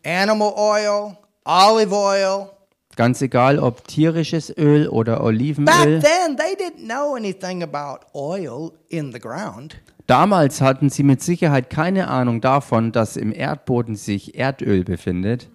Animal 0.03 0.53
oil, 0.57 1.15
olive 1.45 1.93
oil. 1.93 2.49
Ganz 2.95 3.21
egal, 3.21 3.59
ob 3.59 3.87
tierisches 3.87 4.55
Öl 4.55 4.87
oder 4.87 5.17
Back 5.17 5.23
Olivenöl. 5.23 5.99
then, 6.01 6.37
they 6.37 6.55
didn't 6.55 6.85
know 6.85 7.15
anything 7.15 7.63
about 7.63 8.05
oil 8.13 8.71
in 8.89 9.11
the 9.11 9.19
ground. 9.19 9.75
Damals 10.07 10.61
hatten 10.61 10.89
sie 10.89 11.03
mit 11.03 11.21
Sicherheit 11.21 11.69
keine 11.69 12.07
Ahnung 12.07 12.41
davon, 12.41 12.91
dass 12.91 13.15
im 13.15 13.31
Erdboden 13.31 13.95
sich 13.95 14.35
Erdöl 14.37 14.83
befindet. 14.83 15.49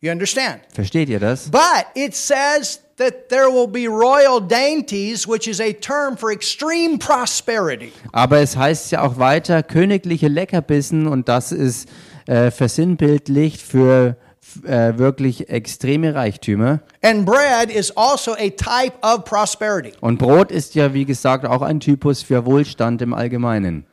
You 0.00 0.12
understand? 0.12 0.60
Versteht 0.72 1.08
ihr 1.08 1.18
das? 1.18 1.50
But 1.50 1.86
it 1.94 2.14
says 2.14 2.80
that 2.98 3.28
there 3.28 3.48
will 3.48 3.66
be 3.66 3.88
royal 3.88 4.40
dainties, 4.40 5.26
which 5.26 5.48
is 5.48 5.60
a 5.60 5.72
term 5.72 6.16
for 6.16 6.30
extreme 6.30 6.98
prosperity. 6.98 7.92
Aber 8.12 8.38
es 8.38 8.56
heißt 8.56 8.92
ja 8.92 9.02
auch 9.02 9.18
weiter 9.18 9.62
königliche 9.62 10.28
Leckerbissen 10.28 11.08
und 11.08 11.28
das 11.28 11.50
ist 11.50 11.88
äh, 12.26 12.50
versinnbildlicht 12.52 13.60
für 13.60 14.16
äh, 14.64 14.98
wirklich 14.98 15.48
extreme 15.48 16.14
Reichtümer. 16.14 16.80
And 17.02 17.24
bread 17.24 17.70
is 17.70 17.90
also 17.96 18.32
a 18.32 18.50
type 18.50 18.94
of 19.02 19.24
prosperity. 19.24 19.92
Und 20.00 20.18
Brot 20.18 20.50
ist 20.50 20.74
ja, 20.74 20.94
wie 20.94 21.04
gesagt, 21.04 21.46
auch 21.46 21.62
ein 21.62 21.80
Typus 21.80 22.22
für 22.22 22.44
Wohlstand 22.46 23.02
im 23.02 23.14
Allgemeinen. 23.14 23.84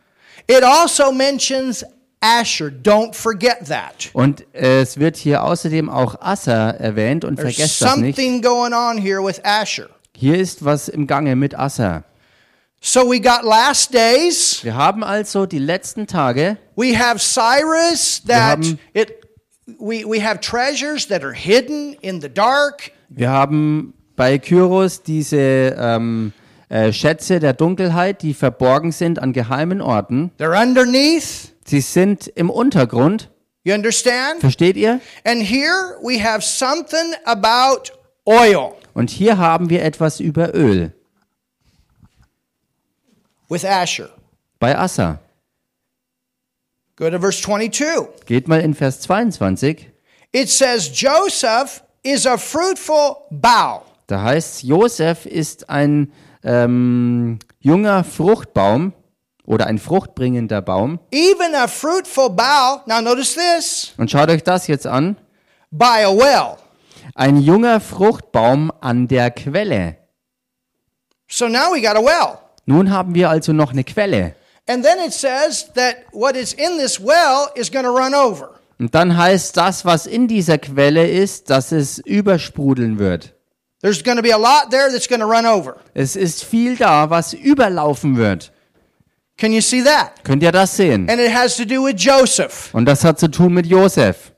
It 0.48 0.64
also 0.64 1.12
mentions 1.12 1.86
Asher. 2.22 2.72
Don't 2.72 3.14
forget 3.14 3.68
that. 3.68 4.10
Und 4.14 4.46
äh, 4.54 4.82
es 4.82 5.00
wird 5.00 5.18
hier 5.18 5.44
außerdem 5.44 5.90
auch 5.90 6.20
Asser 6.22 6.80
erwähnt 6.80 7.24
und 7.24 7.36
There's 7.36 7.56
vergesst 7.56 7.82
das 7.82 7.98
nicht. 7.98 8.16
something 8.16 8.42
going 8.42 8.74
on 8.74 8.98
here 8.98 9.24
with 9.24 9.44
Asher. 9.44 9.90
Hier 10.16 10.38
ist 10.38 10.64
was 10.64 10.88
im 10.88 11.08
Gange 11.08 11.36
mit 11.36 11.58
Asser. 11.58 12.04
So 12.82 13.02
we 13.12 13.20
got 13.20 13.44
last 13.44 13.94
days. 13.94 14.64
Wir 14.64 14.76
haben 14.76 15.04
also 15.04 15.46
die 15.46 15.60
letzten 15.60 16.08
Tage. 16.08 16.58
We 16.76 16.98
have 16.98 17.20
Cyrus 17.20 18.22
that 18.28 18.60
it 18.94 19.25
we, 19.68 20.06
we 20.06 20.20
have 20.24 20.40
treasures 20.42 21.08
that 21.08 21.24
are 21.24 21.34
hidden 21.34 21.96
in 22.02 22.22
the 22.22 22.30
dark. 22.30 22.92
Wir 23.10 23.30
haben 23.30 23.94
bei 24.16 24.38
Kyros 24.38 25.04
diese 25.04 25.76
ähm, 25.78 26.34
äh, 26.70 26.92
Schätze 26.92 27.40
der 27.40 27.54
Dunkelheit, 27.54 28.22
die 28.22 28.34
verborgen 28.34 28.92
sind 28.92 29.20
an 29.20 29.34
geheimen 29.34 29.82
Orten. 29.82 30.32
They're 30.40 30.60
underneath. 30.62 31.54
Sie 31.66 31.82
sind 31.82 32.28
im 32.28 32.50
Untergrund. 32.50 33.30
You 33.64 33.74
understand? 33.74 34.40
Versteht 34.42 34.78
ihr? 34.78 35.00
And 35.24 35.42
here 35.42 35.98
we 36.04 36.24
have 36.24 36.42
something 36.44 37.14
about 37.26 37.92
oil 38.26 38.74
Und 38.94 39.10
hier 39.10 39.38
haben 39.40 39.70
wir 39.72 39.84
etwas 39.84 40.20
über 40.20 40.54
Öl 40.54 40.94
with 43.50 43.66
Asher. 43.66 44.10
bei 44.60 44.78
Assa. 44.78 45.20
Go 46.98 47.10
to 47.10 47.20
verse 47.20 47.42
22. 47.42 48.08
Geht 48.26 48.48
mal 48.48 48.62
in 48.62 48.74
Vers 48.74 49.02
22. 49.02 49.92
It 50.32 50.50
says 50.50 50.90
Joseph 50.90 51.84
is 52.04 52.26
a 52.26 52.38
fruitful 52.38 53.18
bough. 53.32 53.82
Da 54.08 54.22
heißt 54.22 54.64
Josef 54.64 55.26
ist 55.26 55.70
ein 55.70 56.14
ähm, 56.44 57.40
junger 57.60 58.06
Fruchtbaum 58.06 58.94
oder 59.46 59.68
ein 59.68 59.78
fruchtbringender 59.78 60.62
Baum. 60.62 61.00
Even 61.12 61.54
a 61.56 61.68
fruitful 61.68 62.30
bough. 62.30 62.82
Now 62.86 63.02
notice 63.02 63.36
this. 63.36 63.94
Und 63.98 64.10
schaut 64.10 64.30
euch 64.30 64.44
das 64.44 64.68
jetzt 64.68 64.88
an. 64.88 65.18
By 65.72 66.06
a 66.06 66.16
well. 66.16 66.56
Ein 67.14 67.42
junger 67.42 67.82
Fruchtbaum 67.82 68.72
an 68.80 69.10
der 69.10 69.32
Quelle. 69.32 69.98
So 71.28 71.50
now 71.50 71.74
we 71.74 71.82
got 71.82 71.98
a 71.98 72.02
well. 72.02 72.38
Nun 72.66 72.90
haben 72.90 73.16
wir 73.16 73.30
also 73.30 73.52
noch 73.52 73.74
eine 73.74 73.84
Quelle. 73.84 74.36
And 74.68 74.84
then 74.84 75.00
it 75.00 75.14
says 75.14 75.72
that 75.76 76.06
what 76.12 76.36
is 76.36 76.54
in 76.54 76.78
this 76.78 77.00
well 77.00 77.50
is 77.56 77.70
going 77.72 77.86
to 77.86 77.92
run 77.92 78.14
over. 78.14 78.60
Und 78.80 78.94
dann 78.94 79.16
heißt 79.18 79.56
das, 79.56 79.86
was 79.86 80.06
in 80.06 80.28
dieser 80.28 80.58
Quelle 80.58 81.08
ist, 81.08 81.50
dass 81.50 81.72
es 81.72 82.00
übersprudeln 82.00 83.00
wird. 83.00 83.34
There's 83.82 84.04
going 84.04 84.18
to 84.18 84.24
be 84.24 84.34
a 84.34 84.38
lot 84.38 84.72
there 84.72 84.92
that's 84.92 85.08
going 85.08 85.22
to 85.22 85.28
run 85.28 85.46
over. 85.46 85.78
Es 85.94 86.16
ist 86.16 86.44
viel 86.44 86.76
da, 86.76 87.10
was 87.10 87.34
überlaufen 87.34 88.18
wird. 88.18 88.52
Can 89.38 89.52
you 89.52 89.62
see 89.62 89.84
that? 89.84 90.24
Könnt 90.24 90.42
ihr 90.44 90.52
das 90.52 90.76
sehen? 90.76 91.10
And 91.10 91.20
it 91.20 91.34
has 91.34 91.56
to 91.58 91.66
do 91.66 91.86
with 91.86 91.96
Joseph. 91.98 92.74
Und 92.74 92.86
das 92.86 93.04
hat 93.04 93.20
zu 93.20 93.30
tun 93.30 93.54
mit 93.54 93.68
Josef. 93.68 94.32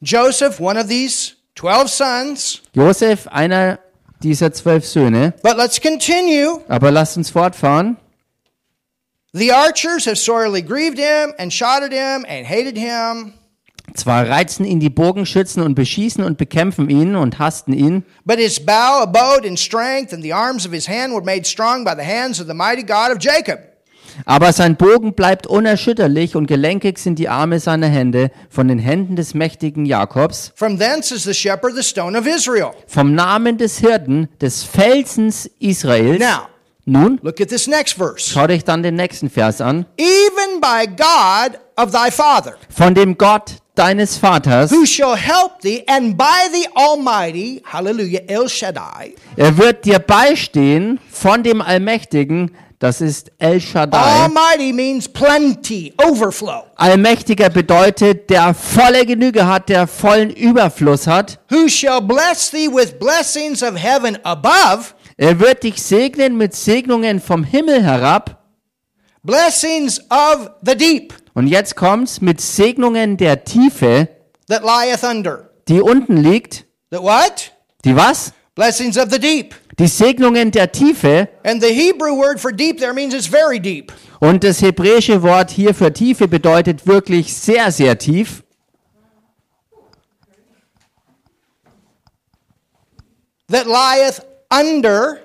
Joseph, 0.00 0.60
one 0.60 0.78
of 0.78 0.86
these 0.86 1.32
12 1.56 1.88
sons. 1.88 2.62
Josef, 2.74 3.26
einer 3.26 3.78
dieser 4.22 4.52
zwölf 4.52 4.86
Söhne. 4.86 5.34
But 5.42 5.56
let's 5.56 5.80
continue. 5.80 6.60
Aber 6.68 6.90
lasst 6.90 7.16
uns 7.16 7.30
fortfahren. 7.30 7.96
The 9.32 9.52
archers 9.52 10.06
have 10.06 10.16
sorely 10.18 10.60
grieved 10.60 10.98
him 10.98 11.32
and 11.38 11.52
shot 11.52 11.82
at 11.84 11.92
him 11.92 12.24
and 12.28 12.44
hated 12.46 12.76
him. 12.76 13.34
Zwar 13.94 14.28
reizen 14.28 14.64
ihn 14.64 14.80
die 14.80 14.90
Bogenschützen 14.90 15.62
und 15.62 15.74
beschießen 15.74 16.24
und 16.24 16.38
bekämpfen 16.38 16.90
ihn 16.90 17.14
und 17.16 17.38
hassten 17.38 17.72
ihn, 17.72 18.04
But 18.24 18.38
his 18.38 18.58
bow 18.64 19.02
abode 19.02 19.46
in 19.46 19.56
strength, 19.56 20.12
and 20.12 20.22
the 20.22 20.32
arms 20.32 20.66
of 20.66 20.72
his 20.72 20.88
hand 20.88 21.12
were 21.12 21.24
made 21.24 21.44
strong 21.44 21.84
by 21.84 21.92
the 21.96 22.04
hands 22.04 22.40
of 22.40 22.46
the 22.46 22.54
mighty 22.54 22.82
God 22.82 23.10
of 23.12 23.18
Jacob. 23.20 23.60
aber 24.26 24.52
sein 24.52 24.76
Bogen 24.76 25.14
bleibt 25.14 25.46
unerschütterlich 25.46 26.34
und 26.36 26.46
gelenkig 26.46 26.98
sind 26.98 27.18
die 27.18 27.28
Arme 27.28 27.60
seiner 27.60 27.86
Hände 27.88 28.30
von 28.48 28.68
den 28.68 28.78
Händen 28.78 29.16
des 29.16 29.34
mächtigen 29.34 29.86
Jakobs. 29.86 30.52
From 30.56 30.78
thence 30.78 31.14
is 31.14 31.24
the 31.24 31.34
shepherd 31.34 31.74
the 31.76 31.82
stone 31.82 32.18
of 32.18 32.26
Israel. 32.26 32.70
Vom 32.86 33.14
Namen 33.14 33.58
des 33.58 33.78
Hirten, 33.78 34.28
des 34.40 34.64
Felsens 34.64 35.48
Israels. 35.58 36.18
Now, 36.18 36.48
Nun, 36.90 37.20
look 37.22 37.40
at 37.40 37.48
this 37.48 37.68
next 37.68 37.96
verse. 37.96 38.32
schau 38.32 38.48
dich 38.48 38.64
dann 38.64 38.82
den 38.82 38.96
nächsten 38.96 39.30
Vers 39.30 39.60
an. 39.60 39.86
Even 39.96 40.60
by 40.60 40.86
God 40.88 41.58
of 41.76 41.92
thy 41.92 42.10
father. 42.10 42.54
Von 42.68 42.94
dem 42.94 43.16
Gott 43.16 43.58
deines 43.76 44.18
Vaters. 44.18 44.72
who 44.72 44.84
shall 44.84 45.14
help 45.16 45.60
thee, 45.62 45.84
and 45.86 46.18
by 46.18 46.48
the 46.52 46.66
Almighty, 46.74 47.62
hallelujah, 47.64 48.22
El 48.26 48.48
Shaddai, 48.48 49.14
Er 49.36 49.56
wird 49.56 49.84
dir 49.84 50.00
beistehen 50.00 50.98
von 51.08 51.44
dem 51.44 51.62
Allmächtigen, 51.62 52.50
das 52.80 53.00
ist 53.00 53.30
El 53.38 53.60
Shaddai. 53.60 54.24
Almighty 54.24 54.72
means 54.72 55.06
plenty, 55.08 55.94
overflow. 56.02 56.64
Allmächtiger 56.76 57.50
bedeutet, 57.50 58.30
der 58.30 58.52
volle 58.52 59.06
Genüge 59.06 59.46
hat, 59.46 59.68
der 59.68 59.86
vollen 59.86 60.30
Überfluss 60.30 61.06
hat. 61.06 61.38
Who 61.50 61.68
shall 61.68 62.00
bless 62.00 62.50
thee 62.50 62.68
with 62.68 62.98
blessings 62.98 63.62
of 63.62 63.76
heaven 63.76 64.18
above, 64.24 64.94
Er 65.20 65.38
wird 65.38 65.64
dich 65.64 65.82
segnen 65.82 66.38
mit 66.38 66.54
Segnungen 66.54 67.20
vom 67.20 67.44
Himmel 67.44 67.82
herab. 67.82 68.42
blessings 69.22 70.00
of 70.10 70.50
the 70.62 70.74
deep 70.74 71.12
Und 71.34 71.46
jetzt 71.46 71.76
kommt's 71.76 72.22
mit 72.22 72.40
Segnungen 72.40 73.18
der 73.18 73.44
Tiefe, 73.44 74.08
that 74.48 74.62
lieth 74.62 75.04
under. 75.04 75.50
die 75.68 75.82
unten 75.82 76.16
liegt. 76.16 76.64
The 76.90 76.96
what? 77.00 77.52
Die 77.84 77.94
was? 77.94 78.32
Blessings 78.54 78.96
of 78.96 79.10
the 79.10 79.18
deep. 79.18 79.54
Die 79.78 79.88
Segnungen 79.88 80.52
der 80.52 80.72
Tiefe. 80.72 81.28
And 81.44 81.62
the 81.62 81.68
Hebrew 81.68 82.16
word 82.16 82.40
for 82.40 82.50
deep 82.50 82.78
there 82.78 82.94
means 82.94 83.12
it's 83.12 83.26
very 83.26 83.60
deep. 83.60 83.92
Und 84.20 84.42
das 84.42 84.62
hebräische 84.62 85.22
Wort 85.22 85.50
hier 85.50 85.74
für 85.74 85.92
Tiefe 85.92 86.28
bedeutet 86.28 86.86
wirklich 86.86 87.34
sehr, 87.36 87.70
sehr 87.70 87.98
tief. 87.98 88.42
That 93.48 93.66
lieth 93.66 94.22
under. 94.50 95.20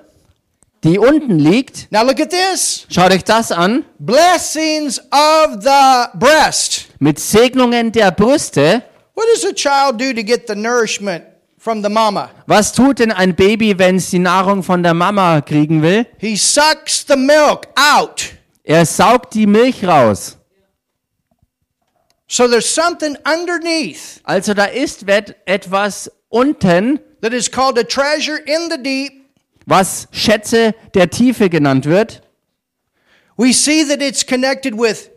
Die 0.84 0.98
unten 0.98 1.38
liegt. 1.38 1.90
Now 1.90 2.04
look 2.04 2.20
at 2.20 2.30
this. 2.30 2.86
Schaut 2.88 3.12
euch 3.12 3.24
das 3.24 3.50
an. 3.50 3.84
Blessings 3.98 5.00
of 5.10 5.62
the 5.62 6.08
breast. 6.14 6.86
Mit 7.00 7.18
Segnungen 7.18 7.90
der 7.92 8.12
Brüste. 8.12 8.82
What 9.14 9.26
does 9.34 9.44
a 9.44 9.52
child 9.52 9.98
do 9.98 10.12
to 10.12 10.22
get 10.22 10.46
the 10.46 10.54
nourishment 10.54 11.24
from 11.58 11.82
the 11.82 11.88
mama? 11.88 12.30
Was 12.46 12.72
tut 12.72 12.98
denn 12.98 13.10
ein 13.10 13.34
Baby, 13.34 13.78
wenn 13.78 13.96
es 13.96 14.10
die 14.10 14.18
Nahrung 14.18 14.62
von 14.62 14.82
der 14.82 14.94
Mama 14.94 15.40
kriegen 15.40 15.82
will? 15.82 16.06
He 16.18 16.36
sucks 16.36 17.04
the 17.08 17.16
milk 17.16 17.66
out. 17.74 18.36
Er 18.62 18.84
saugt 18.84 19.34
die 19.34 19.46
Milch 19.46 19.84
raus. 19.84 20.36
So 22.28 22.48
there's 22.48 22.72
something 22.72 23.16
underneath 23.24 24.20
Also 24.24 24.52
da 24.52 24.64
ist 24.64 25.04
etwas 25.46 26.10
unten, 26.28 26.98
that 27.20 27.32
is 27.32 27.48
called 27.50 27.78
a 27.78 27.84
treasure 27.84 28.36
in 28.36 28.68
the 28.68 28.76
deep. 28.76 29.15
Was 29.66 30.08
Schätze 30.12 30.74
der 30.94 31.10
Tiefe 31.10 31.50
genannt 31.50 31.84
wird. 31.86 32.22
We 33.36 33.52
see 33.52 33.84
that 33.84 34.00
it's 34.00 34.24
connected 34.26 34.74
with 34.78 35.10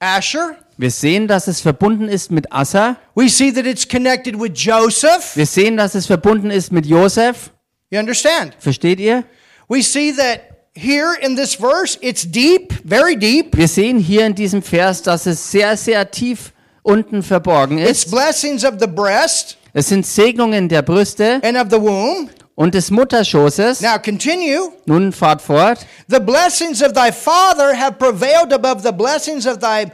Asher. 0.00 0.56
Wir 0.78 0.90
sehen, 0.90 1.28
dass 1.28 1.46
es 1.46 1.60
verbunden 1.60 2.08
ist 2.08 2.30
mit 2.30 2.50
Assa. 2.50 2.96
We 3.14 3.28
see 3.28 3.52
that 3.52 3.66
it's 3.66 3.86
connected 3.86 4.34
with 4.40 4.52
Joseph. 4.54 5.36
Wir 5.36 5.46
sehen, 5.46 5.76
dass 5.76 5.94
es 5.94 6.06
verbunden 6.06 6.50
ist 6.50 6.72
mit 6.72 6.86
Josef. 6.86 7.50
You 7.90 7.98
understand? 7.98 8.54
Versteht 8.58 8.98
ihr? 8.98 9.24
We 9.68 9.82
see 9.82 10.12
that 10.12 10.40
here 10.74 11.14
in 11.20 11.36
this 11.36 11.54
verse, 11.54 11.98
it's 12.00 12.22
deep, 12.24 12.72
very 12.84 13.14
deep. 13.16 13.54
Wir 13.56 13.68
sehen 13.68 13.98
hier 13.98 14.24
in 14.24 14.34
diesem 14.34 14.62
Vers, 14.62 15.02
dass 15.02 15.26
es 15.26 15.50
sehr, 15.50 15.76
sehr 15.76 16.10
tief 16.10 16.52
unten 16.82 17.22
verborgen 17.22 17.76
It's 17.78 18.04
ist. 18.04 18.10
blessings 18.10 18.64
of 18.64 18.74
the 18.80 18.86
breast 18.86 19.58
Es 19.74 19.88
sind 19.88 20.06
Segnungen 20.06 20.68
der 20.68 20.80
Brüste 20.82 21.40
and 21.44 21.58
of 21.58 21.66
the 21.70 21.80
womb. 21.80 22.30
Und 22.54 22.74
des 22.74 22.90
Mutterschoßes. 22.90 23.80
Now 23.80 23.98
continue. 23.98 24.70
Nun 24.86 25.12
fahrt 25.12 25.42
fort. 25.42 25.86
The 26.08 26.20
blessings 26.20 26.82
of 26.82 26.92
thy 26.92 27.12
father 27.12 27.74
have 27.74 27.98
prevailed 27.98 28.52
above 28.52 28.82
the 28.82 28.92
blessings 28.92 29.46
of 29.46 29.58
thy 29.60 29.90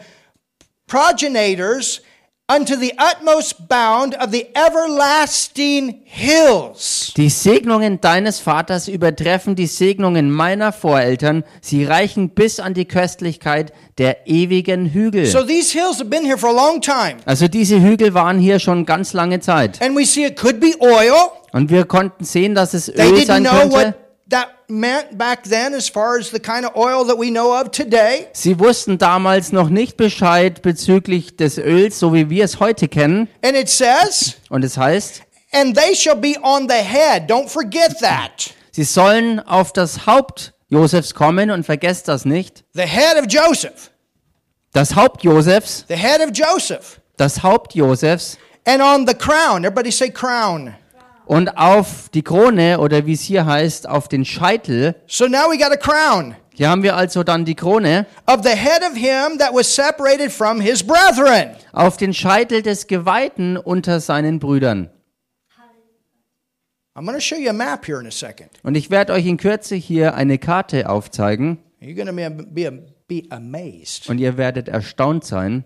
progenitors 0.87 2.01
unto 2.49 2.77
the 2.77 2.93
utmost 2.97 3.69
bound 3.69 4.15
of 4.15 4.31
the 4.31 4.47
everlasting 4.55 6.03
hills. 6.05 7.13
Die 7.17 7.29
Segnungen 7.29 8.01
deines 8.01 8.39
Vaters 8.39 8.87
übertreffen 8.87 9.57
die 9.57 9.67
Segnungen 9.67 10.31
meiner 10.31 10.73
Voreltern. 10.73 11.43
Sie 11.61 11.85
reichen 11.85 12.31
bis 12.31 12.61
an 12.61 12.75
die 12.75 12.85
Köstlichkeit 12.85 13.73
der 13.99 14.29
ewigen 14.29 14.93
Hügel. 14.93 15.27
So 15.27 15.43
these 15.43 15.73
hills 15.73 15.99
have 15.99 16.09
been 16.09 16.25
here 16.25 16.39
for 16.39 16.51
a 16.51 16.53
long 16.53 16.81
time. 16.81 17.17
Also 17.25 17.49
diese 17.49 17.81
Hügel 17.81 18.15
waren 18.15 18.39
hier 18.39 18.61
schon 18.61 18.87
ganz 18.87 19.13
lange 19.13 19.41
Zeit. 19.41 19.83
And 19.83 19.97
we 19.97 20.05
see 20.05 20.25
it 20.25 20.37
could 20.37 20.61
be 20.61 20.75
oil. 20.81 21.33
Und 21.57 21.71
wir 21.71 21.87
konnten 21.87 22.23
sehen, 22.25 22.55
dass 22.55 22.75
es 22.75 22.85
They 22.87 23.09
Öl 23.09 23.15
didn't 23.21 23.27
sein 23.27 23.45
know 23.45 23.53
könnte. 23.61 23.77
what 23.77 23.95
that 24.29 24.49
meant 24.69 25.17
back 25.17 25.45
then 25.45 25.73
as 25.73 25.89
far 25.89 26.19
as 26.19 26.31
the 26.31 26.39
kind 26.39 26.67
of 26.67 26.77
oil 26.77 27.07
that 27.07 27.17
we 27.19 27.31
know 27.31 27.59
of 27.59 27.71
today. 27.71 28.27
Sie 28.35 28.59
wussten 28.59 28.99
damals 28.99 29.53
noch 29.53 29.71
nicht 29.71 29.97
Bescheid 29.97 30.61
bezüglich 30.61 31.37
des 31.39 31.57
Öls, 31.57 31.99
so 31.99 32.13
wie 32.13 32.29
wir 32.29 32.45
es 32.45 32.61
heute 32.61 32.89
kennen. 32.89 33.29
And 33.43 33.57
it 33.57 33.71
says, 33.71 34.37
Und 34.51 34.65
es 34.65 34.77
heißt, 34.77 35.23
and 35.53 35.75
they 35.75 35.95
shall 35.97 36.17
be 36.17 36.35
on 36.43 36.69
the 36.69 36.75
head. 36.75 37.31
Don't 37.31 37.49
forget 37.49 37.99
that. 38.01 38.51
sie 38.73 38.85
sollen 38.85 39.41
auf 39.41 39.73
das 39.73 40.07
Haupt 40.07 40.53
Josefs 40.69 41.15
kommen 41.15 41.51
und 41.51 41.65
vergesst 41.65 42.09
das 42.09 42.27
nicht. 42.27 42.65
The 42.75 42.83
head 42.83 43.17
of 43.19 43.25
Joseph. 43.31 43.91
Das 44.75 44.95
Haupt 44.95 45.25
Josefs, 45.25 45.87
The 45.89 45.97
head 45.97 46.21
of 46.21 46.33
Joseph. 46.35 47.01
das 47.17 47.43
Haupt 47.43 47.75
Josefs 47.75 48.37
And 48.67 48.83
on 48.83 49.07
the 49.07 49.15
crown. 49.15 49.65
Everybody 49.65 49.91
say 49.91 50.11
crown. 50.11 50.75
Und 51.27 51.57
auf 51.59 52.09
die 52.15 52.23
Krone 52.23 52.81
oder 52.81 53.05
wie 53.07 53.13
es 53.13 53.21
hier 53.23 53.45
heißt, 53.47 53.89
auf 53.89 54.09
den 54.09 54.25
Scheitel. 54.25 54.95
So 55.07 55.27
now 55.27 55.51
we 55.51 55.59
got 55.59 55.73
a 55.73 55.77
crown 55.77 56.35
Hier 56.55 56.71
haben 56.71 56.83
wir 56.83 56.97
also 56.97 57.23
dann 57.23 57.45
die 57.45 57.55
Krone 57.55 58.07
of 58.27 58.41
the 58.43 58.51
head 58.57 58.81
of 58.83 58.97
him 58.97 59.39
that 59.39 59.53
was 59.53 59.75
separated 59.75 60.33
from 60.33 60.61
his 60.61 60.83
brethren. 60.83 61.51
auf 61.73 61.97
den 61.99 62.15
Scheitel 62.15 62.63
des 62.63 62.87
Geweihten 62.87 63.57
unter 63.59 64.01
seinen 64.01 64.39
Brüdern. 64.39 64.89
I'm 66.95 67.05
going 67.05 67.15
to 67.15 67.21
show 67.21 67.37
you 67.37 67.51
a 67.51 67.53
map 67.53 67.87
here 67.87 68.01
in 68.01 68.07
a 68.07 68.11
second. 68.11 68.49
Und 68.63 68.75
ich 68.75 68.89
werde 68.91 69.13
euch 69.13 69.27
in 69.27 69.37
Kürze 69.37 69.75
hier 69.75 70.15
eine 70.15 70.39
Karte 70.39 70.89
aufzeigen 70.89 71.59
You're 71.83 71.95
going 71.95 72.07
to 72.07 72.15
be, 72.15 72.71
be, 72.71 72.83
be 73.07 73.23
amazed. 73.31 74.09
und 74.09 74.17
ihr 74.19 74.39
werdet 74.39 74.69
erstaunt 74.69 75.25
sein. 75.25 75.65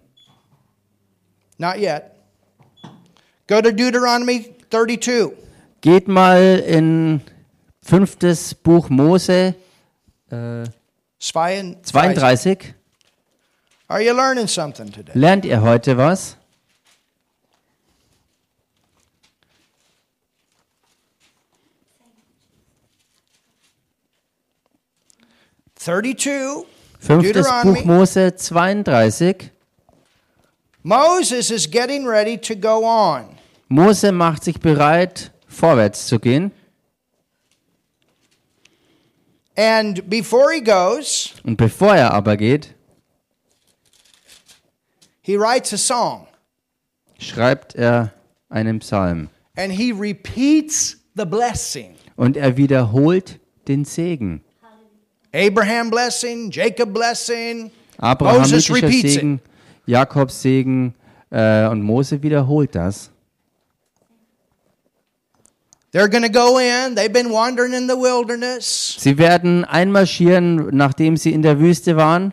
Not 1.58 1.76
yet. 1.76 2.02
Go 3.46 3.60
to 3.62 3.70
Deuteronomy 3.70 4.54
32. 4.70 5.30
Geht 5.80 6.08
mal 6.08 6.58
in 6.66 7.22
fünftes 7.82 8.54
Buch 8.54 8.90
Mose 8.90 9.54
äh, 10.30 10.64
32. 11.18 11.82
32. 11.82 12.74
Are 13.88 14.02
you 14.02 14.14
learning 14.14 14.46
something 14.46 14.92
today? 14.92 15.12
Lernt 15.14 15.44
ihr 15.44 15.62
heute 15.62 15.96
was? 15.96 16.36
Fünftes 27.00 27.48
Buch. 27.62 27.84
Mose 27.86 28.36
32. 28.36 29.50
Moses 30.82 31.50
is 31.50 31.70
getting 31.70 32.06
ready 32.06 32.36
to 32.36 32.54
go 32.54 32.84
on. 32.84 33.38
Mose 33.68 34.12
macht 34.12 34.44
sich 34.44 34.60
bereit, 34.60 35.32
vorwärts 35.60 36.06
zu 36.06 36.18
gehen. 36.18 36.52
And 39.56 40.08
before 40.08 40.50
he 40.52 40.60
goes, 40.62 41.34
Und 41.44 41.56
bevor 41.56 41.94
er 41.94 42.12
aber 42.14 42.36
geht, 42.36 42.74
he 45.22 45.36
writes 45.36 45.72
a 45.72 45.76
song 45.76 46.26
schreibt 47.18 47.74
er 47.74 48.12
einen 48.48 48.78
Psalm. 48.78 49.28
and 49.56 49.72
he 49.72 49.92
repeats 49.92 50.96
the 51.14 51.26
blessing. 51.26 51.94
Und 52.16 52.36
er 52.36 52.56
wiederholt 52.56 53.38
den 53.68 53.84
Segen. 53.84 54.40
Abraham 55.32 55.90
blessing, 55.90 56.50
Jacob 56.50 56.92
blessing. 56.94 57.70
Abrahamitischer 57.98 58.74
repeats 58.74 59.04
it. 59.04 59.10
Segen, 59.12 59.40
Jakobs 59.86 60.40
Segen 60.42 60.94
äh, 61.30 61.66
und 61.68 61.82
Mose 61.82 62.22
wiederholt 62.22 62.74
das. 62.74 63.10
They're 65.92 66.08
to 66.08 66.28
go 66.30 66.58
in. 66.58 66.94
They've 66.94 67.12
been 67.12 67.30
wandering 67.30 67.72
in 67.72 67.88
the 67.88 67.96
wilderness. 67.96 68.96
Sie 68.98 69.18
werden 69.18 69.64
einmarschieren, 69.64 70.68
nachdem 70.72 71.16
sie 71.16 71.32
in 71.32 71.42
der 71.42 71.58
Wüste 71.58 71.96
waren. 71.96 72.32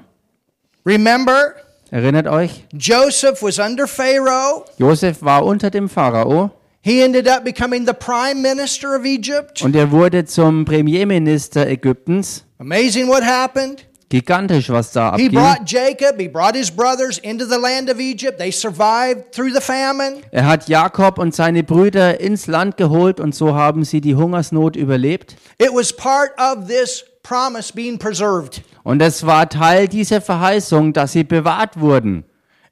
Remember, 0.85 1.55
Erinnert 1.89 2.27
euch? 2.27 2.65
Joseph 2.73 3.41
was 3.41 3.59
under 3.59 3.87
Pharaoh. 3.87 4.65
Josef 4.77 5.21
war 5.21 5.45
unter 5.45 5.69
dem 5.69 5.89
Pharao 5.89 6.51
He 6.81 7.01
ended 7.01 7.27
up 7.27 7.43
becoming 7.43 7.85
the 7.85 7.93
prime 7.93 8.41
minister 8.41 8.95
of 8.95 9.05
Egypt. 9.05 9.61
und 9.63 9.75
er 9.75 9.91
wurde 9.91 10.25
zum 10.25 10.63
Premierminister 10.65 11.67
Ägyptens. 11.67 12.43
Amazing 12.59 13.07
what 13.07 13.23
happened. 13.23 13.85
Gigantisch, 14.09 14.69
was 14.69 14.91
da 14.93 15.15
He 15.17 15.25
abging. 15.25 15.31
brought 15.39 15.65
Jacob, 15.65 16.19
he 16.19 16.29
brought 16.29 16.55
his 16.55 16.71
brothers 16.71 17.17
into 17.17 17.45
the 17.45 17.57
land 17.59 17.89
of 17.89 17.99
Egypt. 17.99 18.37
They 18.39 18.51
survived 18.51 19.31
through 19.33 19.53
the 19.53 19.59
famine. 19.61 20.21
Er 20.31 20.45
hat 20.47 20.69
Jakob 20.69 21.17
und 21.17 21.35
seine 21.35 21.63
Brüder 21.63 22.19
ins 22.21 22.47
Land 22.47 22.77
geholt 22.77 23.19
und 23.19 23.35
so 23.35 23.53
haben 23.53 23.83
sie 23.83 23.99
die 23.99 24.15
Hungersnot 24.15 24.77
überlebt. 24.77 25.35
It 25.59 25.71
was 25.73 25.91
part 25.91 26.31
of 26.39 26.67
this 26.67 27.03
promise 27.21 27.73
being 27.73 27.97
preserved. 27.99 28.61
Und 28.83 29.01
es 29.01 29.25
war 29.25 29.49
Teil 29.49 29.89
dieser 29.89 30.21
Verheißung, 30.21 30.93
dass 30.93 31.11
sie 31.11 31.25
bewahrt 31.25 31.77
wurden. 31.77 32.23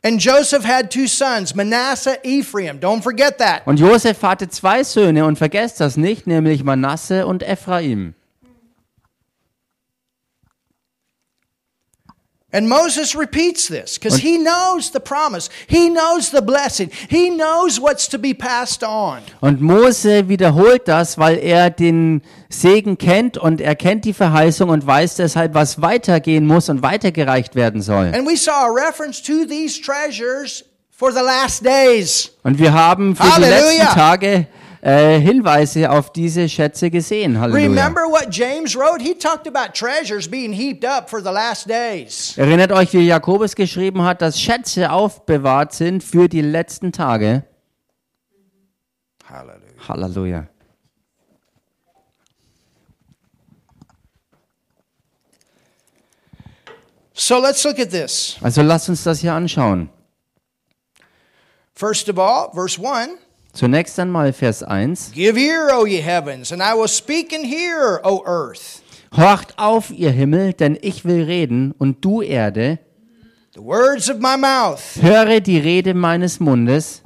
And 0.05 0.23
Joseph 0.23 0.63
had 0.65 0.89
two 0.91 1.07
sons, 1.07 1.53
Manasseh, 1.55 2.17
Ephraim. 2.23 2.79
Don't 2.79 3.01
forget 3.01 3.37
that. 3.39 3.63
Und 3.65 3.79
Josef 3.79 4.21
hatte 4.23 4.47
zwei 4.47 4.83
Söhne 4.83 5.25
und 5.25 5.37
vergesst 5.37 5.81
das 5.81 5.97
nicht, 5.97 6.27
nämlich 6.27 6.63
Manasse 6.63 7.25
und 7.25 7.43
Ephraim. 7.43 8.13
And 12.55 12.69
Moses 12.69 13.17
repeats 13.17 13.67
this 13.67 13.99
because 13.99 14.21
he 14.21 14.37
knows 14.37 14.89
the 14.89 15.01
promise. 15.01 15.49
He 15.67 15.89
knows 15.89 16.31
the 16.31 16.41
blessing. 16.41 16.89
He 17.09 17.29
knows 17.29 17.81
what's 17.81 18.07
to 18.09 18.17
be 18.17 18.33
passed 18.33 18.81
on. 18.81 19.19
Und 19.41 19.59
Mose 19.59 20.29
wiederholt 20.29 20.87
das, 20.87 21.17
weil 21.17 21.37
er 21.37 21.69
den 21.69 22.21
Segen 22.47 22.97
kennt 22.97 23.37
und 23.37 23.59
er 23.59 23.75
kennt 23.75 24.05
die 24.05 24.13
Verheißung 24.13 24.69
und 24.69 24.87
weiß 24.87 25.15
deshalb, 25.15 25.53
was 25.53 25.81
weitergehen 25.81 26.47
muss 26.47 26.69
und 26.69 26.81
weitergereicht 26.81 27.55
werden 27.55 27.81
soll. 27.81 28.13
And 28.15 28.25
we 28.25 28.37
saw 28.37 28.51
a 28.51 28.71
reference 28.71 29.21
to 29.21 29.45
these 29.45 29.77
treasures 29.81 30.63
for 30.91 31.11
the 31.11 31.19
last 31.19 31.65
days. 31.65 32.31
Und 32.43 32.57
wir 32.57 32.71
haben 32.71 33.17
für 33.17 33.23
Halleluja. 33.23 33.59
die 33.59 33.77
letzten 33.79 33.93
Tage 33.93 34.47
äh, 34.85 35.19
Hinweise 35.19 35.89
auf 35.89 36.13
diese 36.13 36.47
Schätze 36.47 36.91
gesehen. 36.91 37.39
Halleluja. 37.39 37.69
Remember 37.69 38.01
what 38.01 38.27
James 38.29 38.75
wrote? 38.75 39.01
He 39.01 39.15
talked 39.15 39.47
about 39.47 39.73
treasures 39.73 40.29
being 40.29 40.53
heaped 40.53 40.85
up 40.85 41.09
for 41.09 41.19
the 41.19 41.31
last 41.31 41.67
days. 41.67 42.37
Erinnert 42.37 42.71
euch, 42.71 42.93
wie 42.93 43.07
Jakobus 43.07 43.55
geschrieben 43.55 44.03
hat, 44.03 44.21
dass 44.21 44.39
Schätze 44.39 44.91
aufbewahrt 44.91 45.73
sind 45.73 46.03
für 46.03 46.29
die 46.29 46.41
letzten 46.41 46.91
Tage. 46.91 47.43
Hallelujah. 49.27 49.87
Halleluja. 49.87 50.47
So 57.15 57.39
let's 57.39 57.63
look 57.63 57.79
at 57.79 57.89
this. 57.89 58.37
Also 58.41 58.61
lasst 58.61 58.87
uns 58.89 59.03
das 59.03 59.21
hier 59.21 59.33
anschauen. 59.33 59.89
First 61.73 62.07
of 62.07 62.19
all, 62.19 62.51
verse 62.53 62.79
1 62.79 63.24
Zunächst 63.55 63.97
einmal 63.99 64.33
Vers 64.33 64.63
1. 64.63 65.13
Give 65.13 65.39
ear, 65.39 65.69
O 65.71 65.85
ye 65.85 66.01
heavens, 66.01 66.51
and 66.51 66.61
I 66.61 66.73
will 66.73 66.89
speak 66.89 67.33
and 67.33 67.45
hear, 67.45 68.01
O 68.03 68.21
earth. 68.25 68.81
Horcht 69.15 69.57
auf, 69.57 69.91
ihr 69.91 70.11
Himmel, 70.11 70.51
denn 70.51 70.77
ich 70.81 71.05
will 71.05 71.23
reden, 71.23 71.73
und 71.77 72.03
du 72.03 72.21
Erde, 72.21 72.79
The 73.53 73.61
words 73.63 74.09
of 74.09 74.17
my 74.19 74.35
mouth. 74.35 74.81
höre 75.01 75.39
die 75.39 75.57
Rede 75.57 75.93
meines 75.93 76.41
Mundes. 76.41 77.01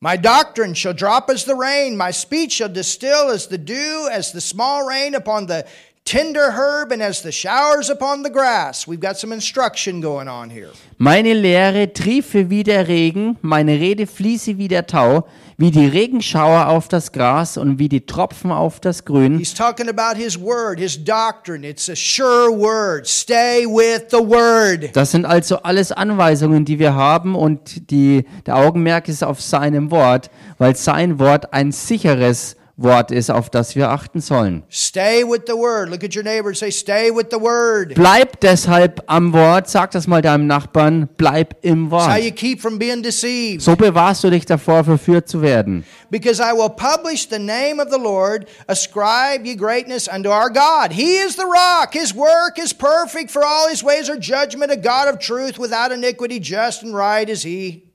My 0.00 0.16
doctrine 0.16 0.74
shall 0.74 0.94
drop 0.94 1.30
as 1.30 1.44
the 1.44 1.54
rain, 1.54 1.96
my 1.96 2.10
speech 2.12 2.54
shall 2.54 2.68
distill 2.72 3.30
as 3.30 3.48
the 3.48 3.58
dew, 3.58 4.08
as 4.12 4.32
the 4.32 4.40
small 4.40 4.84
rain 4.84 5.14
upon 5.14 5.46
the 5.46 5.64
tender 6.08 6.52
herb, 6.52 6.90
and 6.90 7.02
as 7.02 7.20
the 7.22 7.30
showers 7.30 7.90
upon 7.90 8.22
the 8.22 8.30
grass. 8.30 8.88
We've 8.88 9.00
got 9.00 9.18
some 9.18 9.34
instruction 9.34 10.00
going 10.00 10.26
on 10.26 10.48
here. 10.48 10.70
Meine 10.96 11.34
Lehre 11.34 11.92
triefe 11.92 12.48
wie 12.48 12.64
der 12.64 12.88
Regen, 12.88 13.36
meine 13.42 13.72
Rede 13.72 14.06
fließe 14.06 14.56
wie 14.56 14.68
der 14.68 14.86
Tau, 14.86 15.28
wie 15.58 15.70
die 15.70 15.86
Regenschauer 15.86 16.68
auf 16.68 16.88
das 16.88 17.12
Gras 17.12 17.58
und 17.58 17.78
wie 17.78 17.90
die 17.90 18.06
Tropfen 18.06 18.50
auf 18.50 18.80
das 18.80 19.04
Grün. 19.04 19.38
He's 19.38 19.52
talking 19.52 19.88
about 19.88 20.16
his 20.18 20.40
word, 20.40 20.80
his 20.80 20.96
doctrine. 20.96 21.68
It's 21.68 21.90
a 21.90 21.94
sure 21.94 22.50
word. 22.50 23.06
Stay 23.06 23.66
with 23.66 24.06
the 24.10 24.18
word. 24.18 24.90
Das 24.94 25.10
sind 25.10 25.26
also 25.26 25.56
alles 25.58 25.92
Anweisungen, 25.92 26.64
die 26.64 26.78
wir 26.78 26.94
haben 26.94 27.34
und 27.34 27.90
die, 27.90 28.24
der 28.46 28.56
Augenmerk 28.56 29.08
ist 29.08 29.22
auf 29.22 29.42
seinem 29.42 29.90
Wort, 29.90 30.30
weil 30.56 30.74
sein 30.74 31.18
Wort 31.18 31.52
ein 31.52 31.70
sicheres 31.70 32.56
Wort 32.80 33.10
ist, 33.10 33.28
auf 33.28 33.50
das 33.50 33.74
wir 33.74 33.90
achten 33.90 34.20
sollen. 34.20 34.62
Stay 34.70 35.24
with 35.24 35.42
the 35.48 35.54
word. 35.54 35.90
Look 35.90 36.04
at 36.04 36.14
your 36.14 36.22
neighbor 36.22 36.48
and 36.48 36.56
say, 36.56 36.70
Stay 36.70 37.10
with 37.10 37.26
the 37.32 37.40
word. 37.40 37.94
Bleib 37.94 38.38
deshalb 38.40 39.02
am 39.08 39.32
Wort, 39.32 39.68
sag 39.68 39.90
das 39.90 40.06
mal 40.06 40.22
deinem 40.22 40.46
Nachbarn, 40.46 41.08
bleib 41.16 41.56
im 41.62 41.90
Wort. 41.90 42.08
keep 42.36 42.60
from 42.60 42.78
being 42.78 43.02
deceived. 43.02 43.62
So 43.62 43.74
bewahrst 43.74 44.22
du 44.22 44.30
dich 44.30 44.46
davor, 44.46 44.84
verführt 44.84 45.28
zu 45.28 45.42
werden. 45.42 45.84
Because 46.08 46.40
I 46.40 46.52
will 46.52 46.70
publish 46.70 47.28
the 47.28 47.40
name 47.40 47.80
of 47.80 47.90
the 47.90 47.98
Lord, 47.98 48.46
ascribe 48.68 49.44
ye 49.44 49.56
greatness 49.56 50.08
unto 50.08 50.30
our 50.30 50.48
God. 50.48 50.92
He 50.92 51.16
is 51.16 51.34
the 51.34 51.46
rock, 51.46 51.94
his 51.94 52.14
work 52.14 52.58
is 52.58 52.72
perfect, 52.72 53.32
for 53.32 53.44
all 53.44 53.68
his 53.68 53.82
ways 53.82 54.08
are 54.08 54.16
judgment, 54.16 54.70
a 54.70 54.76
God 54.76 55.08
of 55.08 55.18
truth, 55.18 55.58
without 55.58 55.90
iniquity, 55.90 56.38
just 56.38 56.84
and 56.84 56.94
right 56.94 57.28
is 57.28 57.42
he. 57.42 57.87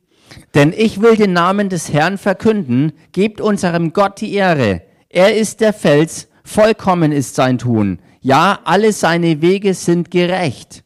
Denn 0.54 0.72
ich 0.72 1.02
will 1.02 1.16
den 1.16 1.34
Namen 1.34 1.70
des 1.70 1.92
Herrn 1.92 2.18
verkünden, 2.18 2.94
gebt 3.12 3.42
unserem 3.42 3.94
Gott 3.94 4.22
die 4.22 4.34
Ehre. 4.34 4.84
Er 5.10 5.36
ist 5.36 5.62
der 5.62 5.74
Fels, 5.74 6.28
vollkommen 6.44 7.12
ist 7.12 7.36
sein 7.36 7.58
Tun. 7.58 8.00
Ja, 8.22 8.60
alle 8.64 8.94
seine 8.94 9.42
Wege 9.42 9.74
sind 9.74 10.12
gerecht. 10.12 10.84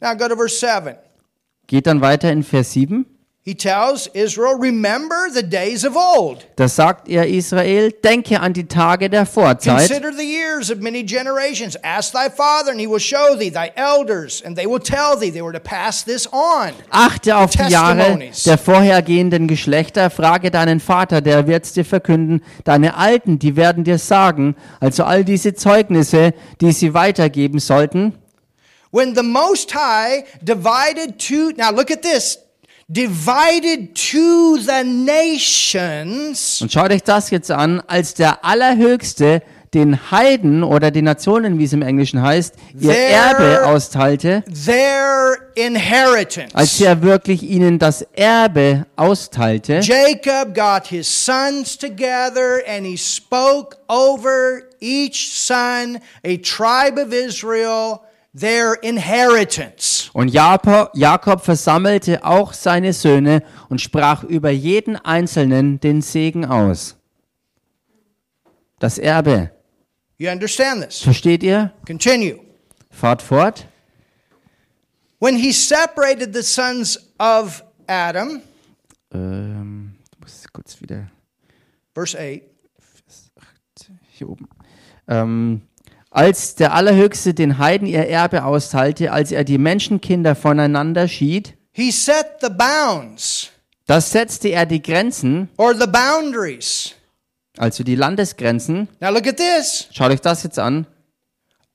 Now 0.00 0.16
go 0.16 0.28
to 0.28 0.36
verse 0.36 0.58
7. 0.58 0.96
Geht 1.66 1.86
dann 1.86 2.00
weiter 2.00 2.30
in 2.32 2.42
Vers 2.42 2.72
7. 2.72 3.06
He 3.42 3.54
tells 3.54 4.06
Israel, 4.08 4.58
Remember 4.58 5.30
the 5.32 5.42
days 5.42 5.82
of 5.82 5.96
old. 5.96 6.46
Da 6.56 6.68
sagt 6.68 7.08
er 7.08 7.26
Israel, 7.26 7.90
denke 7.90 8.38
an 8.38 8.52
die 8.52 8.64
Tage 8.64 9.08
der 9.08 9.24
Vorzeit. 9.24 9.88
Consider 9.88 10.12
the 10.12 10.22
years 10.22 10.70
of 10.70 10.80
many 10.80 11.02
generations. 11.02 11.74
Ask 11.82 12.12
thy 12.12 12.28
father, 12.28 12.70
and 12.70 12.78
he 12.78 12.86
will 12.86 13.00
show 13.00 13.34
thee 13.34 13.48
thy 13.48 13.72
elders, 13.76 14.42
and 14.42 14.58
they 14.58 14.66
will 14.66 14.78
tell 14.78 15.18
thee 15.18 15.30
they 15.30 15.40
were 15.40 15.54
to 15.54 15.58
pass 15.58 16.04
this 16.04 16.28
on. 16.30 16.72
Achte 16.90 17.34
auf 17.34 17.52
die 17.52 17.72
Jahre 17.72 18.18
der 18.44 18.58
vorhergehenden 18.58 19.48
Geschlechter, 19.48 20.10
frage 20.10 20.50
deinen 20.50 20.78
Vater, 20.78 21.22
der 21.22 21.46
wird's 21.46 21.72
dir 21.72 21.86
verkünden, 21.86 22.42
deine 22.64 22.94
Alten, 22.94 23.38
die 23.38 23.56
werden 23.56 23.84
dir 23.84 23.96
sagen, 23.96 24.54
also 24.80 25.04
all 25.04 25.24
diese 25.24 25.54
Zeugnisse, 25.54 26.34
die 26.60 26.72
sie 26.72 26.92
weitergeben 26.92 27.58
sollten. 27.58 28.12
When 28.92 29.14
the 29.14 29.22
Most 29.22 29.72
High 29.74 30.24
divided 30.42 31.18
to, 31.26 31.52
now 31.56 31.70
look 31.70 31.90
at 31.90 32.02
this, 32.02 32.38
divided 32.92 33.94
to 33.94 34.56
the 34.58 34.82
nations, 34.84 36.60
Und 36.60 36.72
schaut 36.72 36.90
euch 36.92 37.02
das 37.02 37.30
jetzt 37.30 37.50
an, 37.50 37.80
als 37.86 38.14
der 38.14 38.44
Allerhöchste 38.44 39.42
den 39.72 40.10
Heiden 40.10 40.64
oder 40.64 40.90
den 40.90 41.04
Nationen, 41.04 41.60
wie 41.60 41.64
es 41.64 41.72
im 41.72 41.82
Englischen 41.82 42.20
heißt, 42.20 42.56
ihr 42.80 42.92
Erbe 42.92 43.66
austeilte, 43.66 44.42
their 44.66 45.36
inheritance. 45.54 46.52
als 46.54 46.80
er 46.80 47.00
wirklich 47.02 47.44
ihnen 47.44 47.78
das 47.78 48.02
Erbe 48.14 48.86
austeilte. 48.96 49.78
Jacob 49.80 50.54
got 50.56 50.88
his 50.88 51.06
sons 51.06 51.78
together 51.78 52.60
and 52.66 52.84
he 52.84 52.96
spoke 52.98 53.76
over 53.88 54.62
each 54.80 55.30
son, 55.38 55.98
a 56.24 56.36
tribe 56.38 56.98
of 57.00 57.12
Israel, 57.12 58.00
their 58.38 58.74
inheritance. 58.82 60.10
Und 60.12 60.28
Jakob, 60.28 60.90
Jakob 60.94 61.42
versammelte 61.42 62.24
auch 62.24 62.52
seine 62.52 62.92
Söhne 62.92 63.42
und 63.68 63.80
sprach 63.80 64.24
über 64.24 64.50
jeden 64.50 64.96
Einzelnen 64.96 65.80
den 65.80 66.02
Segen 66.02 66.44
aus. 66.44 66.96
Das 68.78 68.98
Erbe. 68.98 69.50
You 70.18 70.30
understand 70.30 70.84
this? 70.84 71.00
Versteht 71.00 71.42
ihr? 71.42 71.72
Continue. 71.86 72.40
Fahrt 72.90 73.22
fort. 73.22 73.66
When 75.18 75.36
he 75.36 75.52
separated 75.52 76.34
the 76.34 76.42
sons 76.42 76.98
of 77.18 77.62
Adam, 77.86 78.42
Ähm, 79.12 79.96
muss 80.20 80.44
kurz 80.52 80.80
wieder 80.80 81.10
verse 81.92 82.16
8, 82.18 82.42
hier 84.12 84.28
oben. 84.28 84.48
Ähm, 85.08 85.62
als 86.10 86.54
der 86.56 86.74
Allerhöchste 86.74 87.34
den 87.34 87.58
Heiden 87.58 87.86
ihr 87.86 88.08
Erbe 88.08 88.44
austeilte, 88.44 89.12
als 89.12 89.32
er 89.32 89.44
die 89.44 89.58
Menschenkinder 89.58 90.34
voneinander 90.34 91.06
schied, 91.08 91.54
he 91.72 91.90
set 91.90 92.26
the 92.40 92.48
bounds 92.50 93.50
das 93.86 94.10
setzte 94.12 94.48
er 94.50 94.66
die 94.66 94.82
Grenzen, 94.82 95.48
or 95.56 95.74
the 95.74 95.86
boundaries. 95.86 96.94
also 97.58 97.82
die 97.84 97.96
Landesgrenzen. 97.96 98.88
Now 99.00 99.10
look 99.12 99.26
at 99.26 99.36
this. 99.36 99.88
Schaut 99.92 100.10
euch 100.12 100.20
das 100.20 100.42
jetzt 100.44 100.58
an. 100.58 100.86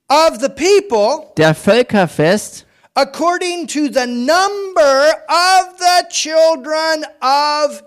Of 0.08 0.38
the 0.40 0.48
people 0.48 1.26
Der 1.36 1.54
Völker 1.54 2.06
fest 2.08 2.64
according 2.94 3.66
to 3.66 3.80
the 3.92 4.06
number 4.06 5.12
of 5.28 5.78
the 5.78 6.06
children 6.08 7.04
of 7.20 7.82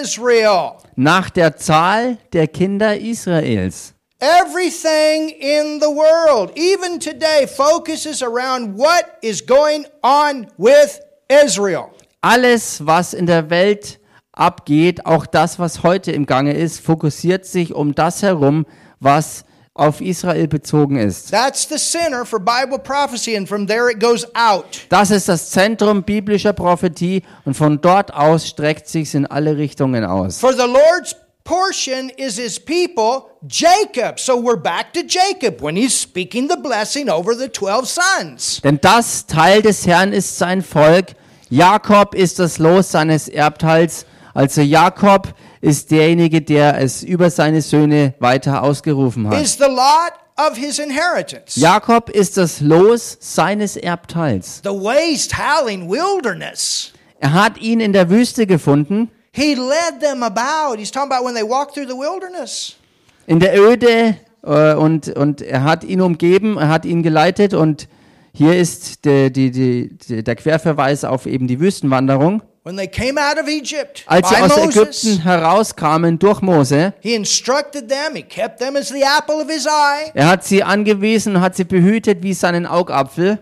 Israel. 0.00 0.72
nach 0.96 1.28
der 1.30 1.56
Zahl 1.56 2.16
der 2.32 2.46
Kinder 2.48 2.96
Israels. 2.96 3.92
Everything 4.20 5.30
in 5.30 5.78
the 5.78 5.88
world, 5.88 6.50
even 6.56 6.98
today, 6.98 7.46
focuses 7.46 8.20
around 8.20 8.76
what 8.76 9.16
is 9.22 9.40
going 9.40 9.86
on 10.02 10.48
with 10.58 11.00
Israel. 11.28 11.90
Alles, 12.20 12.84
was 12.84 13.14
in 13.14 13.26
der 13.26 13.48
Welt 13.48 14.00
abgeht, 14.32 15.06
auch 15.06 15.24
das, 15.24 15.60
was 15.60 15.84
heute 15.84 16.10
im 16.10 16.26
Gange 16.26 16.54
ist, 16.54 16.80
fokussiert 16.80 17.46
sich 17.46 17.72
um 17.72 17.94
das 17.94 18.22
herum, 18.22 18.66
was 18.98 19.44
auf 19.74 20.00
Israel 20.00 20.48
bezogen 20.48 20.96
ist. 20.96 21.30
That's 21.30 21.68
the 21.68 21.78
center 21.78 22.24
for 22.24 22.40
Bible 22.40 22.80
prophecy, 22.80 23.36
and 23.36 23.48
from 23.48 23.68
there 23.68 23.88
it 23.88 24.00
goes 24.00 24.26
out. 24.34 24.80
Das 24.88 25.12
ist 25.12 25.28
das 25.28 25.50
Zentrum 25.50 26.02
biblischer 26.02 26.52
Prophetie 26.52 27.22
und 27.44 27.54
von 27.54 27.80
dort 27.80 28.12
aus 28.12 28.48
streckt 28.48 28.88
sich 28.88 29.14
in 29.14 29.26
alle 29.26 29.56
Richtungen 29.56 30.04
aus. 30.04 30.40
For 30.40 30.52
the 30.52 30.66
Lord's 30.66 31.14
portion 31.48 32.10
is 32.18 32.36
his 32.36 32.58
people, 32.58 33.30
Jacob. 33.46 34.20
So 34.20 34.36
we're 34.36 34.60
back 34.60 34.92
to 34.92 35.02
Jacob 35.02 35.62
when 35.62 35.76
he's 35.76 35.98
speaking 35.98 36.48
the 36.48 36.58
blessing 36.58 37.08
over 37.08 37.34
the 37.34 37.48
12 37.48 37.88
sons. 37.88 38.60
Denn 38.62 38.78
das 38.82 39.26
Teil 39.26 39.62
des 39.62 39.86
Herrn 39.86 40.12
ist 40.12 40.36
sein 40.36 40.60
Volk. 40.60 41.14
Jakob 41.48 42.14
ist 42.14 42.38
das 42.38 42.58
Los 42.58 42.90
seines 42.90 43.28
Erbteils. 43.28 44.04
Also 44.34 44.60
Jakob 44.60 45.32
ist 45.62 45.90
derjenige, 45.90 46.42
der 46.42 46.82
es 46.82 47.02
über 47.02 47.30
seine 47.30 47.62
Söhne 47.62 48.12
weiter 48.18 48.62
ausgerufen 48.62 49.26
hat. 49.28 49.40
Is 49.40 49.56
the 49.56 49.64
lot 49.64 50.12
of 50.36 50.58
his 50.58 50.78
inheritance. 50.78 51.58
Jakob 51.58 52.10
ist 52.10 52.36
das 52.36 52.60
Los 52.60 53.16
seines 53.20 53.76
Erbteils. 53.76 54.60
The 54.62 54.68
waste 54.68 55.34
howling 55.38 55.88
wilderness. 55.88 56.92
Er 57.20 57.32
hat 57.32 57.56
ihn 57.58 57.80
in 57.80 57.94
der 57.94 58.10
Wüste 58.10 58.46
gefunden, 58.46 59.10
He 59.32 59.54
led 59.54 60.00
them 60.00 60.22
about. 60.22 60.78
He's 60.78 60.90
talking 60.90 61.12
about 61.12 61.24
when 61.24 61.34
they 61.34 61.44
walked 61.44 61.74
through 61.74 61.88
the 61.88 61.96
wilderness. 61.96 62.76
in 63.28 63.40
der 63.40 63.56
Öde 63.60 64.16
äh, 64.42 64.74
und, 64.74 65.08
und 65.10 65.42
er 65.42 65.62
hat 65.62 65.84
ihn 65.84 66.00
umgeben, 66.00 66.56
er 66.56 66.68
hat 66.68 66.84
ihn 66.84 67.02
geleitet 67.02 67.54
und 67.54 67.86
hier 68.32 68.56
ist 68.56 69.04
der, 69.04 69.30
die, 69.30 69.50
die, 69.50 70.22
der 70.22 70.34
Querverweis 70.34 71.04
auf 71.04 71.26
eben 71.26 71.46
die 71.46 71.60
Wüstenwanderung. 71.60 72.42
When 72.64 72.76
they 72.76 72.88
came 72.88 73.18
out 73.18 73.38
of 73.40 73.48
Egypt 73.48 74.04
Als 74.06 74.28
sie 74.28 74.36
aus 74.36 74.56
Moses, 74.56 74.76
Ägypten 74.76 75.22
herauskamen 75.22 76.18
durch 76.18 76.40
Mose, 76.42 76.92
he 77.00 77.14
instructed 77.14 77.88
them. 77.88 78.14
He 78.14 78.22
kept 78.22 78.58
them 78.60 78.76
as 78.76 78.88
the 78.88 79.02
apple 79.02 79.36
of 79.36 79.50
his 79.50 79.66
eye. 79.66 80.10
er 80.14 80.28
hat 80.28 80.44
sie 80.44 80.62
angewiesen 80.62 81.36
und 81.36 81.42
hat 81.42 81.56
sie 81.56 81.64
behütet 81.64 82.22
wie 82.22 82.34
seinen 82.34 82.66
Augapfel. 82.66 83.38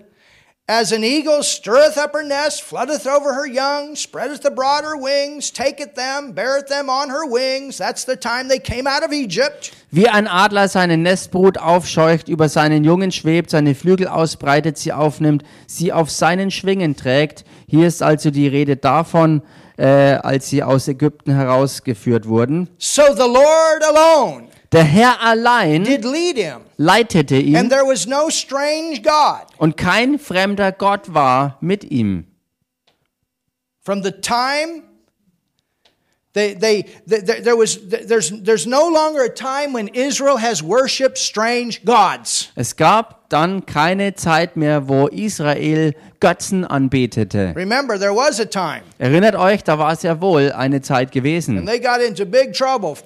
As 0.69 0.91
an 0.91 1.05
eagle 1.05 1.45
stirreth 1.45 1.97
up 1.97 2.12
her 2.12 2.25
nest, 2.25 2.61
floodeth 2.61 3.07
over 3.07 3.35
her 3.35 3.47
young, 3.47 3.95
spreadeth 3.95 4.45
abroad 4.45 4.83
her 4.83 4.97
wings, 4.97 5.53
taketh 5.53 5.95
them, 5.95 6.33
beareth 6.33 6.67
them 6.67 6.91
on 6.91 7.09
her 7.09 7.25
wings. 7.25 7.79
That's 7.79 8.05
the 8.05 8.17
time 8.17 8.49
they 8.49 8.59
came 8.59 8.89
out 8.89 9.05
of 9.05 9.12
Egypt. 9.12 9.71
Wie 9.93 10.09
ein 10.09 10.27
Adler 10.27 10.67
seine 10.67 10.97
Nestbrut 10.97 11.57
aufscheucht, 11.57 12.29
über 12.29 12.49
seinen 12.49 12.83
Jungen 12.83 13.12
schwebt, 13.12 13.51
seine 13.51 13.77
Flügel 13.77 14.09
ausbreitet, 14.09 14.77
sie 14.77 14.93
aufnimmt, 14.93 15.45
sie 15.69 15.93
auf 15.93 16.11
seinen 16.11 16.51
Schwingen 16.51 16.97
trägt. 16.97 17.45
Hier 17.69 17.87
ist 17.87 18.03
also 18.03 18.33
die 18.33 18.49
Rede 18.49 18.75
davon, 18.77 19.43
äh, 19.77 19.85
als 19.85 20.49
sie 20.49 20.64
aus 20.64 20.89
Ägypten 20.89 21.33
herausgeführt 21.33 22.27
wurden. 22.27 22.69
So 22.79 23.03
the 23.14 23.23
Lord 23.23 23.85
alone 23.85 24.45
Der 24.73 24.83
Herr 24.85 25.21
allein 25.23 25.85
did 25.85 26.05
lead 26.05 26.37
him, 26.37 26.62
leitete 26.77 27.37
and 27.37 27.47
ihn 27.47 27.69
there 27.71 27.85
was 27.87 28.07
no 28.07 28.29
strange 28.31 29.01
God. 29.03 29.47
und 29.59 29.77
kein 29.77 30.19
fremder 30.19 30.73
Gott 30.73 31.14
war 31.14 31.57
mit 31.61 31.85
ihm. 31.85 32.25
From 33.83 34.03
the 34.03 34.11
time 34.11 34.83
they, 36.33 36.55
they, 36.55 36.83
th- 37.09 37.25
th- 37.25 37.45
there 37.45 37.57
was, 37.57 37.77
th- 37.89 38.07
there's, 38.09 38.31
there's 38.43 38.67
no 38.67 38.89
longer 38.91 39.23
a 39.23 39.29
time 39.33 39.73
when 39.73 39.89
Israel 39.95 40.37
has 40.39 40.62
worshiped 40.62 41.17
strange 41.17 41.83
gods. 41.85 42.51
Es 42.57 42.77
gab 42.77 43.29
dann 43.31 43.64
keine 43.64 44.14
Zeit 44.17 44.57
mehr, 44.57 44.89
wo 44.89 45.07
Israel 45.07 45.95
Götzen 46.21 46.64
anbetete. 46.64 47.55
Remember, 47.57 47.99
there 47.99 48.14
was 48.14 48.39
a 48.41 48.45
time, 48.45 48.83
Erinnert 48.99 49.35
euch, 49.37 49.64
da 49.64 49.79
war 49.79 49.93
es 49.93 50.03
ja 50.03 50.21
wohl 50.21 50.53
eine 50.53 50.83
Zeit 50.83 51.07
and 51.09 51.12
gewesen. 51.12 51.64
they 51.67 51.79
got 51.81 52.01
into 52.01 52.27
big 52.27 52.53
trouble. 52.53 52.97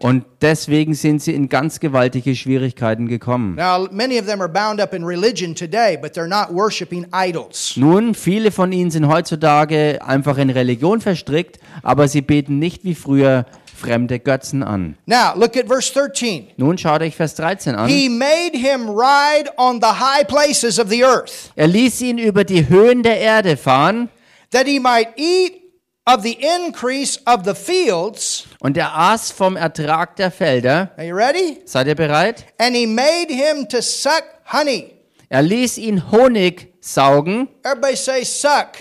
Und 0.00 0.24
deswegen 0.42 0.94
sind 0.94 1.20
sie 1.20 1.34
in 1.34 1.48
ganz 1.48 1.80
gewaltige 1.80 2.36
Schwierigkeiten 2.36 3.08
gekommen. 3.08 3.56
Now, 3.56 3.88
many 3.90 4.20
of 4.20 4.26
them 4.26 4.40
are 4.40 4.48
bound 4.48 4.80
up 4.80 4.94
in 4.94 5.04
religion 5.04 5.56
today, 5.56 5.96
but 6.00 6.12
they're 6.12 6.28
not 6.28 6.54
worshiping 6.54 7.06
idols. 7.12 7.76
Nun, 7.76 8.14
viele 8.14 8.52
von 8.52 8.70
ihnen 8.70 8.92
sind 8.92 9.08
heutzutage 9.08 9.98
einfach 10.06 10.38
in 10.38 10.50
Religion 10.50 11.00
verstrickt, 11.00 11.58
aber 11.82 12.06
sie 12.06 12.22
beten 12.22 12.60
nicht 12.60 12.84
wie 12.84 12.94
früher 12.94 13.46
fremde 13.74 14.20
Götzen 14.20 14.62
an. 14.62 14.96
Now, 15.06 15.32
look 15.34 15.56
at 15.56 15.66
verse 15.66 15.92
13. 15.92 16.50
Nun 16.56 16.78
schaut 16.78 17.02
euch 17.02 17.16
Vers 17.16 17.34
13 17.34 17.74
an. 17.74 17.88
He 17.88 18.08
made 18.08 18.56
him 18.56 18.88
ride 18.88 19.50
on 19.56 19.80
the 19.80 19.98
high 19.98 20.24
places 20.24 20.78
of 20.78 20.88
the 20.88 21.02
earth, 21.04 21.50
Er 21.56 21.66
ließ 21.66 22.00
ihn 22.02 22.18
über 22.18 22.44
die 22.44 22.68
Höhen 22.68 23.02
der 23.02 23.18
Erde 23.18 23.56
fahren 23.56 24.08
that 24.52 24.66
he 24.66 24.78
might 24.78 25.08
eat 25.16 25.63
of 26.06 26.22
the 26.22 26.32
increase 26.32 27.18
of 27.26 27.44
the 27.44 27.54
fields. 27.54 28.46
und 28.60 28.76
er 28.76 28.94
aß 28.96 29.30
vom 29.32 29.56
Ertrag 29.56 30.16
der 30.16 30.30
Felder. 30.30 30.90
Are 30.96 31.06
you 31.06 31.14
ready? 31.14 31.60
Seid 31.64 31.86
ihr 31.86 31.94
bereit? 31.94 32.44
And 32.58 32.74
he 32.76 32.86
made 32.86 33.32
him 33.32 33.68
to 33.68 33.80
suck 33.80 34.24
honey. 34.52 34.92
Er 35.28 35.42
ließ 35.42 35.78
ihn 35.78 36.10
Honig 36.12 36.74
saugen. 36.80 37.48
Everybody 37.62 37.96
say 37.96 38.24
suck. 38.24 38.72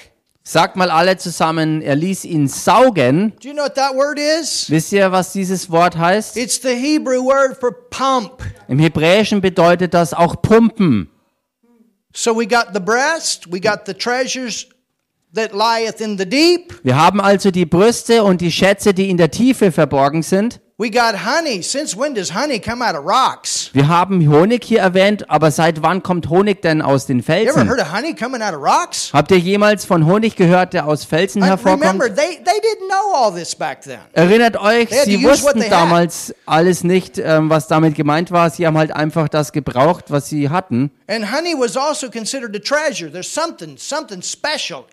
Sagt 0.45 0.75
mal 0.75 0.91
alle 0.91 1.15
zusammen, 1.15 1.81
er 1.81 1.95
ließ 1.95 2.25
ihn 2.25 2.49
saugen. 2.49 3.31
Do 3.41 3.47
you 3.47 3.53
know 3.53 3.63
what 3.63 3.75
that 3.75 3.95
word 3.95 4.19
is? 4.19 4.69
Wisst 4.69 4.91
ihr, 4.91 5.09
was 5.09 5.31
dieses 5.31 5.71
Wort 5.71 5.95
heißt? 5.97 6.35
It's 6.35 6.61
the 6.61 6.75
Hebrew 6.75 7.23
word 7.23 7.57
for 7.57 7.71
pump. 7.89 8.43
Im 8.67 8.77
Hebräischen 8.77 9.39
bedeutet 9.39 9.93
das 9.93 10.13
auch 10.13 10.41
pumpen. 10.41 11.09
So 12.13 12.35
we 12.37 12.45
got 12.45 12.73
the 12.73 12.81
breast, 12.81 13.51
we 13.51 13.59
got 13.61 13.85
the 13.85 13.93
treasures 13.93 14.67
Wir 15.35 16.95
haben 16.95 17.19
also 17.19 17.49
die 17.49 17.65
Brüste 17.65 18.23
und 18.23 18.41
die 18.41 18.51
Schätze, 18.51 18.93
die 18.93 19.09
in 19.09 19.17
der 19.17 19.31
Tiefe 19.31 19.71
verborgen 19.71 20.21
sind. 20.21 20.59
we 20.77 20.89
got 20.89 21.15
honey. 21.15 21.61
Since 21.61 21.95
when 21.95 22.13
does 22.13 22.29
honey 22.33 22.59
come 22.59 22.81
out 22.81 22.95
of 22.95 23.05
rocks? 23.05 23.69
Wir 23.73 23.87
haben 23.87 24.27
Honig 24.29 24.63
hier 24.63 24.81
erwähnt, 24.81 25.29
aber 25.29 25.51
seit 25.51 25.81
wann 25.81 26.03
kommt 26.03 26.29
Honig 26.29 26.61
denn 26.61 26.81
aus 26.81 27.05
den 27.05 27.19
You 27.19 27.23
ever 27.23 27.53
Felsen? 27.53 27.69
heard 27.69 27.79
of 27.79 27.93
honey 27.93 28.13
coming 28.13 28.41
out 28.41 28.53
of 28.53 28.61
rocks? 28.61 29.11
Habt 29.13 29.31
ihr 29.31 29.37
jemals 29.37 29.85
von 29.85 30.05
Honig 30.05 30.35
gehört, 30.35 30.73
der 30.73 30.87
aus 30.87 31.05
Felsen 31.05 31.43
hervorkommt? 31.43 31.83
remember, 31.83 32.13
they, 32.13 32.37
they 32.43 32.59
didn't 32.59 32.89
know 32.89 33.15
all 33.15 33.33
this 33.33 33.55
back 33.55 33.81
then. 33.81 33.99
Erinnert 34.13 34.57
euch, 34.59 34.89
sie 34.89 35.23
wussten 35.23 35.63
damals 35.69 36.33
alles 36.45 36.83
nicht, 36.83 37.17
ähm, 37.17 37.49
was 37.49 37.67
damit 37.67 37.95
gemeint 37.95 38.31
war. 38.31 38.49
Sie 38.49 38.65
haben 38.67 38.77
halt 38.77 38.91
einfach 38.91 39.29
das 39.29 39.51
gebraucht, 39.51 40.05
was 40.09 40.27
sie 40.27 40.49
hatten. 40.49 40.91
And 41.07 41.31
honey 41.31 41.53
was 41.57 41.77
also 41.77 42.09
considered 42.09 42.55
a 42.55 42.59
treasure. 42.59 43.11
There's 43.11 43.31
something, 43.31 43.77
something 43.77 44.21
special. 44.21 44.85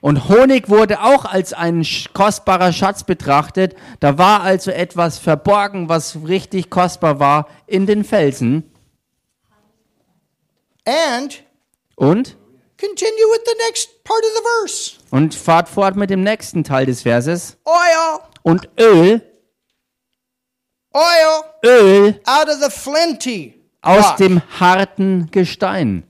Und 0.00 0.28
Honig 0.28 0.68
wurde 0.68 1.02
auch 1.02 1.24
als 1.24 1.52
ein 1.52 1.84
kostbarer 2.12 2.72
Schatz 2.72 3.02
betrachtet. 3.04 3.74
Da 4.00 4.16
war 4.18 4.42
also 4.42 4.70
etwas 4.70 5.18
verborgen, 5.18 5.88
was 5.88 6.16
richtig 6.26 6.70
kostbar 6.70 7.18
war 7.18 7.48
in 7.66 7.86
den 7.86 8.04
Felsen. 8.04 8.70
And 10.84 11.42
Und? 11.96 12.36
continue 12.78 13.26
with 13.32 13.40
the 13.44 13.56
next 13.66 14.04
part 14.04 14.22
of 14.22 14.30
the 14.36 14.42
verse. 14.60 14.92
Und 15.10 15.34
fahrt 15.34 15.68
fort 15.68 15.96
mit 15.96 16.10
dem 16.10 16.22
nächsten 16.22 16.62
Teil 16.64 16.86
des 16.86 17.02
Verses. 17.02 17.56
Oil, 17.64 18.20
Und 18.42 18.68
Öl, 18.78 19.20
oil 20.94 21.42
Öl 21.64 22.20
out 22.24 22.48
of 22.48 22.62
the 22.62 22.70
flinty 22.70 23.54
aus 23.82 24.10
rock. 24.10 24.16
dem 24.18 24.42
harten 24.60 25.28
Gestein. 25.32 26.04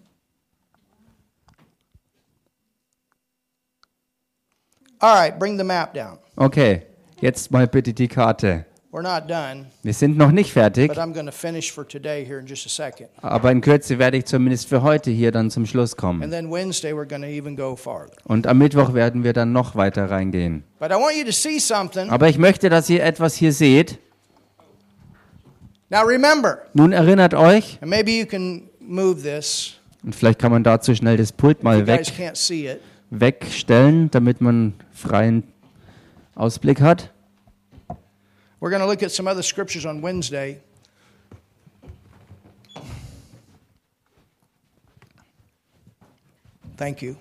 All 5.01 5.14
right, 5.14 5.38
bring 5.38 5.57
the 5.59 5.64
map 5.64 5.94
down. 5.94 6.18
Okay, 6.36 6.82
jetzt 7.20 7.51
mal 7.53 7.66
bitte 7.66 7.92
die 7.92 8.09
Karte. 8.09 8.64
We're 8.90 9.03
not 9.03 9.28
done, 9.30 9.66
Wir 9.82 9.92
sind 9.92 10.16
noch 10.16 10.30
nicht 10.30 10.51
fertig, 10.53 10.88
but 10.88 10.96
I'm 10.99 11.12
going 11.12 11.26
to 11.26 11.32
finish 11.32 11.70
for 11.70 11.86
today 11.86 12.24
here 12.24 12.38
in 12.40 12.46
just 12.46 12.64
a 12.64 12.70
second. 12.70 13.11
aber 13.20 13.53
in 13.53 13.61
Kürze 13.61 13.99
werde 13.99 14.16
ich 14.16 14.24
zumindest 14.24 14.66
für 14.66 14.82
heute 14.82 15.11
hier 15.11 15.30
dann 15.30 15.51
zum 15.51 15.66
Schluss 15.66 15.94
kommen. 15.94 16.22
And 16.22 16.32
then 16.32 16.51
Wednesday, 16.51 16.92
we're 16.94 17.07
going 17.07 17.20
to 17.20 17.28
even 17.28 17.55
go 17.55 17.76
farther. 17.76 18.14
Und 18.24 18.46
am 18.46 18.57
Mittwoch 18.59 18.94
werden 18.94 19.24
wir 19.24 19.34
dann 19.34 19.53
noch 19.53 19.76
weiter 19.76 20.11
reingehen. 20.11 20.64
But 20.80 20.90
I 20.90 20.94
want 20.94 21.16
you 21.16 21.24
to 21.24 21.32
see 21.32 21.59
something. 21.61 22.09
Aber 22.09 22.28
ich 22.30 22.38
möchte, 22.38 22.70
dass 22.70 22.88
ihr 22.88 23.05
etwas 23.05 23.34
hier 23.34 23.53
seht. 23.53 23.99
Now 25.90 26.03
remember, 26.05 26.62
Nun 26.72 26.92
erinnert 26.92 27.34
euch, 27.34 27.78
and 27.82 27.90
maybe 27.90 28.11
you 28.12 28.24
can 28.26 28.70
move 28.80 29.22
this. 29.22 29.74
und 30.03 30.14
vielleicht 30.14 30.38
kann 30.38 30.51
man 30.51 30.64
dazu 30.64 30.94
schnell 30.94 31.18
das 31.18 31.30
Pult 31.32 31.59
You 31.59 31.64
mal 31.64 31.84
guys 31.84 32.09
weg, 32.09 32.28
can't 32.30 32.36
see 32.36 32.68
it. 32.68 32.80
Wegstellen, 33.11 34.11
damit 34.11 34.40
man 34.40 34.74
freien 34.92 35.44
Ausblick 36.34 36.80
hat. 36.80 37.11
We're 38.61 38.70
going 38.70 38.82
to 38.82 38.88
look 38.88 39.02
at 39.02 39.12
some 39.12 39.28
other 39.30 39.42
scriptures 39.42 39.86
on 39.86 40.02
Wednesday. 40.02 40.61
Thank 46.76 47.02
you. 47.02 47.16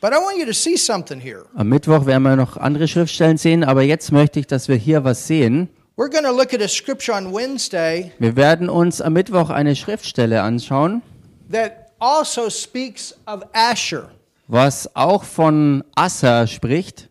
But 0.00 0.12
I 0.12 0.18
want 0.18 0.38
you 0.38 0.44
to 0.44 0.52
see 0.52 0.76
something 0.76 1.18
here. 1.18 1.46
Am 1.54 1.68
Mittwoch 1.68 2.04
werden 2.04 2.22
wir 2.24 2.36
noch 2.36 2.58
andere 2.58 2.88
Schriftstellen 2.88 3.38
sehen, 3.38 3.64
aber 3.64 3.82
jetzt 3.82 4.12
möchte 4.12 4.38
ich, 4.38 4.46
dass 4.46 4.68
wir 4.68 4.76
hier 4.76 5.04
was 5.04 5.26
sehen. 5.26 5.68
We're 5.96 6.10
going 6.10 6.24
to 6.24 6.32
look 6.32 6.52
at 6.52 6.60
a 6.60 6.68
scripture 6.68 7.16
on 7.16 7.32
Wednesday 7.32 8.12
Wir 8.18 8.36
werden 8.36 8.68
uns 8.68 9.00
am 9.00 9.12
Mittwoch 9.12 9.48
eine 9.48 9.76
Schriftstelle 9.76 10.42
anschauen, 10.42 11.02
that 11.50 11.83
also 12.04 12.50
speaks 12.50 13.14
of 13.26 13.42
Asher. 13.54 14.10
was 14.46 14.88
auch 14.94 15.24
von 15.24 15.82
Asser 15.96 16.46
spricht. 16.46 17.08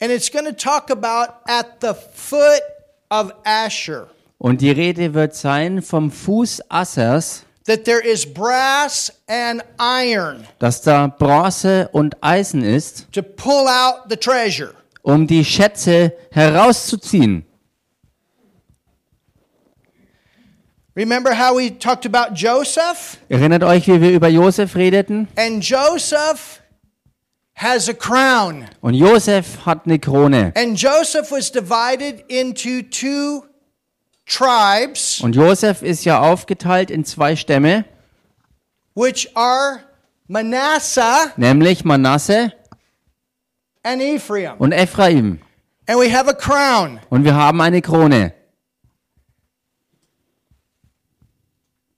And 0.00 0.12
it's 0.12 0.30
going 0.30 0.44
to 0.44 0.52
talk 0.52 0.90
about 0.90 1.32
at 1.48 1.80
the 1.80 1.94
foot 2.14 2.62
of 3.10 3.32
Asher 3.44 4.08
Und 4.38 4.60
die 4.60 4.70
Rede 4.70 5.14
wird 5.14 5.34
sein 5.34 5.80
vom 5.82 6.10
Fuß 6.12 6.60
Assers, 6.68 7.42
that 7.66 7.84
there 7.84 8.00
is 8.06 8.24
brass 8.26 9.10
and 9.26 9.62
iron 9.80 10.46
dass 10.58 10.82
da 10.82 11.06
Bronze 11.08 11.88
und 11.92 12.16
Eisen 12.22 12.62
ist, 12.62 13.06
to 13.12 13.22
pull 13.22 13.66
out 13.66 14.08
the 14.10 14.16
treasure. 14.16 14.74
um 15.02 15.26
die 15.26 15.44
Schätze 15.44 16.12
herauszuziehen. 16.30 17.44
Remember 20.98 21.32
how 21.32 21.54
we 21.54 21.70
talked 21.70 22.04
about 22.06 22.34
Joseph? 22.34 23.18
Erinnert 23.28 23.62
euch, 23.62 23.86
wie 23.86 24.00
wir 24.00 24.10
über 24.10 24.26
Josef 24.26 24.74
redeten? 24.74 25.28
And 25.36 25.62
Joseph 25.62 26.60
has 27.54 27.88
a 27.88 27.92
crown. 27.92 28.64
Und 28.80 28.94
Josef 28.94 29.64
hat 29.64 29.82
eine 29.86 30.00
Krone. 30.00 30.52
And 30.56 30.76
Joseph 30.76 31.30
was 31.30 31.52
divided 31.52 32.24
into 32.26 32.82
two 32.82 33.44
tribes, 34.26 35.20
Und 35.22 35.36
Josef 35.36 35.82
ist 35.82 36.04
ja 36.04 36.18
aufgeteilt 36.18 36.90
in 36.90 37.04
zwei 37.04 37.36
Stämme, 37.36 37.84
which 38.96 39.30
are 39.36 39.84
Manasseh 40.26 41.30
nämlich 41.36 41.84
Manasse 41.84 42.52
and 43.84 44.02
Ephraim. 44.02 44.56
und 44.58 44.72
Ephraim. 44.72 45.38
And 45.86 46.00
we 46.00 46.12
have 46.12 46.28
a 46.28 46.34
crown. 46.34 46.98
Und 47.08 47.22
wir 47.22 47.36
haben 47.36 47.60
eine 47.60 47.82
Krone. 47.82 48.32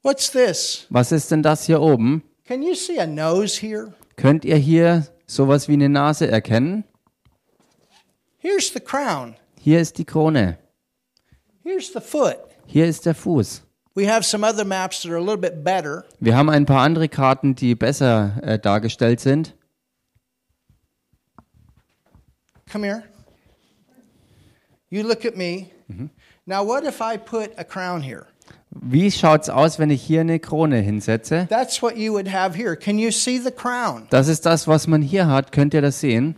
What's 0.03 0.31
this? 0.31 0.87
Was 0.89 1.13
ist 1.13 1.31
denn 1.31 1.43
das 1.43 1.67
hier 1.67 1.81
oben? 1.81 2.23
Can 2.47 2.63
you 2.63 2.75
see 2.75 2.99
a 2.99 3.07
nose 3.07 3.61
here? 3.61 3.93
Könnt 4.17 4.45
ihr 4.45 4.57
hier 4.57 5.07
sowas 5.27 5.69
wie 5.69 5.75
eine 5.75 5.89
Nase 5.89 6.27
erkennen? 6.27 6.85
Here's 8.39 8.73
the 8.73 8.81
crown. 8.81 9.37
Hier 9.61 9.81
ist 9.81 9.99
die 9.99 10.05
Krone. 10.05 10.59
Here's 11.63 11.93
the 11.93 12.01
foot. 12.01 12.39
Hier 12.67 12.87
ist 12.87 13.05
der 13.05 13.15
Fuß. 13.15 13.63
We 13.95 14.07
have 14.07 14.25
some 14.25 14.43
other 14.47 14.65
maps 14.65 15.03
that 15.03 15.11
are 15.11 15.19
a 15.19 15.21
little 15.21 15.37
bit 15.37 15.63
better. 15.63 16.05
Wir 16.19 16.35
haben 16.37 16.49
ein 16.49 16.65
paar 16.65 16.83
andere 16.83 17.09
Karten, 17.09 17.55
die 17.55 17.75
besser 17.75 18.39
äh, 18.43 18.59
dargestellt 18.59 19.21
sind. 19.21 19.55
Come 22.71 22.87
here. 22.87 23.03
You 24.89 25.03
look 25.03 25.27
at 25.27 25.37
me. 25.37 25.71
Now, 26.47 26.65
what 26.65 26.85
if 26.85 27.01
I 27.01 27.19
put 27.19 27.51
a 27.59 27.65
crown 27.65 28.01
here? 28.01 28.27
Wie 28.71 29.11
schaut's 29.11 29.49
aus, 29.49 29.79
wenn 29.79 29.91
ich 29.91 30.01
hier 30.03 30.21
eine 30.21 30.39
Krone 30.39 30.79
hinsetze? 30.79 31.47
That's 31.51 31.83
what 31.83 31.97
you 31.97 32.13
would 32.13 32.33
have 32.33 32.57
here. 32.57 32.77
Can 32.77 32.99
you 32.99 33.11
see 33.11 33.39
the 33.39 33.51
crown? 33.51 34.07
Das 34.11 34.29
ist 34.29 34.47
das, 34.47 34.69
was 34.69 34.87
man 34.87 35.03
hier 35.03 35.27
hat. 35.27 35.51
Könnt 35.51 35.75
ihr 35.75 35.83
das 35.83 36.01
sehen? 36.01 36.37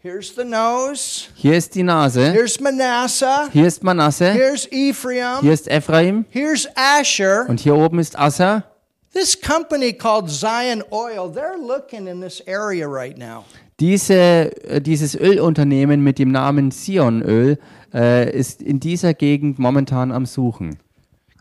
Here's 0.00 0.34
the 0.34 0.44
nose. 0.44 1.28
Hier 1.34 1.56
ist 1.56 1.74
die 1.74 1.82
Nase. 1.82 2.32
Here's 2.32 2.58
Manasseh. 2.60 3.50
Hier 3.52 3.66
ist 3.66 3.82
Manasse. 3.82 4.32
Here's 4.32 4.66
Ephraim. 4.70 5.40
Hier 5.40 5.52
ist 5.52 5.68
Ephraim. 5.68 6.24
Here's 6.30 6.68
Asher. 6.74 7.46
Und 7.48 7.60
hier 7.60 7.76
oben 7.76 7.98
ist 7.98 8.18
Assa. 8.18 8.64
This 9.12 9.40
company 9.40 9.92
called 9.92 10.30
Zion 10.30 10.82
Oil, 10.90 11.30
they're 11.30 11.58
looking 11.58 12.06
in 12.06 12.20
this 12.20 12.40
area 12.46 12.86
right 12.86 13.18
now. 13.18 13.44
Diese, 13.80 14.14
äh, 14.14 14.80
dieses 14.80 15.14
Ölunternehmen 15.14 16.02
mit 16.02 16.18
dem 16.18 16.30
Namen 16.30 16.70
Sionöl 16.70 17.58
äh, 17.92 18.30
ist 18.30 18.62
in 18.62 18.80
dieser 18.80 19.14
Gegend 19.14 19.58
momentan 19.58 20.12
am 20.12 20.26
Suchen. 20.26 20.78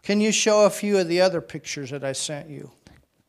Can 0.03 0.21
you 0.21 0.31
show 0.31 0.65
a 0.65 0.69
few 0.69 0.97
of 0.97 1.07
the 1.07 1.21
other 1.21 1.41
pictures 1.41 1.89
that 1.89 2.03
I 2.03 2.13
sent 2.13 2.49
you? 2.49 2.69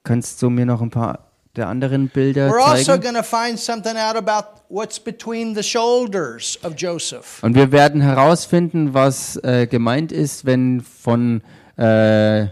Kannst 0.04 0.40
du 0.42 0.50
mir 0.50 0.64
noch 0.64 0.80
ein 0.80 0.90
paar 0.90 1.28
der 1.56 1.68
anderen 1.68 2.08
Bilder 2.08 2.50
We're 2.50 2.62
also 2.64 2.92
zeigen? 2.92 3.02
going 3.02 3.14
to 3.16 3.22
find 3.22 3.58
something 3.58 3.96
out 3.96 4.16
about 4.16 4.62
what's 4.68 5.00
between 5.00 5.54
the 5.54 5.62
shoulders 5.62 6.58
of 6.62 6.74
Joseph. 6.76 7.42
Und 7.42 7.54
wir 7.56 7.72
werden 7.72 8.00
herausfinden, 8.00 8.94
was 8.94 9.36
äh, 9.42 9.66
gemeint 9.66 10.12
ist, 10.12 10.44
wenn 10.46 10.80
von 10.80 11.42
äh, 11.76 12.46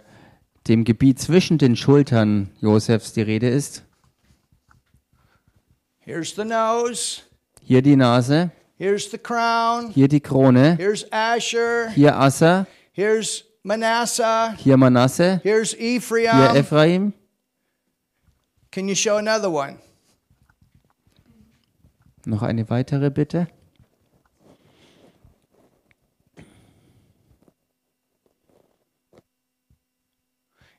dem 0.67 0.85
Gebiet 0.85 1.21
zwischen 1.21 1.59
den 1.59 1.77
Schultern 1.77 2.51
Josefs 2.61 3.13
die 3.13 3.23
Rede 3.23 3.49
ist. 3.49 3.85
Here's 6.01 6.35
the 6.35 6.45
nose. 6.45 7.23
Hier 7.63 7.83
die 7.83 7.97
Nase, 7.97 8.51
Here's 8.79 9.09
the 9.11 9.19
crown. 9.19 9.91
hier 9.91 10.09
die 10.09 10.21
Krone, 10.21 10.77
Here's 10.77 11.05
Asher. 11.11 11.91
hier 11.91 12.15
Assa, 12.15 12.67
Here's 12.93 13.45
Manasseh. 13.65 14.55
hier 14.59 14.77
Manasse, 14.77 15.41
Here's 15.43 15.73
hier 15.73 15.97
Ephraim. 15.97 16.57
Ephraim. 16.57 17.13
Can 18.71 18.89
you 18.89 18.95
show 18.95 19.17
another 19.17 19.49
one? 19.51 19.79
Noch 22.27 22.43
eine 22.43 22.69
weitere 22.69 23.09
bitte. 23.09 23.47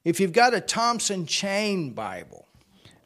If 0.03 0.19
you've 0.19 0.31
got 0.33 0.53
a 0.53 0.61
Thompson 0.61 1.25
Chain 1.25 1.91
Bible, 1.93 2.45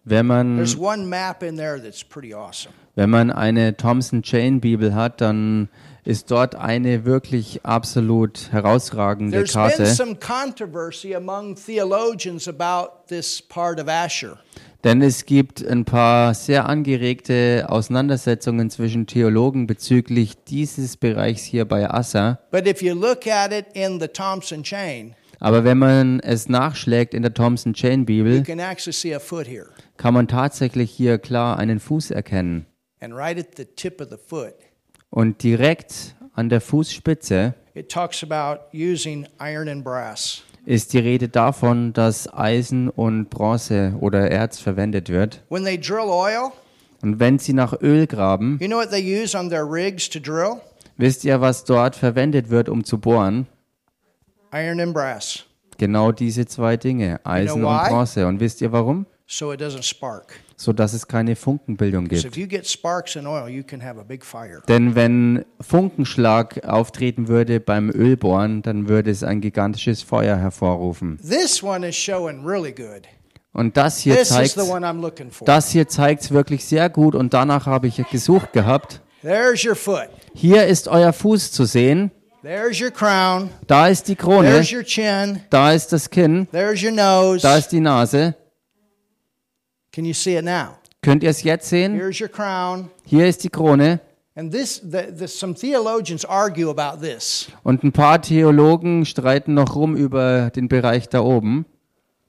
Wenn 0.06 0.28
man, 0.28 0.58
there's 0.58 0.76
one 0.76 1.10
map 1.10 1.44
in 1.44 1.56
there 1.56 1.80
that's 1.80 2.04
pretty 2.04 2.34
awesome. 2.34 2.74
Wenn 2.96 3.10
man 3.10 3.32
eine 3.32 3.78
Thompson 3.78 4.22
Chain 4.22 4.60
Bibel 4.62 4.94
hat, 4.94 5.22
dann 5.22 5.70
ist 6.04 6.32
dort 6.32 6.56
eine 6.56 7.06
wirklich 7.06 7.62
absolut 7.64 8.52
herausragende 8.52 9.38
There's 9.38 9.54
been 9.54 9.62
Karte. 9.70 9.86
some 9.86 10.16
controversy 10.16 11.16
among 11.16 11.56
theologians 11.56 12.48
about 12.48 13.08
this 13.08 13.42
part 13.42 13.80
of 13.80 13.88
Asher. 13.88 14.38
Denn 14.84 15.04
es 15.04 15.26
gibt 15.28 15.64
ein 15.64 15.86
paar 15.86 16.34
sehr 16.34 16.68
angeregte 16.68 17.68
Auseinandersetzungen 17.70 18.72
zwischen 18.72 19.06
Theologen 19.06 19.68
bezüglich 19.68 20.44
dieses 20.46 20.98
Bereichs 20.98 21.44
hier 21.44 21.66
bei 21.66 21.88
Assa. 21.88 22.40
But 22.50 22.68
if 22.68 22.82
you 22.82 22.96
look 22.96 23.28
at 23.28 23.54
it 23.54 23.68
in 23.74 24.00
the 24.00 24.08
Thompson 24.08 24.64
chain, 24.64 25.14
Aber 25.40 25.64
wenn 25.64 25.78
man 25.78 26.20
es 26.20 26.50
nachschlägt 26.50 27.14
in 27.14 27.22
der 27.22 27.34
Thompson 27.34 27.74
Chain 27.74 28.06
Bibel, 28.06 28.44
kann 29.98 30.14
man 30.14 30.28
tatsächlich 30.28 30.92
hier 30.92 31.20
klar 31.20 31.58
einen 31.60 31.80
Fuß 31.80 32.10
erkennen. 32.12 32.66
And 33.02 33.16
right 33.16 33.38
at 33.38 33.58
the 33.58 33.66
tip 33.66 34.00
of 34.00 34.10
the 34.10 34.18
foot, 34.18 34.54
Und 35.10 35.44
direkt 35.44 36.16
an 36.36 36.50
der 36.50 36.62
Fußspitze 36.62 37.56
it 37.74 37.90
talks 37.92 38.24
about 38.24 38.62
using 38.74 39.28
iron 39.40 39.68
and 39.68 39.84
brass. 39.84 40.44
ist 40.66 40.94
die 40.94 41.00
Rede 41.00 41.28
davon, 41.28 41.94
dass 41.94 42.32
Eisen 42.32 42.90
und 42.90 43.30
Bronze 43.30 43.94
oder 44.00 44.30
Erz 44.30 44.60
verwendet 44.60 45.10
wird. 45.10 45.42
When 45.50 45.64
they 45.66 45.80
drill 45.80 46.10
oil, 46.10 46.52
Und 47.02 47.20
wenn 47.20 47.40
sie 47.40 47.54
nach 47.54 47.74
Öl 47.82 48.06
graben, 48.08 48.60
you 48.62 48.68
know 48.68 48.78
what 48.78 48.92
they 48.92 49.02
use 49.02 49.36
on 49.38 49.50
their 49.50 49.64
rigs 49.70 50.08
to 50.10 50.20
drill? 50.20 50.62
wisst 50.98 51.26
ihr, 51.26 51.42
was 51.42 51.64
dort 51.64 51.96
verwendet 51.96 52.50
wird, 52.52 52.70
um 52.70 52.84
zu 52.84 53.00
bohren? 53.00 53.48
Iron 54.54 54.80
and 54.80 54.94
brass, 54.94 55.46
Genau 55.78 56.12
diese 56.12 56.46
zwei 56.46 56.78
Dinge, 56.78 57.20
Eisen 57.26 57.64
und? 57.66 57.88
Bronze. 57.88 58.28
Und 58.28 58.40
wisst 58.40 58.62
ihr 58.62 58.72
warum? 58.72 59.08
so 59.26 59.52
it 59.52 59.60
doesn't 59.62 59.82
spark. 59.84 60.34
So 60.62 60.74
dass 60.74 60.94
es 60.94 61.08
keine 61.08 61.36
Funkenbildung 61.36 62.08
gibt. 62.08 62.24
if 62.24 62.38
you 62.38 62.48
get 62.48 62.68
sparks 62.68 63.16
in 63.16 63.26
oil, 63.26 63.50
you 63.50 63.64
can 63.64 63.84
have 63.84 64.00
a 64.00 64.04
big 64.04 64.24
fire. 64.24 64.62
Denn 64.68 64.94
wenn 64.94 65.44
Funkenschlag 65.60 66.64
auftreten 66.68 67.28
würde 67.28 67.60
beim 67.60 67.90
Ölbohren, 67.90 68.62
dann 68.62 68.88
würde 68.88 69.10
es 69.10 69.24
ein 69.24 69.42
gigantisches 69.42 70.04
Feuer 70.04 70.38
hervorrufen. 70.38 71.18
This 71.28 71.64
one 71.64 71.88
is 71.88 71.96
showing 71.96 72.46
really 72.46 72.72
good. 72.72 73.08
Und 73.54 73.76
das 73.76 73.98
hier 74.02 74.24
zeigt, 74.24 74.56
das 75.46 75.72
hier 75.72 75.88
zeigt 75.88 76.30
wirklich 76.30 76.64
sehr 76.64 76.92
gut 76.92 77.16
und 77.16 77.34
danach 77.34 77.66
habe 77.66 77.88
ich 77.88 77.96
gesucht 78.12 78.54
gehabt. 78.54 79.02
There's 79.24 79.66
your 79.66 79.76
foot. 79.76 80.10
Hier 80.36 80.68
ist 80.68 80.88
euer 80.88 81.12
Fuß 81.12 81.52
zu 81.52 81.66
sehen, 81.66 82.12
There's 82.44 82.80
your 82.80 82.92
crown. 82.92 83.50
da 83.66 83.88
ist 83.88 84.08
die 84.08 84.16
Krone, 84.16 84.48
There's 84.48 84.72
your 84.72 84.84
chin. 84.84 85.42
da 85.50 85.72
ist 85.72 85.92
das 85.92 86.08
Kinn, 86.12 86.48
There's 86.52 86.84
your 86.84 86.92
nose. 86.92 87.42
da 87.42 87.58
ist 87.58 87.70
die 87.70 87.80
Nase. 87.80 88.36
Can 89.94 90.06
you 90.06 90.14
see 90.14 90.38
it 90.38 90.46
now? 90.46 90.78
Könnt 91.02 91.24
ihr 91.24 91.30
es 91.30 91.44
jetzt 91.44 91.70
sehen? 91.70 91.96
Here's 91.96 92.22
your 92.22 92.30
crown. 92.30 92.90
Hier 93.06 93.28
ist 93.28 93.44
die 93.44 93.50
Krone 93.50 94.00
And 94.34 94.50
this, 94.50 94.80
the, 94.82 95.12
the, 95.14 95.28
some 95.28 95.54
theologians 95.54 96.24
argue 96.24 96.70
about 96.70 97.02
this, 97.02 97.50
und 97.64 97.84
ein 97.84 97.92
paar 97.92 98.22
Theologen 98.22 99.06
streiten 99.06 99.54
noch 99.54 99.76
rum 99.76 99.98
über 99.98 100.52
den 100.52 100.70
Bereich 100.70 101.10
da 101.10 101.20
oben. 101.20 101.66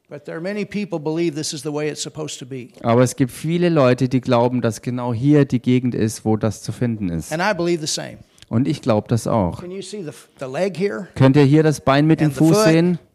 but 0.08 0.24
there 0.24 0.36
are 0.36 0.42
many 0.42 0.64
people 0.64 0.98
believe 0.98 1.36
this 1.36 1.54
is 1.54 1.62
the 1.62 1.72
way 1.72 1.88
it's 1.88 2.02
supposed 2.02 2.40
to 2.40 2.46
be. 2.46 2.70
Aber 2.82 3.02
es 3.02 3.14
gibt 3.14 3.30
viele 3.30 3.68
Leute, 3.68 4.08
die 4.08 4.20
glauben, 4.20 4.60
dass 4.60 4.82
genau 4.82 5.14
hier 5.14 5.44
die 5.44 5.62
Gegend 5.62 5.94
ist, 5.94 6.24
wo 6.24 6.36
das 6.36 6.60
zu 6.62 6.72
finden 6.72 7.08
ist. 7.08 7.32
And 7.32 7.40
I 7.40 7.54
believe 7.54 7.80
the 7.80 7.86
same. 7.86 8.18
Und 8.48 8.66
ich 8.66 8.82
glaube 8.82 9.06
das 9.06 9.28
auch. 9.28 9.60
Can 9.60 9.70
you 9.70 9.80
see 9.80 10.02
the, 10.02 10.10
the 10.40 10.46
leg 10.52 10.76
here? 10.76 11.06
Könnt 11.14 11.36
ihr 11.36 11.44
hier 11.44 11.62
das 11.62 11.80
Bein 11.80 12.08
mit 12.08 12.20
dem 12.20 12.32
Fuß 12.32 12.64
sehen? 12.64 12.98
Can 12.98 12.98
you 12.98 12.98
see 12.98 12.98
the 12.98 12.98
nose 12.98 12.98
here? 12.98 13.08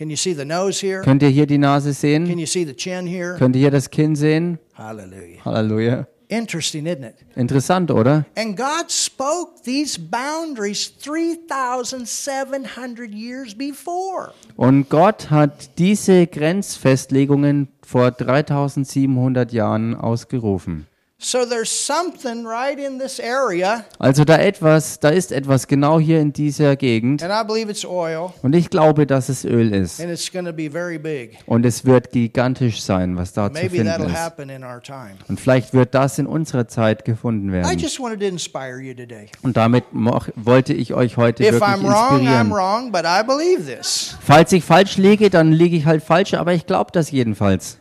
Könnt 0.00 1.22
ihr 1.22 1.28
hier 1.28 1.46
die 1.46 1.58
Nase 1.58 1.90
Can 1.90 1.94
sehen? 1.94 2.38
you 2.38 2.46
see 2.46 2.64
the 2.64 2.74
chin 2.74 3.06
here? 3.06 3.36
Könnt 3.38 3.54
ihr 3.54 3.60
hier 3.60 3.70
das 3.70 3.90
Kinn 3.90 4.16
sehen? 4.16 4.58
Hallelujah. 4.74 5.44
Halleluja. 5.44 6.06
Interesting, 6.30 6.86
isn't 6.86 7.04
it? 7.04 7.16
Interessant, 7.34 7.90
oder? 7.90 8.24
And 8.36 8.56
God 8.56 8.88
spoke 8.88 9.62
these 9.64 9.98
boundaries 9.98 10.92
3,700 11.02 13.12
years 13.12 13.52
before. 13.54 14.32
Und 14.54 14.88
Gott 14.88 15.28
hat 15.30 15.76
diese 15.78 16.28
Grenzfestlegungen 16.28 17.66
vor 17.82 18.12
3700 18.12 19.52
Jahren 19.52 19.96
ausgerufen. 19.96 20.86
So 21.22 21.44
there's 21.44 21.68
something 21.68 22.46
right 22.46 22.78
in 22.78 22.98
this 22.98 23.20
area, 23.20 23.84
Also 23.98 24.24
da 24.24 24.38
etwas, 24.38 25.00
da 25.00 25.10
ist 25.10 25.32
etwas 25.32 25.66
genau 25.66 26.00
hier 26.00 26.18
in 26.18 26.32
dieser 26.32 26.76
Gegend 26.76 27.22
and 27.22 27.30
I 27.30 27.46
believe 27.46 27.70
it's 27.70 27.84
oil, 27.84 28.30
und 28.42 28.54
ich 28.54 28.70
glaube, 28.70 29.06
dass 29.06 29.28
es 29.28 29.44
Öl 29.44 29.74
ist 29.74 30.00
and 30.00 30.10
it's 30.10 30.32
going 30.32 30.46
to 30.46 30.52
be 30.54 30.70
very 30.70 30.98
big. 30.98 31.36
und 31.44 31.66
es 31.66 31.84
wird 31.84 32.10
gigantisch 32.10 32.80
sein, 32.82 33.18
was 33.18 33.34
da 33.34 33.48
zu 33.48 33.52
Maybe 33.52 33.76
finden 33.76 33.88
that'll 33.90 34.06
ist. 34.06 34.16
happen 34.16 34.48
in 34.48 34.64
our 34.64 34.80
time. 34.82 35.10
Und 35.28 35.38
vielleicht 35.38 35.74
wird 35.74 35.94
das 35.94 36.18
in 36.18 36.26
unserer 36.26 36.66
Zeit 36.68 37.04
gefunden 37.04 37.50
I 37.50 37.52
werden. 37.52 37.78
just 37.78 38.00
wanted 38.00 38.20
to 38.20 38.26
inspire 38.26 38.80
you 38.80 38.94
today. 38.94 39.26
Und 39.42 39.58
damit 39.58 39.84
wollte 40.36 40.72
ich 40.72 40.94
euch 40.94 41.18
heute 41.18 41.42
If 41.44 41.52
wirklich 41.52 41.68
I'm 41.70 41.82
wrong, 41.82 41.92
I'm 41.92 42.20
inspirieren. 42.20 42.50
wrong, 42.50 42.92
but 42.92 43.02
I 43.04 43.22
believe 43.22 43.64
this. 43.66 44.16
Falls 44.22 44.52
ich 44.52 44.64
falsch 44.64 44.96
liege, 44.96 45.28
dann 45.28 45.52
liege 45.52 45.76
ich 45.76 45.84
halt 45.84 46.02
falsch, 46.02 46.32
aber 46.32 46.54
ich 46.54 46.64
glaube 46.64 46.92
das 46.94 47.10
jedenfalls. 47.10 47.76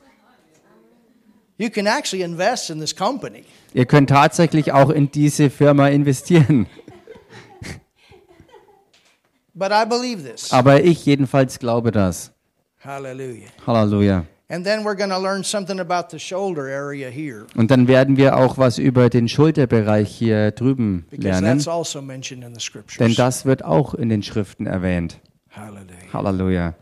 You 1.59 1.69
can 1.69 1.87
actually 1.87 2.23
invest 2.23 2.69
in 2.69 2.79
this 2.79 2.95
company. 2.95 3.43
Ihr 3.73 3.85
könnt 3.85 4.09
tatsächlich 4.09 4.71
auch 4.71 4.89
in 4.89 5.11
diese 5.11 5.49
Firma 5.49 5.89
investieren. 5.89 6.67
But 9.53 9.71
I 9.71 9.85
believe 9.85 10.23
this. 10.23 10.53
Aber 10.53 10.81
ich 10.81 11.05
jedenfalls 11.05 11.59
glaube 11.59 11.91
das. 11.91 12.31
Halleluja. 12.81 14.25
And 14.51 14.65
then 14.65 14.85
we're 14.85 14.95
going 14.95 15.09
to 15.09 15.19
learn 15.19 15.43
something 15.43 15.81
about 15.81 16.09
the 16.11 16.17
shoulder 16.17 16.63
area 16.63 17.09
here 17.09 17.45
Und 17.55 17.69
dann 17.69 17.89
werden 17.89 18.15
wir 18.15 18.37
auch 18.37 18.57
was 18.57 18.77
über 18.77 19.09
den 19.09 19.27
Schulterbereich 19.27 20.09
hier 20.09 20.51
drüben 20.51 21.05
lernen, 21.11 21.57
that's 21.57 21.67
also 21.67 22.01
mentioned 22.01 22.45
in 22.45 22.55
the 22.57 22.81
denn 22.99 23.13
das 23.15 23.45
wird 23.45 23.65
auch 23.65 23.93
in 23.93 24.07
den 24.07 24.23
Schriften 24.23 24.65
erwähnt. 24.65 25.19
Hallelujah. 25.51 26.13
Halleluja. 26.13 26.73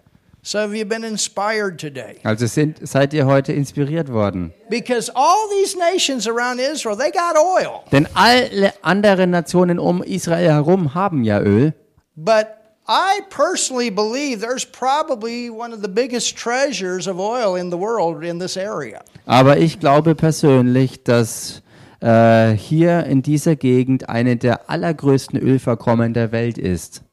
So 0.48 0.60
have 0.60 0.74
you 0.74 0.86
been 0.86 1.04
inspired 1.04 1.78
today? 1.78 2.22
Also 2.24 2.46
sind, 2.46 2.80
seid 2.88 3.14
ihr 3.14 3.26
heute 3.26 3.52
inspiriert 3.52 4.08
worden? 4.08 4.54
Because 4.70 5.12
all 5.14 5.50
these 5.50 5.78
nations 5.78 6.26
around 6.26 6.62
Israel, 6.62 6.96
they 6.96 7.12
got 7.12 7.36
oil. 7.36 7.84
Denn 7.92 8.08
alle 8.14 8.72
anderen 8.82 9.32
Nationen 9.32 9.78
um 9.78 10.02
Israel 10.04 10.54
herum 10.54 10.96
haben 10.96 11.26
ja 11.26 11.42
Öl. 11.42 11.74
But 12.16 12.48
I 12.88 13.24
personally 13.30 13.90
believe 13.90 14.40
there's 14.40 14.64
probably 14.64 15.50
one 15.50 15.74
of 15.74 15.82
the 15.82 15.90
biggest 15.90 16.38
treasures 16.38 17.10
of 17.10 17.20
oil 17.20 17.58
in 17.58 17.70
the 17.70 17.78
world 17.78 18.24
in 18.24 18.40
this 18.40 18.56
area. 18.56 19.02
Aber 19.26 19.58
ich 19.58 19.82
glaube 19.82 20.16
persönlich, 20.16 21.04
dass 21.04 21.62
äh, 22.00 22.52
hier 22.52 23.04
in 23.04 23.22
dieser 23.22 23.58
Gegend 23.58 24.08
eine 24.08 24.38
der 24.38 24.70
allergrößten 24.70 25.38
Ölverkommen 25.38 26.14
der 26.14 26.32
Welt 26.32 26.58
ist. 26.58 27.04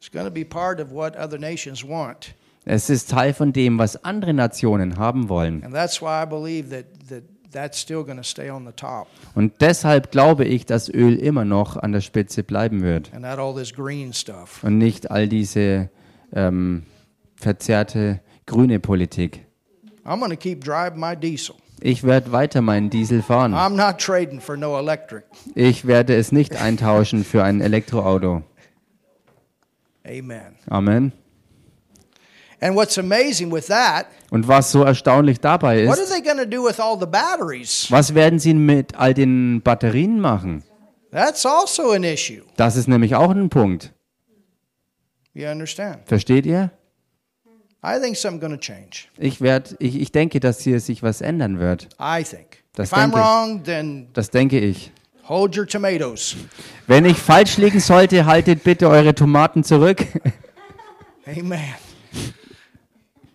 It's 0.00 0.08
going 0.08 0.26
to 0.26 0.32
be 0.32 0.44
part 0.44 0.80
of 0.80 0.90
what 0.90 1.16
other 1.16 1.38
nations 1.38 1.84
want. 1.84 2.34
Es 2.68 2.90
ist 2.90 3.10
Teil 3.10 3.32
von 3.32 3.52
dem, 3.52 3.78
was 3.78 4.04
andere 4.04 4.34
Nationen 4.34 4.98
haben 4.98 5.28
wollen. 5.30 5.64
And 5.64 5.74
that's 5.74 6.02
why 6.02 6.22
I 6.22 6.26
believe 6.26 6.68
that, 6.68 6.84
that 7.08 7.22
that's 7.50 7.80
still 7.80 8.04
going 8.04 8.18
to 8.18 8.22
stay 8.22 8.50
on 8.50 8.66
the 8.66 8.72
top 8.72 9.06
Und 9.34 9.54
deshalb 9.62 10.10
glaube 10.10 10.44
ich, 10.44 10.66
dass 10.66 10.88
Öl 10.92 11.16
immer 11.16 11.46
noch 11.46 11.78
an 11.78 11.92
der 11.92 12.02
Spitze 12.02 12.42
bleiben 12.42 12.82
wird 12.82 13.10
and 13.14 13.22
not 13.22 13.38
all 13.38 13.54
this 13.54 13.72
green 13.72 14.12
stuff. 14.12 14.62
und 14.62 14.76
nicht 14.76 15.10
all 15.10 15.28
diese 15.28 15.88
ähm, 16.34 16.82
verzerrte 17.36 18.20
grüne 18.44 18.80
Politik. 18.80 19.46
I'm 20.04 20.18
going 20.18 20.30
to 20.30 20.36
keep 20.36 20.62
driving 20.62 21.00
my 21.00 21.16
diesel. 21.16 21.54
Ich 21.80 22.02
werde 22.02 22.32
weiter 22.32 22.60
meinen 22.60 22.90
Diesel 22.90 23.22
fahren. 23.22 23.54
I'm 23.54 23.76
not 23.76 23.98
trading 23.98 24.40
for 24.40 24.56
no 24.56 24.78
electric. 24.78 25.24
Ich 25.54 25.86
werde 25.86 26.16
es 26.16 26.32
nicht 26.32 26.60
eintauschen 26.60 27.24
für 27.24 27.44
ein 27.44 27.60
Elektroauto. 27.62 28.42
Amen. 30.04 30.56
Amen. 30.68 31.12
And 32.60 32.74
what's 32.74 32.98
amazing 32.98 33.52
with 33.52 33.66
that, 33.68 34.06
Und 34.30 34.48
was 34.48 34.72
so 34.72 34.82
erstaunlich 34.82 35.38
dabei 35.40 35.86
what 35.86 35.96
are 35.96 36.02
ist, 36.02 36.12
they 36.12 36.20
going 36.20 36.38
to 36.38 36.44
do 36.46 36.64
with 36.64 36.80
all 36.80 36.98
the 36.98 37.06
batteries? 37.06 37.86
was 37.90 38.14
werden 38.14 38.38
sie 38.40 38.52
mit 38.54 38.96
all 38.96 39.14
den 39.14 39.62
Batterien 39.62 40.18
machen? 40.20 40.64
That's 41.12 41.46
also 41.46 41.92
an 41.92 42.02
issue. 42.04 42.42
Das 42.56 42.76
ist 42.76 42.88
nämlich 42.88 43.14
auch 43.14 43.30
ein 43.30 43.48
Punkt. 43.48 43.92
You 45.34 45.46
understand? 45.48 46.00
Versteht 46.06 46.46
ihr? 46.46 46.70
I 47.84 48.00
think 48.00 48.16
something's 48.16 48.40
going 48.40 48.52
to 48.52 48.58
change. 48.58 49.06
Ich, 49.18 49.40
werd, 49.40 49.76
ich, 49.78 50.00
ich 50.00 50.10
denke, 50.10 50.40
dass 50.40 50.60
hier 50.60 50.80
sich 50.80 51.04
was 51.04 51.20
ändern 51.20 51.60
wird. 51.60 51.88
I 52.00 52.24
think. 52.24 52.64
Das 52.74 52.90
if 52.90 52.98
I'm 52.98 53.02
denke 53.02 53.18
ich. 53.18 53.24
wrong, 53.24 53.62
then 53.62 54.08
Das 54.14 54.30
denke 54.30 54.58
ich. 54.58 54.90
hold 55.28 55.56
your 55.56 55.64
tomatoes. 55.66 56.34
Wenn 56.88 57.04
ich 57.04 57.16
falsch 57.18 57.56
liegen 57.56 57.78
sollte, 57.78 58.26
haltet 58.26 58.64
bitte 58.64 58.88
eure 58.88 59.14
Tomaten 59.14 59.62
zurück. 59.62 60.04
Amen. 61.26 61.60
But 61.60 61.76
this 61.76 61.76
is 61.76 61.76
what 61.76 61.76
I'm 61.76 61.76
preparing 61.76 62.26
for. 62.26 63.27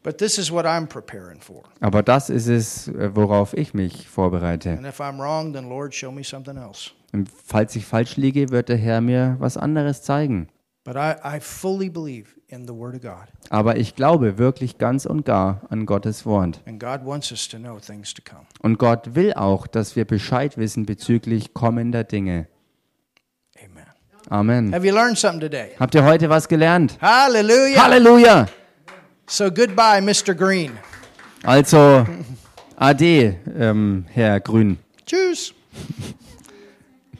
Aber 1.79 2.03
das 2.03 2.29
ist 2.29 2.47
es, 2.47 2.87
äh, 2.87 3.15
worauf 3.15 3.53
ich 3.53 3.73
mich 3.73 4.07
vorbereite. 4.07 4.71
And 4.71 4.85
if 4.85 4.99
I'm 4.99 5.17
wrong, 5.17 5.53
then 5.53 5.69
Lord, 5.69 5.95
show 5.95 6.11
me 6.11 6.23
something 6.23 6.57
else. 6.57 6.91
Und 7.13 7.29
falls 7.45 7.75
ich 7.75 7.85
falsch 7.85 8.17
liege, 8.17 8.49
wird 8.49 8.69
der 8.69 8.77
Herr 8.77 9.01
mir 9.01 9.35
was 9.39 9.55
anderes 9.57 10.01
zeigen. 10.01 10.49
But 10.85 10.97
I, 10.97 11.13
I 11.23 11.39
fully 11.39 11.89
believe 11.89 12.31
in 12.47 12.67
the 12.67 12.73
Word 12.73 12.95
of 12.95 13.01
God. 13.01 13.27
Aber 13.49 13.77
ich 13.77 13.95
glaube 13.95 14.37
wirklich 14.37 14.77
ganz 14.77 15.05
und 15.05 15.23
gar 15.23 15.61
an 15.69 15.85
Gottes 15.85 16.25
Wort. 16.25 16.61
And 16.65 16.77
God 16.77 17.05
wants 17.05 17.31
us 17.31 17.47
to 17.47 17.57
know 17.57 17.79
things 17.79 18.13
to 18.13 18.21
come. 18.21 18.45
Und 18.61 18.79
Gott 18.79 19.15
will 19.15 19.33
auch, 19.33 19.65
dass 19.67 19.95
wir 19.95 20.03
Bescheid 20.03 20.57
wissen 20.57 20.85
bezüglich 20.85 21.53
kommender 21.53 22.03
Dinge. 22.03 22.47
Amen. 23.63 23.85
Amen. 24.29 24.73
Have 24.73 24.85
you 24.85 24.93
learned 24.93 25.17
something 25.17 25.39
today? 25.39 25.69
Habt 25.79 25.95
ihr 25.95 26.03
heute 26.03 26.29
was 26.29 26.49
gelernt? 26.49 26.97
Hallelujah. 27.01 27.83
Halleluja! 27.83 28.47
So 29.33 29.49
goodbye, 29.49 29.99
Mr. 29.99 30.35
Green. 30.37 30.77
Also, 31.43 32.05
Ade, 32.77 33.35
ähm, 33.59 34.05
Herr 34.13 34.39
Grün. 34.39 34.77
Tschüss. 35.07 35.55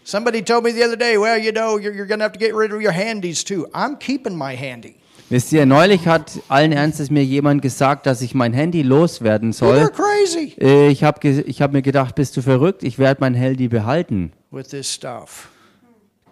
Somebody 0.04 0.44
told 0.44 0.64
me 0.64 0.72
the 0.72 0.84
other 0.84 0.96
day, 0.96 1.18
well, 1.18 1.40
you 1.40 1.52
know, 1.52 1.80
you're, 1.80 1.92
you're 1.92 2.06
going 2.06 2.20
to 2.20 2.24
have 2.26 2.34
to 2.34 2.38
get 2.40 2.54
rid 2.54 2.72
of 2.72 2.80
your 2.84 2.92
handies 2.92 3.44
too. 3.44 3.66
I'm 3.74 3.98
keeping 3.98 4.38
my 4.38 4.56
handy. 4.56 4.94
Wisst 5.32 5.52
ihr, 5.54 5.66
neulich 5.66 6.06
hat 6.06 6.34
allen 6.50 6.72
Ernstes 6.72 7.10
mir 7.10 7.24
jemand 7.26 7.64
gesagt, 7.64 8.06
dass 8.06 8.22
ich 8.22 8.36
mein 8.36 8.54
Handy 8.54 8.84
loswerden 8.84 9.52
You're 9.52 9.56
soll. 9.56 9.90
crazy 9.90 10.54
Äh, 10.62 10.90
Ich 10.90 11.04
habe 11.04 11.28
ich 11.28 11.64
hab 11.64 11.74
mir 11.74 11.82
gedacht, 11.82 12.14
bist 12.14 12.38
du 12.38 12.44
verrückt? 12.44 12.84
Ich 12.84 13.00
werde 13.00 13.22
mein 13.22 13.34
Handy 13.34 13.68
behalten. 13.70 14.34
with 14.52 14.68
this 14.68 14.94
stuff. 14.94 15.50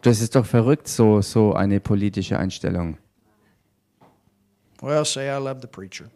Das 0.03 0.21
ist 0.21 0.35
doch 0.35 0.45
verrückt, 0.45 0.87
so, 0.87 1.21
so 1.21 1.53
eine 1.55 1.79
politische 1.79 2.37
Einstellung. 2.37 2.97
Well, 4.81 5.05
say 5.05 5.29
I 5.29 5.37
love 5.37 5.61
the 5.61 5.67
preacher. 5.67 6.09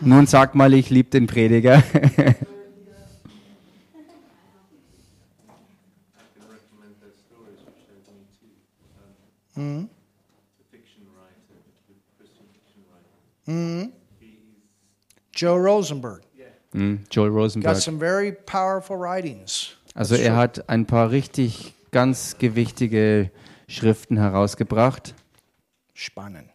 Nun 0.00 0.26
sag 0.26 0.54
mal, 0.54 0.72
ich 0.72 0.90
liebe 0.90 1.10
den 1.10 1.26
Prediger. 1.26 1.82
writer. 1.82 2.46
He's 13.46 13.88
Joe 15.34 15.56
Rosenberg 15.58 16.22
Hm, 16.72 17.04
Joel 17.08 17.30
got 17.30 17.36
Rosenberg. 17.36 17.76
some 17.76 17.98
very 18.00 18.32
powerful 18.32 18.96
writings. 18.96 19.76
Also 19.94 20.16
er 20.16 20.34
hat 20.36 20.68
ein 20.68 20.86
paar 20.86 21.10
richtig 21.12 21.72
ganz 21.92 22.36
gewichtige 22.38 23.30
Schriften 23.68 24.16
herausgebracht. 24.16 25.14
Spannend. 25.92 26.48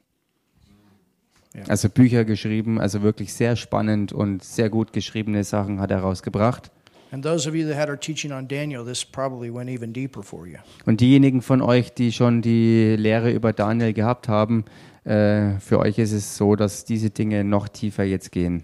Also 1.68 1.90
Bücher 1.90 2.26
geschrieben, 2.26 2.80
also 2.80 3.02
wirklich 3.02 3.34
sehr 3.34 3.56
spannend 3.56 4.14
und 4.14 4.44
sehr 4.44 4.70
gut 4.70 4.94
geschriebene 4.94 5.44
Sachen 5.44 5.80
hat 5.80 5.92
er 5.92 6.00
rausgebracht. 6.00 6.72
And 7.12 7.24
those 7.24 7.50
of 7.50 7.56
you 7.56 7.68
that 7.68 7.76
had 7.76 7.90
our 7.90 8.00
teaching 8.00 8.32
on 8.32 8.48
Daniel, 8.48 8.86
this 8.86 9.04
probably 9.04 9.52
went 9.52 9.70
even 9.70 9.92
deeper 9.94 10.22
for 10.22 10.46
you. 10.46 10.58
Und 10.86 11.02
diejenigen 11.02 11.42
von 11.42 11.62
euch, 11.62 11.92
die 11.92 12.12
schon 12.12 12.44
die 12.44 12.96
Lehre 12.98 13.32
über 13.32 13.52
Daniel 13.52 13.94
gehabt 13.94 14.28
haben, 14.28 14.66
äh, 15.06 15.58
für 15.60 15.80
euch 15.80 15.98
ist 15.98 16.12
es 16.12 16.38
so, 16.38 16.56
dass 16.56 16.86
diese 16.86 17.10
Dinge 17.10 17.44
noch 17.44 17.68
tiefer 17.68 18.04
jetzt 18.04 18.32
gehen. 18.32 18.64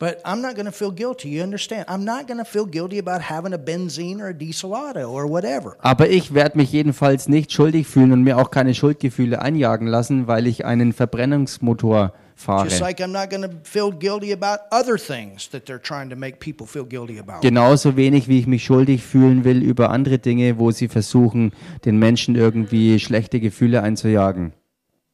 But 0.00 0.22
I'm 0.24 0.40
not 0.40 0.54
going 0.54 0.64
to 0.64 0.72
feel 0.72 0.90
guilty. 0.90 1.28
You 1.28 1.42
understand? 1.42 1.84
I'm 1.86 2.06
not 2.06 2.26
going 2.26 2.38
to 2.38 2.46
feel 2.46 2.64
guilty 2.64 2.98
about 2.98 3.20
having 3.20 3.52
a 3.52 3.58
benzene 3.58 4.22
or 4.22 4.28
a 4.28 4.34
diesel 4.34 4.72
auto 4.72 5.04
or 5.04 5.28
whatever. 5.28 5.76
Aber 5.80 6.08
ich 6.08 6.32
werde 6.32 6.56
mich 6.56 6.72
jedenfalls 6.72 7.28
nicht 7.28 7.52
schuldig 7.52 7.86
fühlen 7.86 8.10
und 8.12 8.22
mir 8.22 8.38
auch 8.38 8.50
keine 8.50 8.72
Schuldgefühle 8.72 9.42
einjagen 9.42 9.86
lassen, 9.86 10.26
weil 10.26 10.46
ich 10.46 10.64
einen 10.64 10.94
Verbrennungsmotor 10.94 12.14
fahre. 12.34 12.64
Just 12.64 12.80
like 12.80 13.00
I'm 13.00 13.12
not 13.12 13.28
going 13.28 13.42
to 13.42 13.50
feel 13.62 13.92
guilty 13.92 14.32
about 14.32 14.62
other 14.70 14.96
things 14.96 15.50
that 15.50 15.66
they're 15.66 15.82
trying 15.82 16.08
to 16.08 16.16
make 16.16 16.38
people 16.40 16.66
feel 16.66 16.86
guilty 16.86 17.18
about. 17.18 17.42
Genauso 17.42 17.94
wenig, 17.94 18.26
wie 18.26 18.38
ich 18.38 18.46
mich 18.46 18.64
schuldig 18.64 19.04
fühlen 19.04 19.44
will 19.44 19.62
über 19.62 19.90
andere 19.90 20.18
Dinge, 20.18 20.58
wo 20.58 20.70
sie 20.70 20.88
versuchen, 20.88 21.52
den 21.84 21.98
Menschen 21.98 22.36
irgendwie 22.36 22.98
schlechte 23.00 23.38
Gefühle 23.38 23.82
einzujagen. 23.82 24.54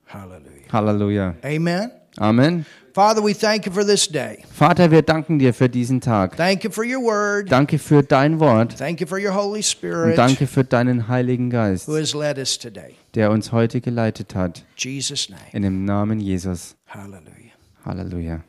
Hallelujah. 0.06 0.72
Halleluja. 0.72 1.34
Amen. 1.42 1.90
Amen. 2.18 2.66
Father, 2.96 3.22
we 3.22 3.34
thank 3.34 3.66
you 3.66 3.72
for 3.72 3.84
this 3.84 4.08
day. 4.08 4.42
Vater, 4.50 4.90
wir 4.90 5.02
danken 5.02 5.38
dir 5.38 5.52
für 5.52 5.68
diesen 5.68 6.00
Tag. 6.00 6.34
Thank 6.38 6.64
you 6.64 6.70
for 6.70 6.82
your 6.82 7.02
word. 7.04 7.52
Danke 7.52 7.78
für 7.78 8.02
dein 8.02 8.40
Wort 8.40 8.78
Thank 8.78 9.02
you 9.02 9.06
for 9.06 9.18
your 9.18 9.34
Holy 9.34 9.58
und 9.58 9.66
Spirit 9.66 10.16
danke 10.16 10.46
für 10.46 10.64
deinen 10.64 11.06
Heiligen 11.06 11.50
Geist, 11.50 11.88
who 11.88 11.96
has 11.98 12.14
led 12.14 12.38
us 12.38 12.58
today. 12.58 12.94
der 13.14 13.30
uns 13.32 13.52
heute 13.52 13.82
geleitet 13.82 14.34
hat. 14.34 14.60
In 14.60 14.64
Jesus' 14.92 15.28
name. 15.28 15.42
In 15.52 15.60
dem 15.60 15.84
Namen 15.84 16.20
Jesus. 16.20 16.74
Hallelujah. 16.86 17.52
Halleluja. 17.84 18.42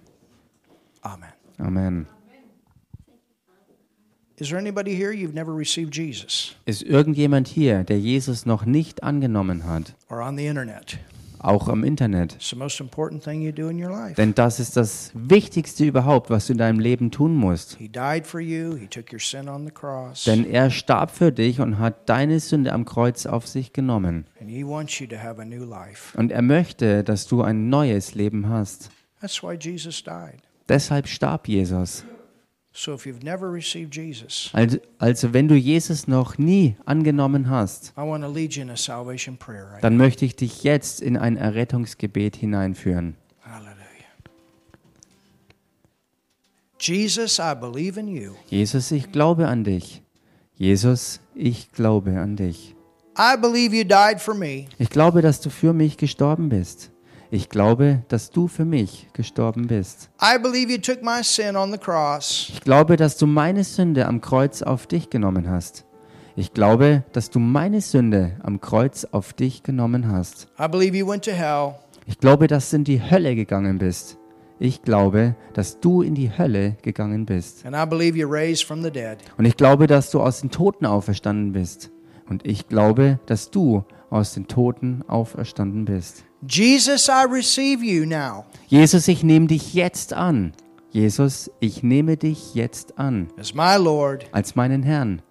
Amen. 1.01 1.29
Amen. 1.57 2.07
Is 4.37 4.47
there 4.47 4.57
anybody 4.57 4.95
here 4.95 5.11
you've 5.11 5.33
never 5.33 5.53
received 5.53 5.93
Jesus 5.93 6.55
Ist 6.63 6.83
irgendjemand 6.83 7.49
hier, 7.49 7.83
der 7.83 7.99
Jesus 7.99 8.45
noch 8.45 8.65
nicht 8.65 9.03
angenommen 9.03 9.65
hat? 9.65 9.93
or 10.09 10.21
on 10.21 10.37
the 10.37 10.45
internet? 10.45 10.99
Auch 11.47 11.69
am 11.69 11.85
Internet. 11.85 12.37
Denn 14.17 14.35
das 14.35 14.59
ist 14.59 14.75
das 14.75 15.11
Wichtigste 15.13 15.85
überhaupt, 15.85 16.29
was 16.29 16.47
du 16.47 16.51
in 16.51 16.57
deinem 16.57 16.79
Leben 16.79 17.09
tun 17.09 17.33
musst. 17.33 17.77
Denn 20.25 20.45
er 20.45 20.69
starb 20.69 21.11
für 21.11 21.31
dich 21.31 21.61
und 21.61 21.79
hat 21.79 22.09
deine 22.09 22.39
Sünde 22.41 22.73
am 22.73 22.83
Kreuz 22.83 23.25
auf 23.25 23.47
sich 23.47 23.71
genommen. 23.71 24.25
Und 26.15 26.31
er 26.31 26.41
möchte, 26.41 27.03
dass 27.05 27.27
du 27.27 27.41
ein 27.43 27.69
neues 27.69 28.13
Leben 28.13 28.49
hast. 28.49 28.89
Deshalb 30.67 31.07
starb 31.07 31.47
Jesus. 31.47 32.03
Also, 34.53 34.77
also 34.99 35.33
wenn 35.33 35.47
du 35.47 35.55
Jesus 35.55 36.07
noch 36.07 36.37
nie 36.37 36.75
angenommen 36.85 37.49
hast, 37.49 37.93
dann 39.81 39.97
möchte 39.97 40.25
ich 40.25 40.35
dich 40.35 40.63
jetzt 40.63 41.01
in 41.01 41.17
ein 41.17 41.37
Errettungsgebet 41.37 42.35
hineinführen. 42.35 43.15
now. 43.43 43.51
Hallelujah. 43.51 43.77
Jesus, 46.79 47.39
I 47.39 47.55
believe 47.59 47.99
in 47.99 48.07
you. 48.07 48.33
Jesus, 48.49 48.91
ich 48.91 49.11
glaube 49.11 49.47
an 49.47 49.63
dich. 49.63 50.03
Jesus, 50.55 51.19
ich 51.33 51.71
glaube 51.71 52.19
an 52.19 52.35
dich. 52.35 52.75
I 53.17 53.35
believe 53.41 53.75
you 53.75 53.83
died 53.83 54.21
for 54.21 54.35
me. 54.35 54.65
Ich 54.77 54.91
glaube, 54.91 55.23
dass 55.23 55.41
du 55.41 55.49
für 55.49 55.73
mich 55.73 55.97
gestorben 55.97 56.49
bist. 56.49 56.91
Ich 57.29 57.49
glaube, 57.49 58.03
dass 58.07 58.31
du 58.31 58.47
für 58.47 58.63
mich 58.63 59.09
gestorben 59.11 59.67
bist. 59.67 60.09
Ich 62.49 62.61
glaube, 62.61 62.95
dass 62.95 63.17
du 63.17 63.27
meine 63.27 63.63
Sünde 63.65 64.05
am 64.05 64.21
Kreuz 64.21 64.61
auf 64.61 64.87
dich 64.87 65.09
genommen 65.09 65.49
hast. 65.49 65.83
Ich 66.37 66.53
glaube, 66.53 67.03
dass 67.11 67.29
du 67.29 67.39
meine 67.39 67.81
Sünde 67.81 68.37
am 68.43 68.61
Kreuz 68.61 69.05
auf 69.05 69.33
dich 69.33 69.63
genommen 69.63 70.09
hast. 70.09 70.47
Ich 72.05 72.19
glaube, 72.19 72.47
dass 72.47 72.69
du 72.69 72.77
in 72.77 72.83
die 72.85 73.01
Hölle 73.01 73.35
gegangen 73.35 73.79
bist. 73.79 74.17
Ich 74.59 74.81
glaube, 74.81 75.35
dass 75.53 75.79
du 75.81 76.01
in 76.01 76.15
die 76.15 76.31
Hölle 76.35 76.77
gegangen 76.81 77.25
bist. 77.25 77.65
Und 79.37 79.45
ich 79.45 79.57
glaube, 79.57 79.87
dass 79.87 80.11
du 80.11 80.21
aus 80.21 80.39
den 80.39 80.49
Toten 80.49 80.85
auferstanden 80.85 81.51
bist. 81.51 81.91
Und 82.29 82.45
ich 82.45 82.67
glaube, 82.69 83.19
dass 83.25 83.51
du 83.51 83.83
aus 84.09 84.33
den 84.33 84.47
Toten 84.47 85.03
auferstanden 85.07 85.85
bist. 85.85 86.23
Jesus, 86.47 87.07
I 87.09 87.25
receive 87.29 87.83
you 87.83 88.05
now 88.05 88.45
Jesus, 88.67 89.07
ich 89.07 89.23
nehme 89.23 89.47
dich 89.47 89.73
jetzt 89.73 90.13
an. 90.13 90.53
Jesus, 90.91 91.49
ich 91.59 91.83
nehme 91.83 92.17
dich 92.17 92.53
jetzt 92.53 92.97
an. 92.99 93.27
as 93.39 93.53
my 93.53 93.75
Lord, 93.77 94.25
Als 94.31 94.55
meinen 94.55 94.83
Herrn. 94.83 95.21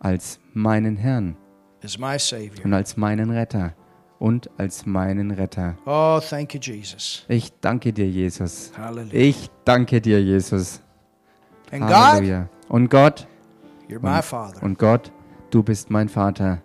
Als 0.00 0.40
meinen 0.54 0.96
Herrn. 0.96 1.36
as 1.84 1.98
my 1.98 2.18
Savior. 2.18 2.64
Und 2.64 2.74
als 2.74 2.96
meinen 2.96 3.30
Retter. 3.30 3.74
Und 4.18 4.48
als 4.56 4.86
meinen 4.86 5.30
Retter. 5.30 5.76
Oh, 5.84 6.20
thank 6.20 6.54
you, 6.54 6.60
Jesus. 6.60 7.24
Ich 7.28 7.52
danke 7.60 7.92
dir, 7.92 8.08
Jesus. 8.08 8.72
Hallelujah. 8.76 9.12
Ich 9.14 9.50
danke 9.64 10.00
dir, 10.00 10.22
Jesus. 10.22 10.80
And 11.70 11.82
God, 11.82 11.90
Halleluja. 11.90 12.48
Und 12.68 12.88
Gott, 12.88 13.26
you're 13.88 14.00
my 14.00 14.22
Father. 14.22 14.62
und 14.62 14.78
Gott, 14.78 15.12
du 15.50 15.62
bist 15.62 15.90
mein 15.90 16.08
Vater. 16.08 16.62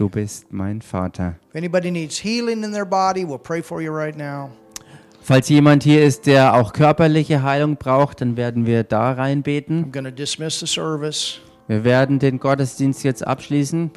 Du 0.00 0.08
bist 0.08 0.50
mein 0.50 0.80
Vater. 0.80 1.36
If 1.50 1.56
anybody 1.56 1.90
needs 1.90 2.24
healing 2.24 2.64
in 2.64 2.72
their 2.72 2.86
body, 2.86 3.22
we'll 3.22 3.36
pray 3.36 3.62
for 3.62 3.82
you 3.82 3.92
right 3.92 4.16
now. 4.16 4.48
Falls 5.20 5.50
jemand 5.50 5.82
hier 5.82 6.02
ist, 6.02 6.24
der 6.24 6.54
auch 6.54 6.72
körperliche 6.72 7.42
Heilung 7.42 7.76
braucht, 7.76 8.22
dann 8.22 8.38
werden 8.38 8.64
wir 8.64 8.82
da 8.82 9.12
reinbeten. 9.12 9.92
Wir 9.92 11.84
werden 11.84 12.18
den 12.18 12.40
Gottesdienst 12.40 13.04
jetzt 13.04 13.26
abschließen. 13.26 13.90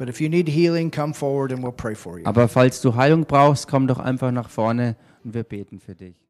Aber 2.24 2.48
falls 2.48 2.80
du 2.82 2.94
Heilung 2.94 3.24
brauchst, 3.24 3.66
komm 3.66 3.86
doch 3.86 3.98
einfach 3.98 4.30
nach 4.30 4.50
vorne 4.50 4.96
und 5.24 5.32
wir 5.32 5.44
beten 5.44 5.80
für 5.80 5.94
dich. 5.94 6.23